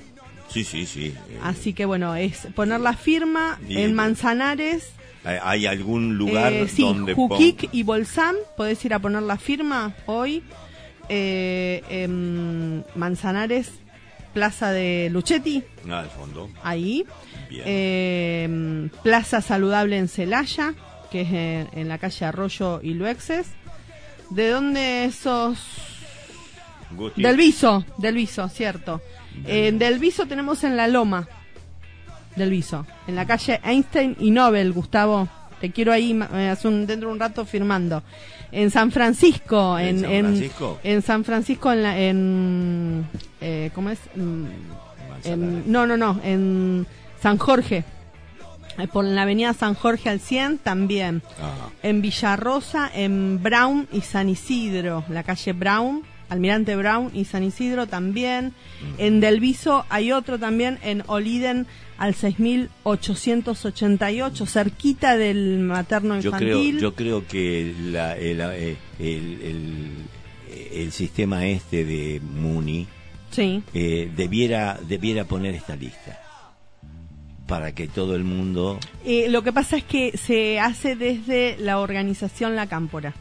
Sí, 0.49 0.63
sí, 0.63 0.85
sí. 0.85 1.13
Así 1.41 1.73
que 1.73 1.85
bueno, 1.85 2.15
es 2.15 2.47
poner 2.53 2.79
la 2.79 2.93
firma 2.93 3.59
en 3.69 3.93
Manzanares. 3.93 4.91
¿Hay 5.23 5.65
algún 5.65 6.17
lugar 6.17 6.51
eh, 6.51 6.67
sí, 6.67 6.81
donde 6.81 7.13
Juquic 7.13 7.69
y 7.71 7.83
Bolsán, 7.83 8.35
podés 8.57 8.83
ir 8.83 8.93
a 8.93 8.99
poner 8.99 9.23
la 9.23 9.37
firma 9.37 9.95
hoy 10.05 10.43
eh, 11.09 12.07
Manzanares, 12.95 13.71
Plaza 14.33 14.71
de 14.71 15.09
Luchetti. 15.11 15.63
Ah, 15.89 15.99
al 15.99 16.09
fondo. 16.09 16.49
Ahí. 16.63 17.05
Em, 17.51 18.89
Plaza 19.03 19.41
Saludable 19.41 19.97
en 19.97 20.07
Celaya, 20.07 20.73
que 21.11 21.21
es 21.21 21.67
en, 21.73 21.87
la 21.87 21.99
calle 21.99 22.25
Arroyo 22.25 22.81
y 22.81 22.93
Luexes. 22.93 23.47
¿De 24.29 24.49
dónde 24.49 25.05
esos? 25.05 25.59
Del 27.15 27.37
Viso, 27.37 27.85
del 27.97 28.15
Viso, 28.15 28.49
cierto. 28.49 29.01
Del... 29.43 29.79
del 29.79 29.99
Viso 29.99 30.25
tenemos 30.25 30.63
en 30.63 30.77
La 30.77 30.87
Loma. 30.87 31.27
Del 32.35 32.49
Viso. 32.49 32.85
En 33.07 33.15
la 33.15 33.27
calle 33.27 33.59
Einstein 33.63 34.15
y 34.19 34.31
Nobel, 34.31 34.73
Gustavo. 34.73 35.27
Te 35.61 35.71
quiero 35.71 35.91
ahí 35.91 36.19
eh, 36.33 36.55
dentro 36.61 37.07
de 37.07 37.13
un 37.13 37.19
rato 37.19 37.45
firmando 37.45 38.03
en 38.53 38.69
San 38.69 38.91
Francisco, 38.91 39.79
en, 39.79 40.01
San 40.01 40.09
Francisco, 40.09 40.79
en, 40.83 41.01
San 41.01 41.25
Francisco, 41.25 41.71
en, 41.71 41.83
la, 41.83 41.99
en 41.99 43.07
eh, 43.41 43.71
¿cómo 43.73 43.89
es? 43.89 43.99
Mm, 44.15 44.45
en, 45.25 45.71
no, 45.71 45.87
no, 45.87 45.97
no, 45.97 46.19
en 46.23 46.85
San 47.21 47.37
Jorge, 47.39 47.83
eh, 48.77 48.87
por 48.87 49.05
la 49.05 49.23
avenida 49.23 49.53
San 49.53 49.73
Jorge 49.73 50.09
al 50.09 50.19
100 50.19 50.59
también, 50.59 51.23
en 51.81 52.01
Villarrosa, 52.01 52.91
en 52.93 53.41
Brown 53.41 53.87
y 53.91 54.01
San 54.01 54.29
Isidro, 54.29 55.03
la 55.09 55.23
calle 55.23 55.53
Brown, 55.53 56.03
Almirante 56.29 56.75
Brown 56.75 57.09
y 57.13 57.25
San 57.25 57.43
Isidro 57.43 57.85
también, 57.87 58.53
en 58.97 59.19
Delviso 59.19 59.85
hay 59.89 60.11
otro 60.11 60.39
también, 60.39 60.79
en 60.83 61.03
Oliden 61.07 61.67
al 61.97 62.13
6888, 62.15 64.45
cerquita 64.45 65.17
del 65.17 65.59
materno 65.59 66.15
infantil. 66.15 66.79
Yo 66.79 66.95
creo, 66.95 67.19
yo 67.19 67.25
creo 67.25 67.27
que 67.27 67.73
la, 67.91 68.17
el, 68.17 68.39
eh, 68.41 68.77
el, 68.99 69.89
el, 70.73 70.91
sistema 70.91 71.45
este 71.45 71.85
de 71.85 72.19
Muni 72.19 72.87
sí. 73.31 73.63
eh, 73.73 74.11
debiera, 74.15 74.79
debiera 74.87 75.25
poner 75.25 75.55
esta 75.55 75.75
lista. 75.75 76.19
para 77.47 77.73
que 77.73 77.87
todo 77.87 78.15
el 78.15 78.23
mundo... 78.23 78.79
Eh, 79.05 79.27
lo 79.29 79.43
que 79.43 79.51
pasa 79.53 79.77
es 79.77 79.83
que 79.83 80.17
se 80.17 80.59
hace 80.59 80.95
desde 80.95 81.55
la 81.59 81.79
organización 81.79 82.55
La 82.55 82.67
Cámpora. 82.67 83.13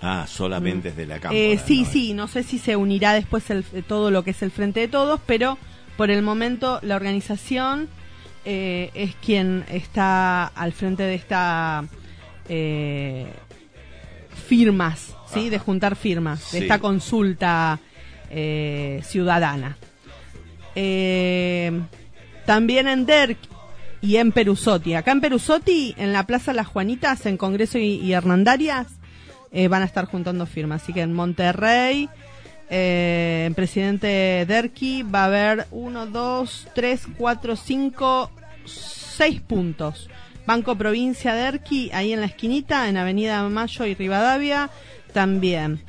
Ah, 0.00 0.26
solamente 0.28 0.90
mm. 0.90 0.94
desde 0.94 1.06
la 1.06 1.18
Cámpora. 1.18 1.40
Eh, 1.40 1.60
sí, 1.64 1.84
sí, 1.84 2.14
no 2.14 2.28
sé 2.28 2.42
si 2.42 2.58
se 2.58 2.76
unirá 2.76 3.12
después 3.12 3.50
el, 3.50 3.64
todo 3.86 4.10
lo 4.10 4.22
que 4.24 4.30
es 4.30 4.42
el 4.42 4.50
Frente 4.50 4.80
de 4.80 4.88
Todos, 4.88 5.20
pero 5.26 5.58
por 5.96 6.10
el 6.10 6.22
momento 6.22 6.78
la 6.82 6.96
organización 6.96 7.88
eh, 8.44 8.90
es 8.94 9.14
quien 9.16 9.64
está 9.68 10.46
al 10.46 10.72
frente 10.72 11.02
de 11.02 11.14
esta 11.14 11.84
firmas, 14.48 15.14
¿sí? 15.32 15.50
De 15.50 15.58
juntar 15.58 15.96
firmas, 15.96 16.52
de 16.52 16.60
esta 16.60 16.78
consulta 16.78 17.78
ciudadana. 18.30 19.76
también 22.46 22.88
en 22.88 23.04
DERC 23.04 23.38
y 24.00 24.16
en 24.16 24.32
Perusotti. 24.32 24.94
Acá 24.94 25.12
en 25.12 25.20
Perusotti, 25.20 25.94
en 25.96 26.12
la 26.12 26.26
Plaza 26.26 26.52
Las 26.52 26.66
Juanitas, 26.66 27.26
en 27.26 27.36
Congreso 27.36 27.78
y, 27.78 28.12
Hernandarias, 28.12 28.86
eh, 29.52 29.68
van 29.68 29.82
a 29.82 29.84
estar 29.84 30.06
juntando 30.06 30.46
firmas. 30.46 30.82
Así 30.82 30.92
que 30.92 31.02
en 31.02 31.12
Monterrey, 31.12 32.08
eh, 32.70 33.44
en 33.46 33.54
Presidente 33.54 34.44
Derqui, 34.46 35.02
va 35.02 35.22
a 35.22 35.26
haber 35.26 35.66
uno, 35.70 36.06
dos, 36.06 36.68
tres, 36.74 37.06
cuatro, 37.16 37.56
cinco, 37.56 38.30
seis 38.64 39.40
puntos. 39.40 40.08
Banco 40.46 40.76
Provincia 40.76 41.34
Derqui, 41.34 41.90
ahí 41.92 42.12
en 42.12 42.20
la 42.20 42.26
esquinita, 42.26 42.88
en 42.88 42.96
Avenida 42.96 43.46
Mayo 43.48 43.84
y 43.84 43.94
Rivadavia, 43.94 44.70
también. 45.12 45.82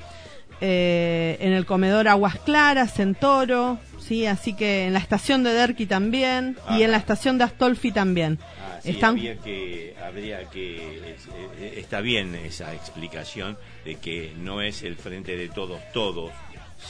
Eh, 0.62 1.38
en 1.40 1.54
el 1.54 1.66
comedor 1.66 2.10
Aguas 2.10 2.38
Claras, 2.40 3.00
en 3.00 3.16
Toro, 3.16 3.80
¿sí? 3.98 4.26
Así 4.26 4.54
que 4.54 4.88
en 4.88 4.94
la 4.94 5.00
estación 5.00 5.44
de 5.44 5.54
Derqui 5.54 5.86
también 5.86 6.58
y 6.72 6.84
en 6.84 6.92
la 6.92 6.98
estación 6.98 7.38
de 7.38 7.46
Astolfi 7.46 7.94
también. 7.94 8.40
Ah, 8.42 8.69
Están... 8.84 9.16
que, 9.18 9.96
habría 10.04 10.50
que, 10.50 11.16
eh, 11.60 11.74
está 11.78 12.02
bien 12.02 12.36
esa 12.36 12.74
explicación 12.74 13.58
de 13.86 13.96
que 13.96 14.34
no 14.38 14.62
es 14.62 14.84
el 14.84 14.96
frente 14.96 15.36
de 15.38 15.50
todos, 15.50 15.80
todos, 15.94 16.32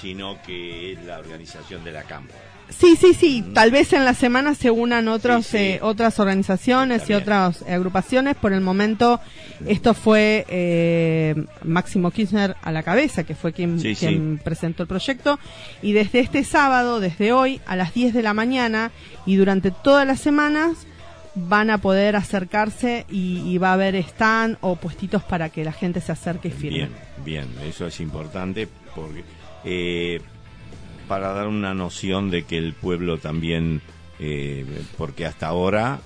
sino 0.02 0.42
que 0.42 0.94
es 0.94 1.04
la 1.04 1.20
organización 1.20 1.84
de 1.84 1.92
la 1.92 2.04
Cámara. 2.04 2.36
Sí, 2.70 2.96
sí, 2.96 3.14
sí. 3.14 3.44
Tal 3.54 3.72
vez 3.72 3.94
en 3.94 4.06
la 4.06 4.14
semana 4.14 4.54
se 4.54 4.70
unan 4.70 5.08
otros, 5.08 5.54
eh, 5.56 5.80
otras 5.82 6.20
organizaciones 6.20 7.10
y 7.10 7.14
otras 7.14 7.64
agrupaciones. 7.64 8.36
Por 8.36 8.54
el 8.54 8.62
momento, 8.62 9.20
esto 9.66 9.96
fue 9.96 10.46
eh, 10.48 11.36
Máximo 11.64 12.12
Kirchner 12.12 12.56
a 12.62 12.72
la 12.72 12.84
cabeza, 12.84 13.24
que 13.24 13.34
fue 13.34 13.54
quien, 13.54 13.80
quien 13.80 14.40
presentó 14.44 14.84
el 14.84 14.88
proyecto. 14.88 15.40
Y 15.82 15.94
desde 15.94 16.20
este 16.20 16.44
sábado, 16.44 17.00
desde 17.00 17.34
hoy, 17.34 17.60
a 17.66 17.76
las 17.76 17.94
10 17.94 18.14
de 18.14 18.22
la 18.22 18.36
mañana 18.36 18.92
y 19.26 19.36
durante 19.36 19.72
todas 19.72 20.06
las 20.06 20.20
semanas, 20.20 20.86
van 21.48 21.70
a 21.70 21.80
poder 21.80 22.16
acercarse 22.16 23.06
y, 23.10 23.58
va 23.58 23.72
a 23.72 23.74
haber 23.74 23.96
stand 23.96 24.58
o 24.62 24.76
puestitos 24.76 25.24
para 25.24 25.50
que 25.50 25.64
la 25.64 25.72
gente 25.72 26.02
se 26.02 26.12
acerque 26.12 26.50
y 26.50 26.52
firme. 26.52 26.78
Bien, 26.78 27.48
bien. 27.48 27.68
Eso 27.68 27.88
es 27.88 28.00
importante 28.00 28.68
porque... 28.96 29.24
Eh, 29.66 30.22
para 31.10 31.34
dar 31.34 31.48
una 31.48 31.74
noción 31.74 32.30
de 32.30 32.44
que 32.44 32.58
el 32.58 32.74
pueblo 32.74 33.18
también, 33.18 33.82
eh, 34.20 34.64
porque 34.96 35.26
hasta 35.26 35.48
ahora 35.48 36.00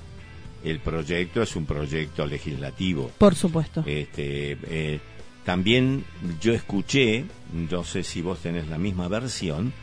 el 0.63 0.79
proyecto 0.79 1.41
es 1.41 1.57
un 1.57 1.65
proyecto 1.65 2.25
legislativo. 2.25 3.11
Por 3.17 3.35
supuesto. 3.35 3.83
Este, 3.85 4.57
eh, 4.63 5.01
también 5.43 6.05
yo 6.41 6.53
escuché, 6.53 7.25
no 7.51 7.83
sé 7.83 8.03
si 8.03 8.21
vos 8.21 8.39
tenés 8.39 8.69
la 8.69 8.77
misma 8.77 9.09
versión, 9.09 9.73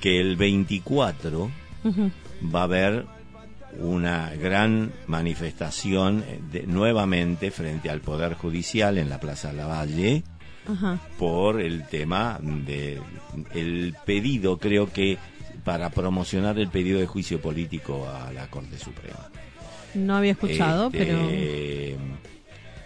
que 0.00 0.20
el 0.20 0.36
24 0.36 1.50
va 2.54 2.60
a 2.60 2.64
haber 2.64 3.04
una 3.78 4.34
gran 4.34 4.92
manifestación 5.06 6.24
de, 6.50 6.66
nuevamente 6.66 7.50
frente 7.50 7.90
al 7.90 8.00
Poder 8.00 8.34
Judicial 8.34 8.98
en 8.98 9.08
la 9.08 9.18
Plaza 9.20 9.52
Lavalle 9.52 10.22
por 11.18 11.60
el 11.60 11.86
tema 11.88 12.38
de 12.40 13.00
el 13.54 13.96
pedido, 14.04 14.58
creo 14.58 14.92
que 14.92 15.18
para 15.64 15.90
promocionar 15.90 16.58
el 16.58 16.68
pedido 16.68 17.00
de 17.00 17.06
juicio 17.06 17.40
político 17.40 18.08
a 18.08 18.32
la 18.32 18.48
Corte 18.48 18.78
Suprema. 18.78 19.30
No 19.94 20.16
había 20.16 20.32
escuchado, 20.32 20.86
este, 20.86 20.98
pero... 20.98 22.22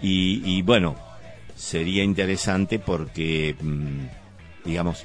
Y, 0.01 0.63
bueno, 0.63 0.97
sería 1.55 2.05
interesante 2.05 2.79
porque, 2.79 3.57
mm, 3.61 4.67
digamos, 4.67 5.05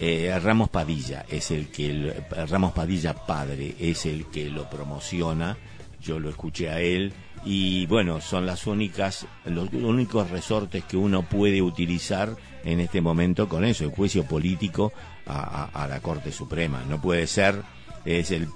eh, 0.00 0.38
Ramos 0.42 0.68
Padilla 0.68 1.24
es 1.28 1.50
el 1.50 1.68
que, 1.68 2.24
Ramos 2.48 2.72
Padilla 2.72 3.14
padre 3.14 3.74
es 3.78 4.06
el 4.06 4.26
que 4.26 4.50
lo 4.50 4.68
promociona, 4.68 5.56
yo 6.00 6.18
lo 6.18 6.28
escuché 6.30 6.68
a 6.68 6.80
él 6.80 7.12
y 7.44 7.86
bueno, 7.86 8.20
son 8.20 8.46
las 8.46 8.66
únicas, 8.66 9.26
los 9.44 9.72
únicos 9.72 10.30
resortes 10.30 10.84
que 10.84 10.96
uno 10.96 11.22
puede 11.22 11.60
utilizar 11.60 12.36
en 12.64 12.80
este 12.80 13.00
momento 13.00 13.48
con 13.48 13.64
eso, 13.64 13.84
el 13.84 13.90
juicio 13.90 14.24
político 14.24 14.92
a, 15.26 15.86
la 15.88 16.00
Corte 16.00 16.32
Suprema. 16.32 16.82
No 16.88 17.00
puede 17.00 17.26
ser, 17.26 17.62
es 18.04 18.30
el 18.30 18.48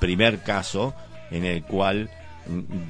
primer 0.00 0.42
caso 0.42 0.94
en 1.30 1.44
el 1.44 1.62
cual 1.62 2.10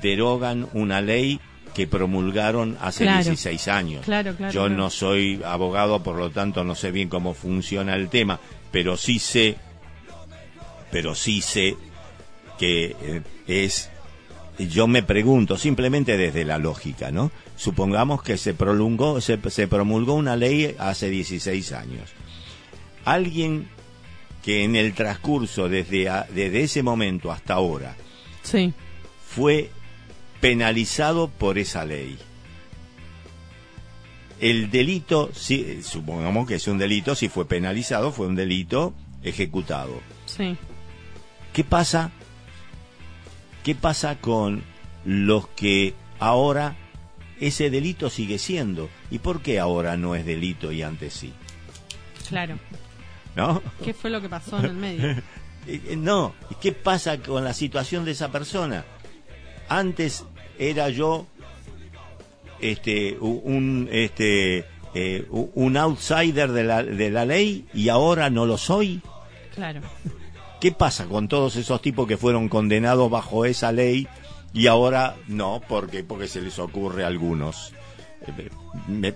derogan 0.00 0.68
una 0.72 1.00
ley 1.00 1.40
que 1.74 1.86
promulgaron 1.86 2.76
hace 2.80 3.04
16 3.04 3.68
años. 3.68 4.06
Yo 4.52 4.68
no 4.68 4.90
soy 4.90 5.40
abogado, 5.44 6.02
por 6.02 6.16
lo 6.16 6.30
tanto 6.30 6.64
no 6.64 6.74
sé 6.74 6.90
bien 6.90 7.08
cómo 7.08 7.34
funciona 7.34 7.94
el 7.94 8.08
tema, 8.08 8.38
pero 8.70 8.96
sí 8.96 9.18
sé, 9.18 9.56
pero 10.90 11.14
sí 11.14 11.40
sé 11.40 11.76
que 12.58 12.96
eh, 13.00 13.22
es 13.46 13.90
yo 14.58 14.86
me 14.86 15.02
pregunto, 15.02 15.56
simplemente 15.56 16.16
desde 16.16 16.44
la 16.44 16.58
lógica, 16.58 17.10
¿no? 17.10 17.30
Supongamos 17.56 18.22
que 18.22 18.36
se 18.36 18.54
prolongó, 18.54 19.20
se, 19.20 19.38
promulgó 19.38 20.14
una 20.14 20.36
ley 20.36 20.76
hace 20.78 21.08
16 21.08 21.72
años. 21.72 22.10
Alguien 23.04 23.68
que 24.42 24.64
en 24.64 24.76
el 24.76 24.94
transcurso 24.94 25.68
desde, 25.68 26.10
desde 26.34 26.62
ese 26.62 26.82
momento 26.82 27.30
hasta 27.30 27.54
ahora 27.54 27.96
sí. 28.42 28.72
fue 29.24 29.70
penalizado 30.42 31.28
por 31.28 31.56
esa 31.56 31.86
ley. 31.86 32.18
El 34.40 34.70
delito, 34.70 35.30
si, 35.32 35.82
supongamos 35.82 36.46
que 36.46 36.56
es 36.56 36.68
un 36.68 36.76
delito, 36.76 37.14
si 37.14 37.30
fue 37.30 37.46
penalizado, 37.46 38.12
fue 38.12 38.26
un 38.26 38.34
delito 38.34 38.92
ejecutado. 39.22 40.00
Sí. 40.26 40.58
¿Qué 41.54 41.64
pasa 41.64 42.12
¿Qué 43.62 43.76
pasa 43.76 44.16
con 44.18 44.64
los 45.04 45.46
que 45.48 45.94
ahora 46.18 46.76
ese 47.38 47.70
delito 47.70 48.10
sigue 48.10 48.38
siendo? 48.38 48.90
¿Y 49.10 49.20
por 49.20 49.40
qué 49.40 49.60
ahora 49.60 49.96
no 49.96 50.16
es 50.16 50.26
delito 50.26 50.72
y 50.72 50.82
antes 50.82 51.14
sí? 51.14 51.32
Claro. 52.28 52.58
¿No? 53.36 53.62
¿Qué 53.84 53.94
fue 53.94 54.10
lo 54.10 54.20
que 54.20 54.28
pasó 54.28 54.58
en 54.58 54.64
el 54.64 54.74
medio? 54.74 55.22
Eh, 55.64 55.80
eh, 55.90 55.96
no, 55.96 56.34
¿qué 56.60 56.72
pasa 56.72 57.18
con 57.18 57.44
la 57.44 57.54
situación 57.54 58.04
de 58.04 58.10
esa 58.10 58.32
persona? 58.32 58.84
Antes 59.68 60.24
era 60.70 60.88
yo 60.90 61.26
este 62.60 63.16
un 63.20 63.88
este 63.90 64.64
eh, 64.94 65.26
un 65.30 65.76
outsider 65.76 66.52
de 66.52 66.64
la, 66.64 66.82
de 66.82 67.10
la 67.10 67.24
ley 67.24 67.66
y 67.72 67.88
ahora 67.88 68.30
no 68.30 68.46
lo 68.46 68.58
soy. 68.58 69.00
Claro. 69.54 69.80
¿Qué 70.60 70.70
pasa 70.70 71.06
con 71.06 71.28
todos 71.28 71.56
esos 71.56 71.80
tipos 71.82 72.06
que 72.06 72.16
fueron 72.16 72.48
condenados 72.48 73.10
bajo 73.10 73.44
esa 73.44 73.72
ley 73.72 74.06
y 74.52 74.66
ahora 74.66 75.16
no? 75.28 75.62
porque 75.66 76.04
Porque 76.04 76.28
se 76.28 76.42
les 76.42 76.58
ocurre 76.58 77.04
a 77.04 77.08
algunos. 77.08 77.72
Eh, 78.26 78.50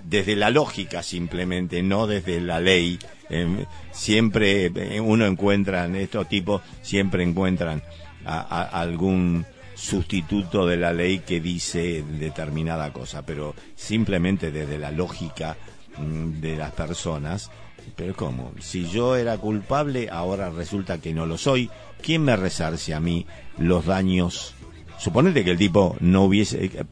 desde 0.05 0.35
la 0.35 0.51
lógica 0.51 1.03
simplemente, 1.03 1.83
no 1.83 2.07
desde 2.07 2.41
la 2.41 2.59
ley. 2.59 2.99
Em, 3.29 3.65
siempre 3.93 4.67
eh, 4.75 5.01
uno 5.01 5.27
encuentra 5.27 5.85
en 5.85 5.97
estos 5.97 6.29
tipos, 6.29 6.63
siempre 6.83 7.23
encuentran 7.23 7.83
a, 8.25 8.63
algún 8.81 9.47
sustituto 9.77 10.67
de 10.67 10.77
la 10.77 10.93
ley 10.93 11.21
que 11.21 11.41
dice 11.41 12.03
determinada 12.03 12.93
cosa, 12.93 13.25
pero 13.25 13.55
simplemente 13.77 14.51
desde 14.51 14.79
la 14.79 14.91
lógica 14.91 15.57
mm, 15.99 16.41
de 16.41 16.57
las 16.57 16.73
personas 16.73 17.51
pero 17.95 18.15
¿cómo? 18.15 18.53
Si 18.59 18.87
yo 18.89 19.17
era 19.17 19.39
culpable, 19.39 20.09
ahora 20.11 20.51
resulta 20.51 20.99
que 20.99 21.15
no 21.15 21.27
lo 21.27 21.39
soy. 21.39 21.71
¿Quién 22.03 22.25
me 22.25 22.37
resarce 22.37 22.95
a 22.95 23.01
mí 23.01 23.27
los 23.59 23.87
daños? 23.87 24.55
Suponete 24.99 25.45
que 25.45 25.53
el 25.53 25.59
tipo 25.59 25.97
no 26.01 26.25
hubiese... 26.25 26.65
Eh, 26.65 26.85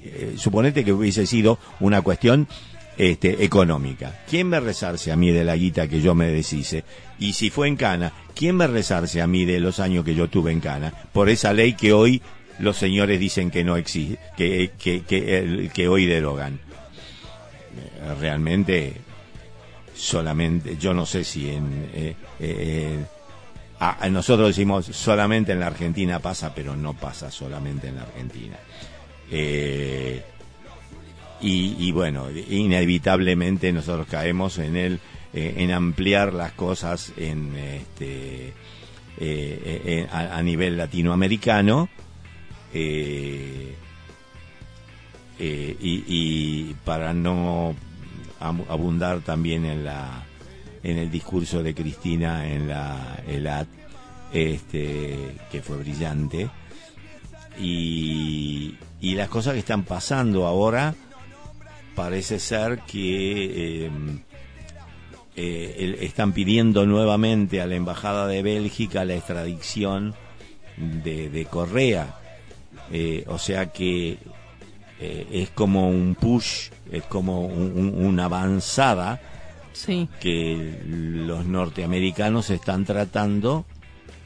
eh, 0.00 0.34
suponete 0.38 0.84
que 0.84 0.92
hubiese 0.92 1.26
sido 1.26 1.58
una 1.80 2.02
cuestión 2.02 2.48
este, 2.98 3.44
económica. 3.44 4.24
¿Quién 4.28 4.48
me 4.48 4.58
resarce 4.58 5.12
a 5.12 5.16
mí 5.16 5.30
de 5.30 5.44
la 5.44 5.54
guita 5.54 5.86
que 5.86 6.00
yo 6.00 6.16
me 6.16 6.26
deshice? 6.26 6.84
Y 7.20 7.32
si 7.34 7.48
fue 7.48 7.68
en 7.68 7.76
Cana, 7.76 8.12
¿quién 8.34 8.56
me 8.56 8.66
resarce 8.66 9.22
a 9.22 9.28
mí 9.28 9.44
de 9.44 9.60
los 9.60 9.78
años 9.78 10.04
que 10.04 10.16
yo 10.16 10.28
tuve 10.28 10.50
en 10.50 10.58
Cana? 10.58 10.92
Por 11.12 11.28
esa 11.28 11.52
ley 11.52 11.74
que 11.74 11.92
hoy 11.92 12.20
los 12.58 12.76
señores 12.76 13.20
dicen 13.20 13.52
que 13.52 13.62
no 13.62 13.76
existe, 13.76 14.18
que, 14.36 14.72
que, 14.76 15.70
que, 15.72 15.88
hoy 15.88 16.06
derogan. 16.06 16.58
Realmente 18.20 18.94
solamente, 19.94 20.76
yo 20.76 20.92
no 20.92 21.06
sé 21.06 21.22
si 21.22 21.50
en, 21.50 21.90
eh, 21.94 22.16
eh, 22.40 23.04
nosotros 24.10 24.48
decimos 24.48 24.86
solamente 24.86 25.52
en 25.52 25.60
la 25.60 25.68
Argentina 25.68 26.18
pasa, 26.18 26.52
pero 26.52 26.74
no 26.74 26.94
pasa 26.94 27.30
solamente 27.30 27.88
en 27.88 27.96
la 27.96 28.02
Argentina. 28.02 28.56
Eh, 29.30 30.24
y, 31.40 31.92
bueno, 31.92 32.30
inevitablemente 32.30 33.72
nosotros 33.72 34.06
caemos 34.08 34.58
en 34.58 34.76
el 34.76 35.00
eh, 35.32 35.54
en 35.58 35.70
ampliar 35.72 36.32
las 36.32 36.52
cosas 36.52 37.12
en 37.16 37.54
este 37.56 38.52
eh, 39.20 40.06
a, 40.10 40.42
nivel 40.42 40.76
latinoamericano 40.76 41.88
y, 42.72 43.68
y, 45.38 46.74
para 46.84 47.12
no 47.12 47.74
abundar 48.40 49.20
también 49.20 49.64
en 49.64 49.84
la 49.84 50.24
en 50.82 50.98
el 50.98 51.10
discurso 51.10 51.62
de 51.62 51.74
Cristina 51.74 52.48
en 52.48 52.68
la 52.68 53.22
ELAT, 53.26 53.68
este, 54.32 55.36
que 55.50 55.62
fue 55.62 55.76
brillante. 55.76 56.48
Y, 57.58 58.76
y 59.00 59.14
las 59.14 59.28
cosas 59.28 59.54
que 59.54 59.60
están 59.60 59.82
pasando 59.82 60.46
ahora 60.46 60.94
parece 61.98 62.38
ser 62.38 62.78
que 62.86 63.86
em, 63.86 64.20
eh, 65.34 65.98
están 66.02 66.32
pidiendo 66.32 66.86
nuevamente 66.86 67.60
a 67.60 67.66
la 67.66 67.74
Embajada 67.74 68.28
de 68.28 68.40
Bélgica 68.40 69.04
la 69.04 69.16
extradición 69.16 70.14
de, 70.76 71.28
de 71.28 71.44
Correa. 71.46 72.14
Eh, 72.92 73.24
o 73.26 73.36
sea 73.36 73.72
que 73.72 74.16
eh, 75.00 75.26
es 75.32 75.50
como 75.50 75.90
un 75.90 76.14
push, 76.14 76.70
es 76.92 77.02
como 77.02 77.46
una 77.46 78.26
avanzada 78.26 79.20
que 80.20 80.80
los 80.86 81.46
norteamericanos 81.46 82.50
están 82.50 82.84
tratando 82.84 83.66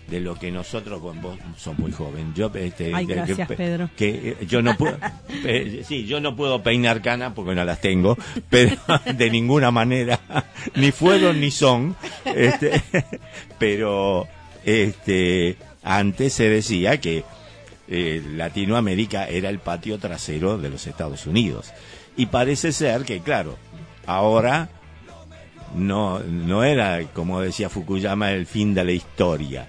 de 0.08 0.20
lo 0.20 0.34
que 0.34 0.50
nosotros, 0.50 1.00
vos 1.00 1.38
sos 1.56 1.78
muy 1.78 1.92
joven, 1.92 2.34
yo 2.34 2.50
este, 2.54 2.90
gracias, 2.90 3.48
que, 3.48 3.56
Pedro. 3.56 3.90
que 3.96 4.36
yo 4.46 4.62
no 4.62 4.76
puedo, 4.76 4.98
eh, 5.44 5.82
sí, 5.86 6.04
yo 6.04 6.20
no 6.20 6.36
puedo 6.36 6.62
peinar 6.62 7.00
canas 7.00 7.32
porque 7.34 7.54
no 7.54 7.64
las 7.64 7.80
tengo, 7.80 8.16
pero 8.50 8.76
de 9.16 9.30
ninguna 9.30 9.70
manera, 9.70 10.20
ni 10.74 10.90
fueron 10.92 11.40
ni 11.40 11.50
son, 11.50 11.96
este, 12.24 12.82
pero 13.58 14.26
este, 14.64 15.56
antes 15.82 16.32
se 16.34 16.48
decía 16.48 17.00
que 17.00 17.24
eh, 17.88 18.22
Latinoamérica 18.34 19.26
era 19.26 19.48
el 19.48 19.58
patio 19.58 19.98
trasero 19.98 20.58
de 20.58 20.70
los 20.70 20.86
Estados 20.86 21.26
Unidos 21.26 21.72
y 22.16 22.26
parece 22.26 22.72
ser 22.72 23.04
que 23.04 23.20
claro, 23.20 23.56
ahora 24.06 24.68
no, 25.74 26.20
no 26.20 26.64
era, 26.64 27.02
como 27.14 27.40
decía 27.40 27.68
Fukuyama, 27.68 28.32
el 28.32 28.46
fin 28.46 28.74
de 28.74 28.84
la 28.84 28.92
historia, 28.92 29.68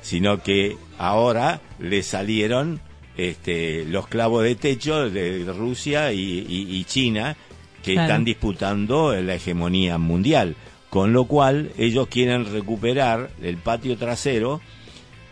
sino 0.00 0.42
que 0.42 0.76
ahora 0.98 1.60
le 1.78 2.02
salieron 2.02 2.80
este, 3.16 3.84
los 3.84 4.06
clavos 4.06 4.44
de 4.44 4.54
techo 4.54 5.10
de 5.10 5.44
Rusia 5.52 6.12
y, 6.12 6.84
China 6.84 7.36
que 7.82 7.92
están 7.94 8.24
disputando 8.24 9.14
la 9.14 9.34
hegemonía 9.34 9.98
mundial, 9.98 10.56
con 10.90 11.12
lo 11.12 11.24
cual 11.24 11.72
ellos 11.78 12.08
quieren 12.08 12.50
recuperar 12.52 13.30
el 13.42 13.56
patio 13.56 13.96
trasero 13.96 14.60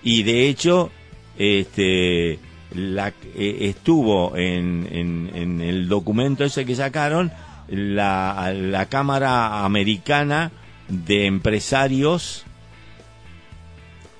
y 0.02 0.22
de 0.22 0.48
hecho 0.48 0.90
este, 1.38 2.38
la, 2.74 3.08
eh, 3.34 3.58
estuvo 3.60 4.36
en, 4.36 4.88
en, 4.90 5.30
en 5.34 5.60
el 5.60 5.88
documento 5.88 6.44
ese 6.44 6.64
que 6.64 6.74
sacaron 6.74 7.32
la, 7.68 8.52
la 8.54 8.86
Cámara 8.86 9.64
Americana 9.64 10.52
de 10.88 11.26
Empresarios 11.26 12.44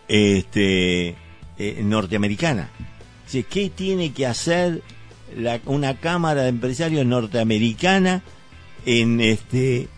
este, 0.09 1.17
eh, 1.59 1.81
norteamericana. 1.83 2.71
¿Qué 3.51 3.71
tiene 3.71 4.13
que 4.13 4.27
hacer 4.27 4.83
la, 5.37 5.61
una 5.67 5.99
Cámara 5.99 6.43
de 6.43 6.49
Empresarios 6.49 7.05
norteamericana 7.05 8.23
en, 8.87 9.21
este, 9.21 9.89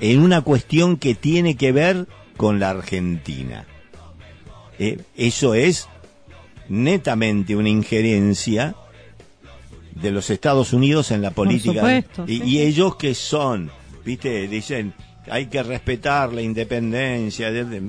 en 0.00 0.20
una 0.20 0.40
cuestión 0.40 0.96
que 0.96 1.14
tiene 1.14 1.56
que 1.56 1.72
ver 1.72 2.06
con 2.36 2.58
la 2.58 2.70
Argentina? 2.70 3.66
Eh, 4.78 4.98
eso 5.14 5.54
es 5.54 5.88
netamente 6.68 7.54
una 7.54 7.68
injerencia 7.68 8.74
de 9.94 10.10
los 10.10 10.30
Estados 10.30 10.72
Unidos 10.72 11.10
en 11.10 11.22
la 11.22 11.30
política. 11.30 12.04
y, 12.26 12.60
ellos 12.60 12.96
que 12.96 13.14
son, 13.14 13.70
viste, 14.04 14.48
dicen, 14.48 14.94
hay 15.30 15.46
que 15.46 15.62
respetar 15.62 16.32
la 16.32 16.42
independencia, 16.42 17.50
de, 17.50 17.82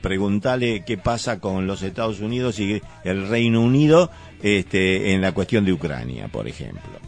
preguntarle 0.00 0.84
qué 0.84 0.98
pasa 0.98 1.40
con 1.40 1.66
los 1.66 1.82
Estados 1.82 2.20
Unidos 2.20 2.58
y 2.60 2.82
el 3.04 3.28
Reino 3.28 3.60
Unido 3.62 4.10
este, 4.42 5.12
en 5.12 5.20
la 5.20 5.32
cuestión 5.32 5.64
de 5.64 5.72
Ucrania, 5.72 6.28
por 6.28 6.48
ejemplo. 6.48 7.00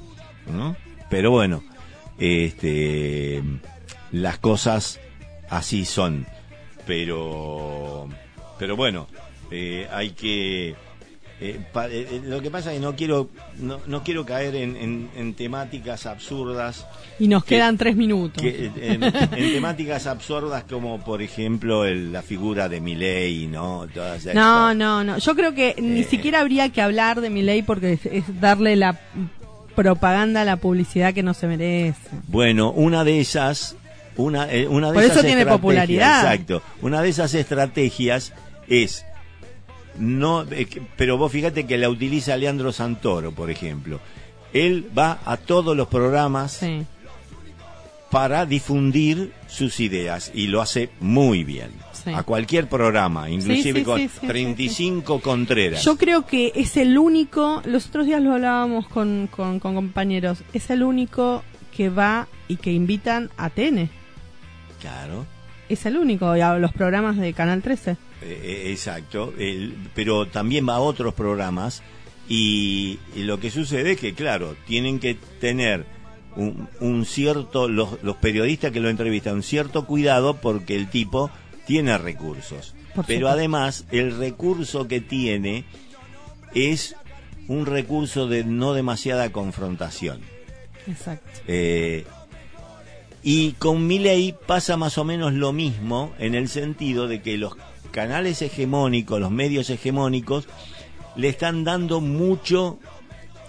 Pero 1.10 1.30
bueno, 1.30 1.62
este, 2.18 3.42
las 4.12 4.38
cosas 4.38 5.00
así 5.48 5.84
son. 5.84 6.26
Pero, 6.86 8.08
pero 8.58 8.76
bueno, 8.76 9.08
eh, 9.50 9.86
hay 9.92 10.10
que 10.10 10.74
eh, 11.41 11.61
eh, 11.72 12.09
eh, 12.11 12.20
lo 12.24 12.43
que 12.43 12.51
pasa 12.51 12.72
es 12.72 12.78
que 12.78 12.84
no 12.84 12.97
quiero 12.97 13.30
no, 13.61 13.78
no 13.86 14.03
quiero 14.03 14.26
caer 14.26 14.57
en, 14.57 15.09
en, 15.14 15.34
temáticas 15.34 16.05
absurdas 16.07 16.84
y 17.20 17.28
nos 17.28 17.45
quedan 17.45 17.78
tres 17.78 17.95
minutos. 17.95 18.43
en, 18.43 19.01
temáticas 19.30 20.09
absurdas 20.09 20.64
como 20.68 20.99
por 21.05 21.22
ejemplo 21.22 21.84
la 21.84 22.22
figura 22.22 22.68
de 22.68 22.80
Milei 22.80 23.47
no 23.47 23.86
no 24.34 24.74
no 24.74 25.05
no. 25.05 25.18
Yo 25.18 25.36
creo 25.36 25.55
que 25.55 25.76
ni 25.80 26.03
siquiera 26.03 26.41
habría 26.41 26.70
que 26.70 26.82
hablar 26.82 27.20
de 27.20 27.30
Milei 27.30 27.62
porque 27.62 28.01
es, 28.03 28.41
darle 28.41 28.74
la 28.74 28.99
propaganda 29.76 30.45
la 30.45 30.57
publicidad 30.57 31.14
que 31.14 31.22
no 31.22 31.34
se 31.34 31.47
merece. 31.47 32.01
Bueno 32.26 32.72
una 32.72 33.05
de 33.05 33.20
esas 33.20 33.76
una, 34.16 34.49
una 34.70 34.89
de 34.89 34.95
por 34.95 35.05
eso 35.05 35.22
tiene 35.22 35.47
popularidad. 35.47 36.32
exacto. 36.32 36.62
Una 36.82 37.01
de 37.01 37.11
esas 37.11 37.32
estrategias 37.34 38.32
es 38.66 39.05
no, 39.99 40.46
pero 40.96 41.16
vos 41.16 41.32
fíjate 41.32 41.66
que 41.66 41.78
la 41.78 41.88
utiliza 41.88 42.36
Leandro 42.36 42.72
Santoro, 42.72 43.32
por 43.32 43.51
ejemplo. 43.51 44.01
Él 44.53 44.90
va 44.96 45.20
a 45.24 45.36
todos 45.36 45.76
los 45.76 45.88
programas 45.88 46.62
para 48.11 48.46
difundir 48.46 49.32
sus 49.46 49.80
ideas 49.80 50.30
y 50.34 50.46
lo 50.46 50.61
hace 50.61 50.90
muy 51.01 51.44
bien. 51.44 51.70
A 52.14 52.22
cualquier 52.22 52.68
programa, 52.68 53.28
inclusive 53.28 53.84
con 53.84 54.09
35 54.09 55.20
Contreras. 55.20 55.84
Yo 55.84 55.99
creo 55.99 56.24
que 56.24 56.53
es 56.55 56.78
el 56.78 56.96
único, 56.96 57.61
los 57.66 57.88
otros 57.88 58.07
días 58.07 58.22
lo 58.22 58.32
hablábamos 58.32 58.88
con, 58.88 59.28
con, 59.30 59.59
compañeros, 59.61 60.42
es 60.55 60.70
el 60.70 60.84
único 60.84 61.42
que 61.76 61.90
va 61.90 62.26
y 62.46 62.57
que 62.57 62.72
invitan 62.72 63.30
a 63.36 63.51
TN. 63.51 63.90
Claro. 64.80 65.26
Es 65.68 65.84
el 65.84 65.99
único, 65.99 66.34
y 66.34 66.40
a 66.40 66.57
los 66.57 66.72
programas 66.72 67.18
de 67.18 67.34
Canal 67.34 67.61
13. 67.61 67.99
Eh, 68.20 68.40
eh, 68.42 68.70
exacto, 68.72 69.32
pero 69.94 70.26
también 70.26 70.68
va 70.68 70.74
a 70.74 70.80
otros 70.80 71.14
programas 71.14 71.82
y, 72.28 72.98
lo 73.16 73.40
que 73.40 73.50
sucede 73.50 73.92
es 73.92 74.00
que, 74.00 74.14
claro, 74.14 74.54
tienen 74.66 74.98
que 74.98 75.14
tener 75.40 75.86
un, 76.36 77.04
cierto, 77.04 77.68
los, 77.68 78.02
los, 78.02 78.16
periodistas 78.16 78.70
que 78.70 78.80
lo 78.80 78.90
entrevistan, 78.90 79.34
un 79.34 79.42
cierto 79.42 79.86
cuidado 79.86 80.34
porque 80.34 80.76
el 80.76 80.88
tipo 80.88 81.30
tiene 81.66 81.96
recursos. 81.98 82.74
pero 83.06 83.28
además, 83.28 83.86
el 83.90 84.16
recurso 84.16 84.88
que 84.88 85.00
tiene 85.00 85.64
es 86.54 86.94
un 87.48 87.66
recurso 87.66 88.28
de 88.28 88.44
no 88.44 88.74
demasiada 88.74 89.32
confrontación. 89.32 90.20
Exacto. 90.86 91.40
Eh, 91.46 92.04
y 93.22 93.52
con 93.52 93.86
Miley 93.86 94.34
pasa 94.46 94.76
más 94.76 94.96
o 94.96 95.04
menos 95.04 95.32
lo 95.32 95.52
mismo 95.52 96.12
en 96.18 96.34
el 96.34 96.48
sentido 96.48 97.08
de 97.08 97.20
que 97.20 97.36
los 97.36 97.56
canales 97.99 98.40
hegemónicos, 98.42 99.18
los 99.18 99.32
medios 99.32 99.70
hegemónicos, 99.70 100.46
le 101.16 101.28
están 101.28 101.64
dando 101.64 102.01
mucho, 102.01 102.78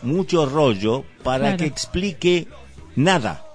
mucho 0.01 0.47
rollo 0.47 1.05
para 1.21 1.55
que 1.55 1.67
explique 1.67 2.47
nada. 2.95 3.45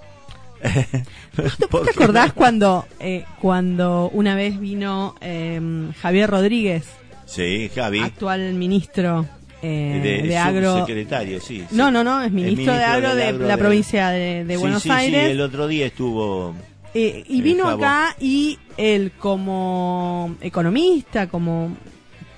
¿Te, 0.62 1.90
acordás 1.90 2.32
cuando, 2.34 2.86
eh, 3.01 3.24
cuando 3.40 4.09
una 4.14 4.36
vez 4.36 4.61
vino 4.61 5.16
em, 5.20 5.92
Javier 5.95 6.30
Rodríguez? 6.30 6.84
Sí, 7.26 7.72
Javi. 7.74 7.99
Actual 7.99 8.55
ministro 8.55 9.26
eh, 9.62 10.22
de, 10.28 10.38
Agro. 10.38 10.86
Secretario, 10.86 11.40
sí, 11.40 11.64
No, 11.72 11.90
no, 11.90 12.05
no, 12.05 12.22
es 12.22 12.30
ministro, 12.30 12.72
de 12.72 12.84
Agro 12.84 13.16
de, 13.16 13.32
la 13.32 13.57
provincia 13.57 14.11
de, 14.11 14.57
Buenos 14.59 14.86
Aires. 14.86 15.24
Sí, 15.24 15.30
el 15.32 15.40
otro 15.40 15.66
día 15.66 15.86
estuvo 15.86 16.55
eh, 16.95 17.24
y 17.26 17.42
vino 17.42 17.68
acá 17.68 18.16
y 18.20 18.59
él 18.76 19.12
como 19.18 20.36
economista, 20.40 21.28
como 21.28 21.76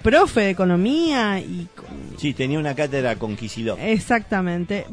profe 0.02 0.40
de 0.40 0.50
economía 0.50 1.40
y... 1.40 1.68
Sí, 2.16 2.32
tenía 2.32 2.58
una 2.58 2.74
cátedra 2.74 3.16
con 3.16 3.36
Kicillof. 3.36 3.78
Exactamente. 3.80 4.86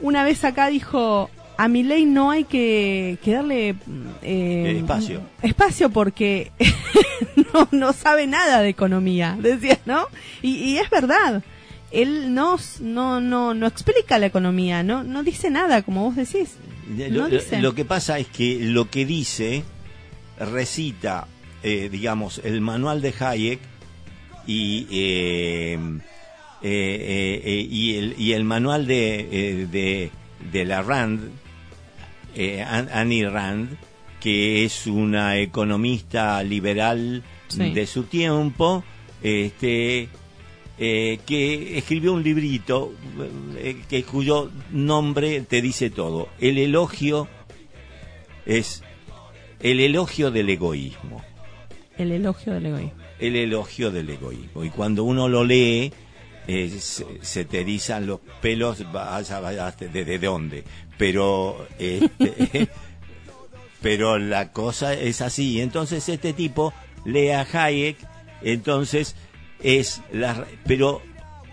Una 0.00 0.24
vez 0.24 0.44
acá 0.44 0.68
dijo, 0.68 1.30
a 1.56 1.68
mi 1.68 1.82
ley 1.82 2.04
no 2.04 2.30
hay 2.30 2.44
que, 2.44 3.18
darle 3.24 3.76
eh, 4.22 4.76
espacio. 4.78 5.22
Espacio 5.42 5.90
porque 5.90 6.52
no, 7.54 7.68
no 7.70 7.92
sabe 7.92 8.26
nada 8.26 8.60
de 8.60 8.68
economía, 8.68 9.36
decías, 9.40 9.80
¿no? 9.86 10.06
Y, 10.42 10.76
es 10.76 10.90
verdad. 10.90 11.42
Él 11.90 12.34
no, 12.34 12.56
no, 12.80 13.20
no, 13.20 13.54
no 13.54 13.66
explica 13.66 14.18
la 14.18 14.26
economía, 14.26 14.82
no, 14.82 15.04
no 15.04 15.22
dice 15.22 15.50
nada, 15.50 15.82
como 15.82 16.02
vos 16.02 16.16
decís. 16.16 16.56
Lo, 17.60 17.74
que 17.74 17.84
pasa 17.84 18.18
es 18.18 18.28
que 18.28 18.58
lo 18.60 18.88
que 18.90 19.04
dice 19.04 19.64
recita, 20.38 21.26
eh, 21.62 21.88
digamos, 21.90 22.40
el 22.44 22.60
manual 22.60 23.02
de 23.02 23.14
Hayek 23.18 23.60
y, 24.46 24.86
eh, 24.90 25.78
y, 26.62 27.94
el, 27.96 28.14
y 28.18 28.32
el 28.32 28.44
manual 28.44 28.86
de, 28.86 29.66
de, 29.70 30.10
de 30.52 30.64
la 30.64 30.82
Rand, 30.82 31.30
eh, 32.34 32.62
Annie 32.62 33.28
Rand, 33.28 33.76
que 34.20 34.64
es 34.64 34.86
una 34.86 35.38
economista 35.38 36.42
liberal 36.42 37.22
de 37.54 37.86
su 37.86 38.04
tiempo, 38.04 38.84
este, 39.22 40.08
eh, 40.78 41.20
que 41.26 41.78
escribió 41.78 42.12
un 42.12 42.22
librito 42.22 42.92
eh, 43.56 43.82
que 43.88 44.04
cuyo 44.04 44.50
nombre 44.70 45.40
te 45.42 45.62
dice 45.62 45.90
todo. 45.90 46.28
El 46.38 46.58
elogio 46.58 47.28
es 48.44 48.82
el 49.60 49.80
elogio 49.80 50.30
del 50.30 50.50
egoísmo. 50.50 51.24
El 51.96 52.12
elogio 52.12 52.54
del 52.54 52.66
egoísmo. 52.66 53.02
El 53.18 53.36
elogio 53.36 53.90
del 53.90 54.10
egoísmo. 54.10 54.64
Y 54.64 54.70
cuando 54.70 55.04
uno 55.04 55.28
lo 55.28 55.44
lee, 55.44 55.92
se, 56.46 57.44
te 57.44 57.60
erizan 57.60 58.06
los 58.06 58.20
pelos, 58.40 58.78
¿desde 59.80 60.18
dónde? 60.18 60.64
Pero, 60.98 61.66
este, 61.78 62.68
pero 63.82 64.18
la 64.18 64.52
cosa 64.52 64.94
es 64.94 65.20
así. 65.20 65.60
Entonces 65.60 66.08
este 66.08 66.32
tipo 66.32 66.72
lee 67.04 67.30
a 67.30 67.46
Hayek, 67.50 67.96
entonces 68.42 69.16
es 69.66 70.00
la... 70.12 70.46
Pero 70.64 71.02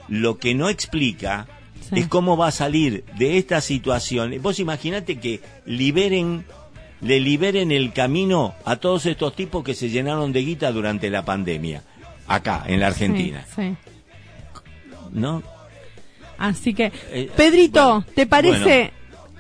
lo 0.08 0.38
que 0.38 0.54
no 0.54 0.70
explica 0.70 1.48
es 1.92 2.08
cómo 2.08 2.38
va 2.38 2.48
a 2.48 2.52
salir 2.52 3.04
de 3.18 3.38
esta 3.38 3.60
situación. 3.60 4.34
Vos 4.42 4.60
imaginate 4.60 5.20
que 5.20 5.42
liberen 5.66 6.46
le 7.02 7.20
liberen 7.20 7.72
el 7.74 7.92
camino 7.92 8.56
a 8.64 8.78
todos 8.78 9.06
estos 9.06 9.36
tipos 9.36 9.64
que 9.64 9.74
se 9.74 9.90
llenaron 9.90 10.32
de 10.32 10.42
guita 10.42 10.72
durante 10.72 11.10
la 11.10 11.26
pandemia, 11.26 11.84
acá, 12.28 12.64
en 12.66 12.80
la 12.80 12.88
Argentina. 12.88 13.46
sí. 13.54 13.76
¿no? 15.12 15.44
Así 16.38 16.74
que, 16.74 16.92
eh, 17.12 17.30
Pedrito, 17.36 18.04
¿te 18.16 18.26
parece 18.26 18.92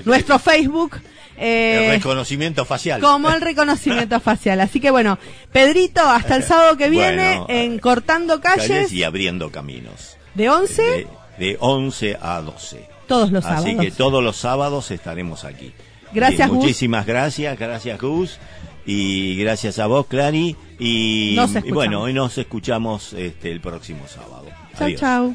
nuestro 0.05 0.39
Facebook. 0.39 1.01
Eh, 1.37 1.87
el 1.87 1.91
reconocimiento 1.97 2.65
facial. 2.65 3.01
Como 3.01 3.29
el 3.31 3.41
reconocimiento 3.41 4.21
facial. 4.21 4.61
Así 4.61 4.81
que 4.81 4.91
bueno, 4.91 5.19
Pedrito, 5.53 6.01
hasta 6.03 6.37
el 6.37 6.43
sábado 6.45 6.77
que 6.77 6.89
viene 6.89 7.43
en 7.49 7.79
Cortando 7.79 8.41
Calles. 8.41 8.93
y 8.93 9.03
abriendo 9.03 9.51
caminos. 9.51 10.17
¿De 10.35 10.49
11? 10.49 10.83
De, 10.83 11.09
de 11.39 11.57
11 11.61 12.19
a 12.21 12.41
12. 12.41 12.89
Todos 13.07 13.31
los 13.31 13.45
sábados. 13.45 13.67
Así 13.67 13.77
que 13.77 13.91
todos 13.91 14.23
los 14.23 14.37
sábados 14.37 14.91
estaremos 14.91 15.45
aquí. 15.45 15.73
Gracias, 16.13 16.51
Muchísimas 16.51 17.07
gracias, 17.07 17.59
gracias 17.59 18.01
Gus. 18.01 18.39
Y 18.87 19.37
gracias 19.37 19.79
a 19.79 19.87
vos, 19.87 20.07
Clary. 20.07 20.57
Y, 20.79 21.37
bueno, 21.71 22.03
hoy 22.03 22.13
nos 22.13 22.37
escuchamos 22.39 23.15
este, 23.15 23.51
el 23.51 23.61
próximo 23.61 24.07
sábado. 24.07 24.44
Chao, 24.79 24.91
chao. 24.97 25.35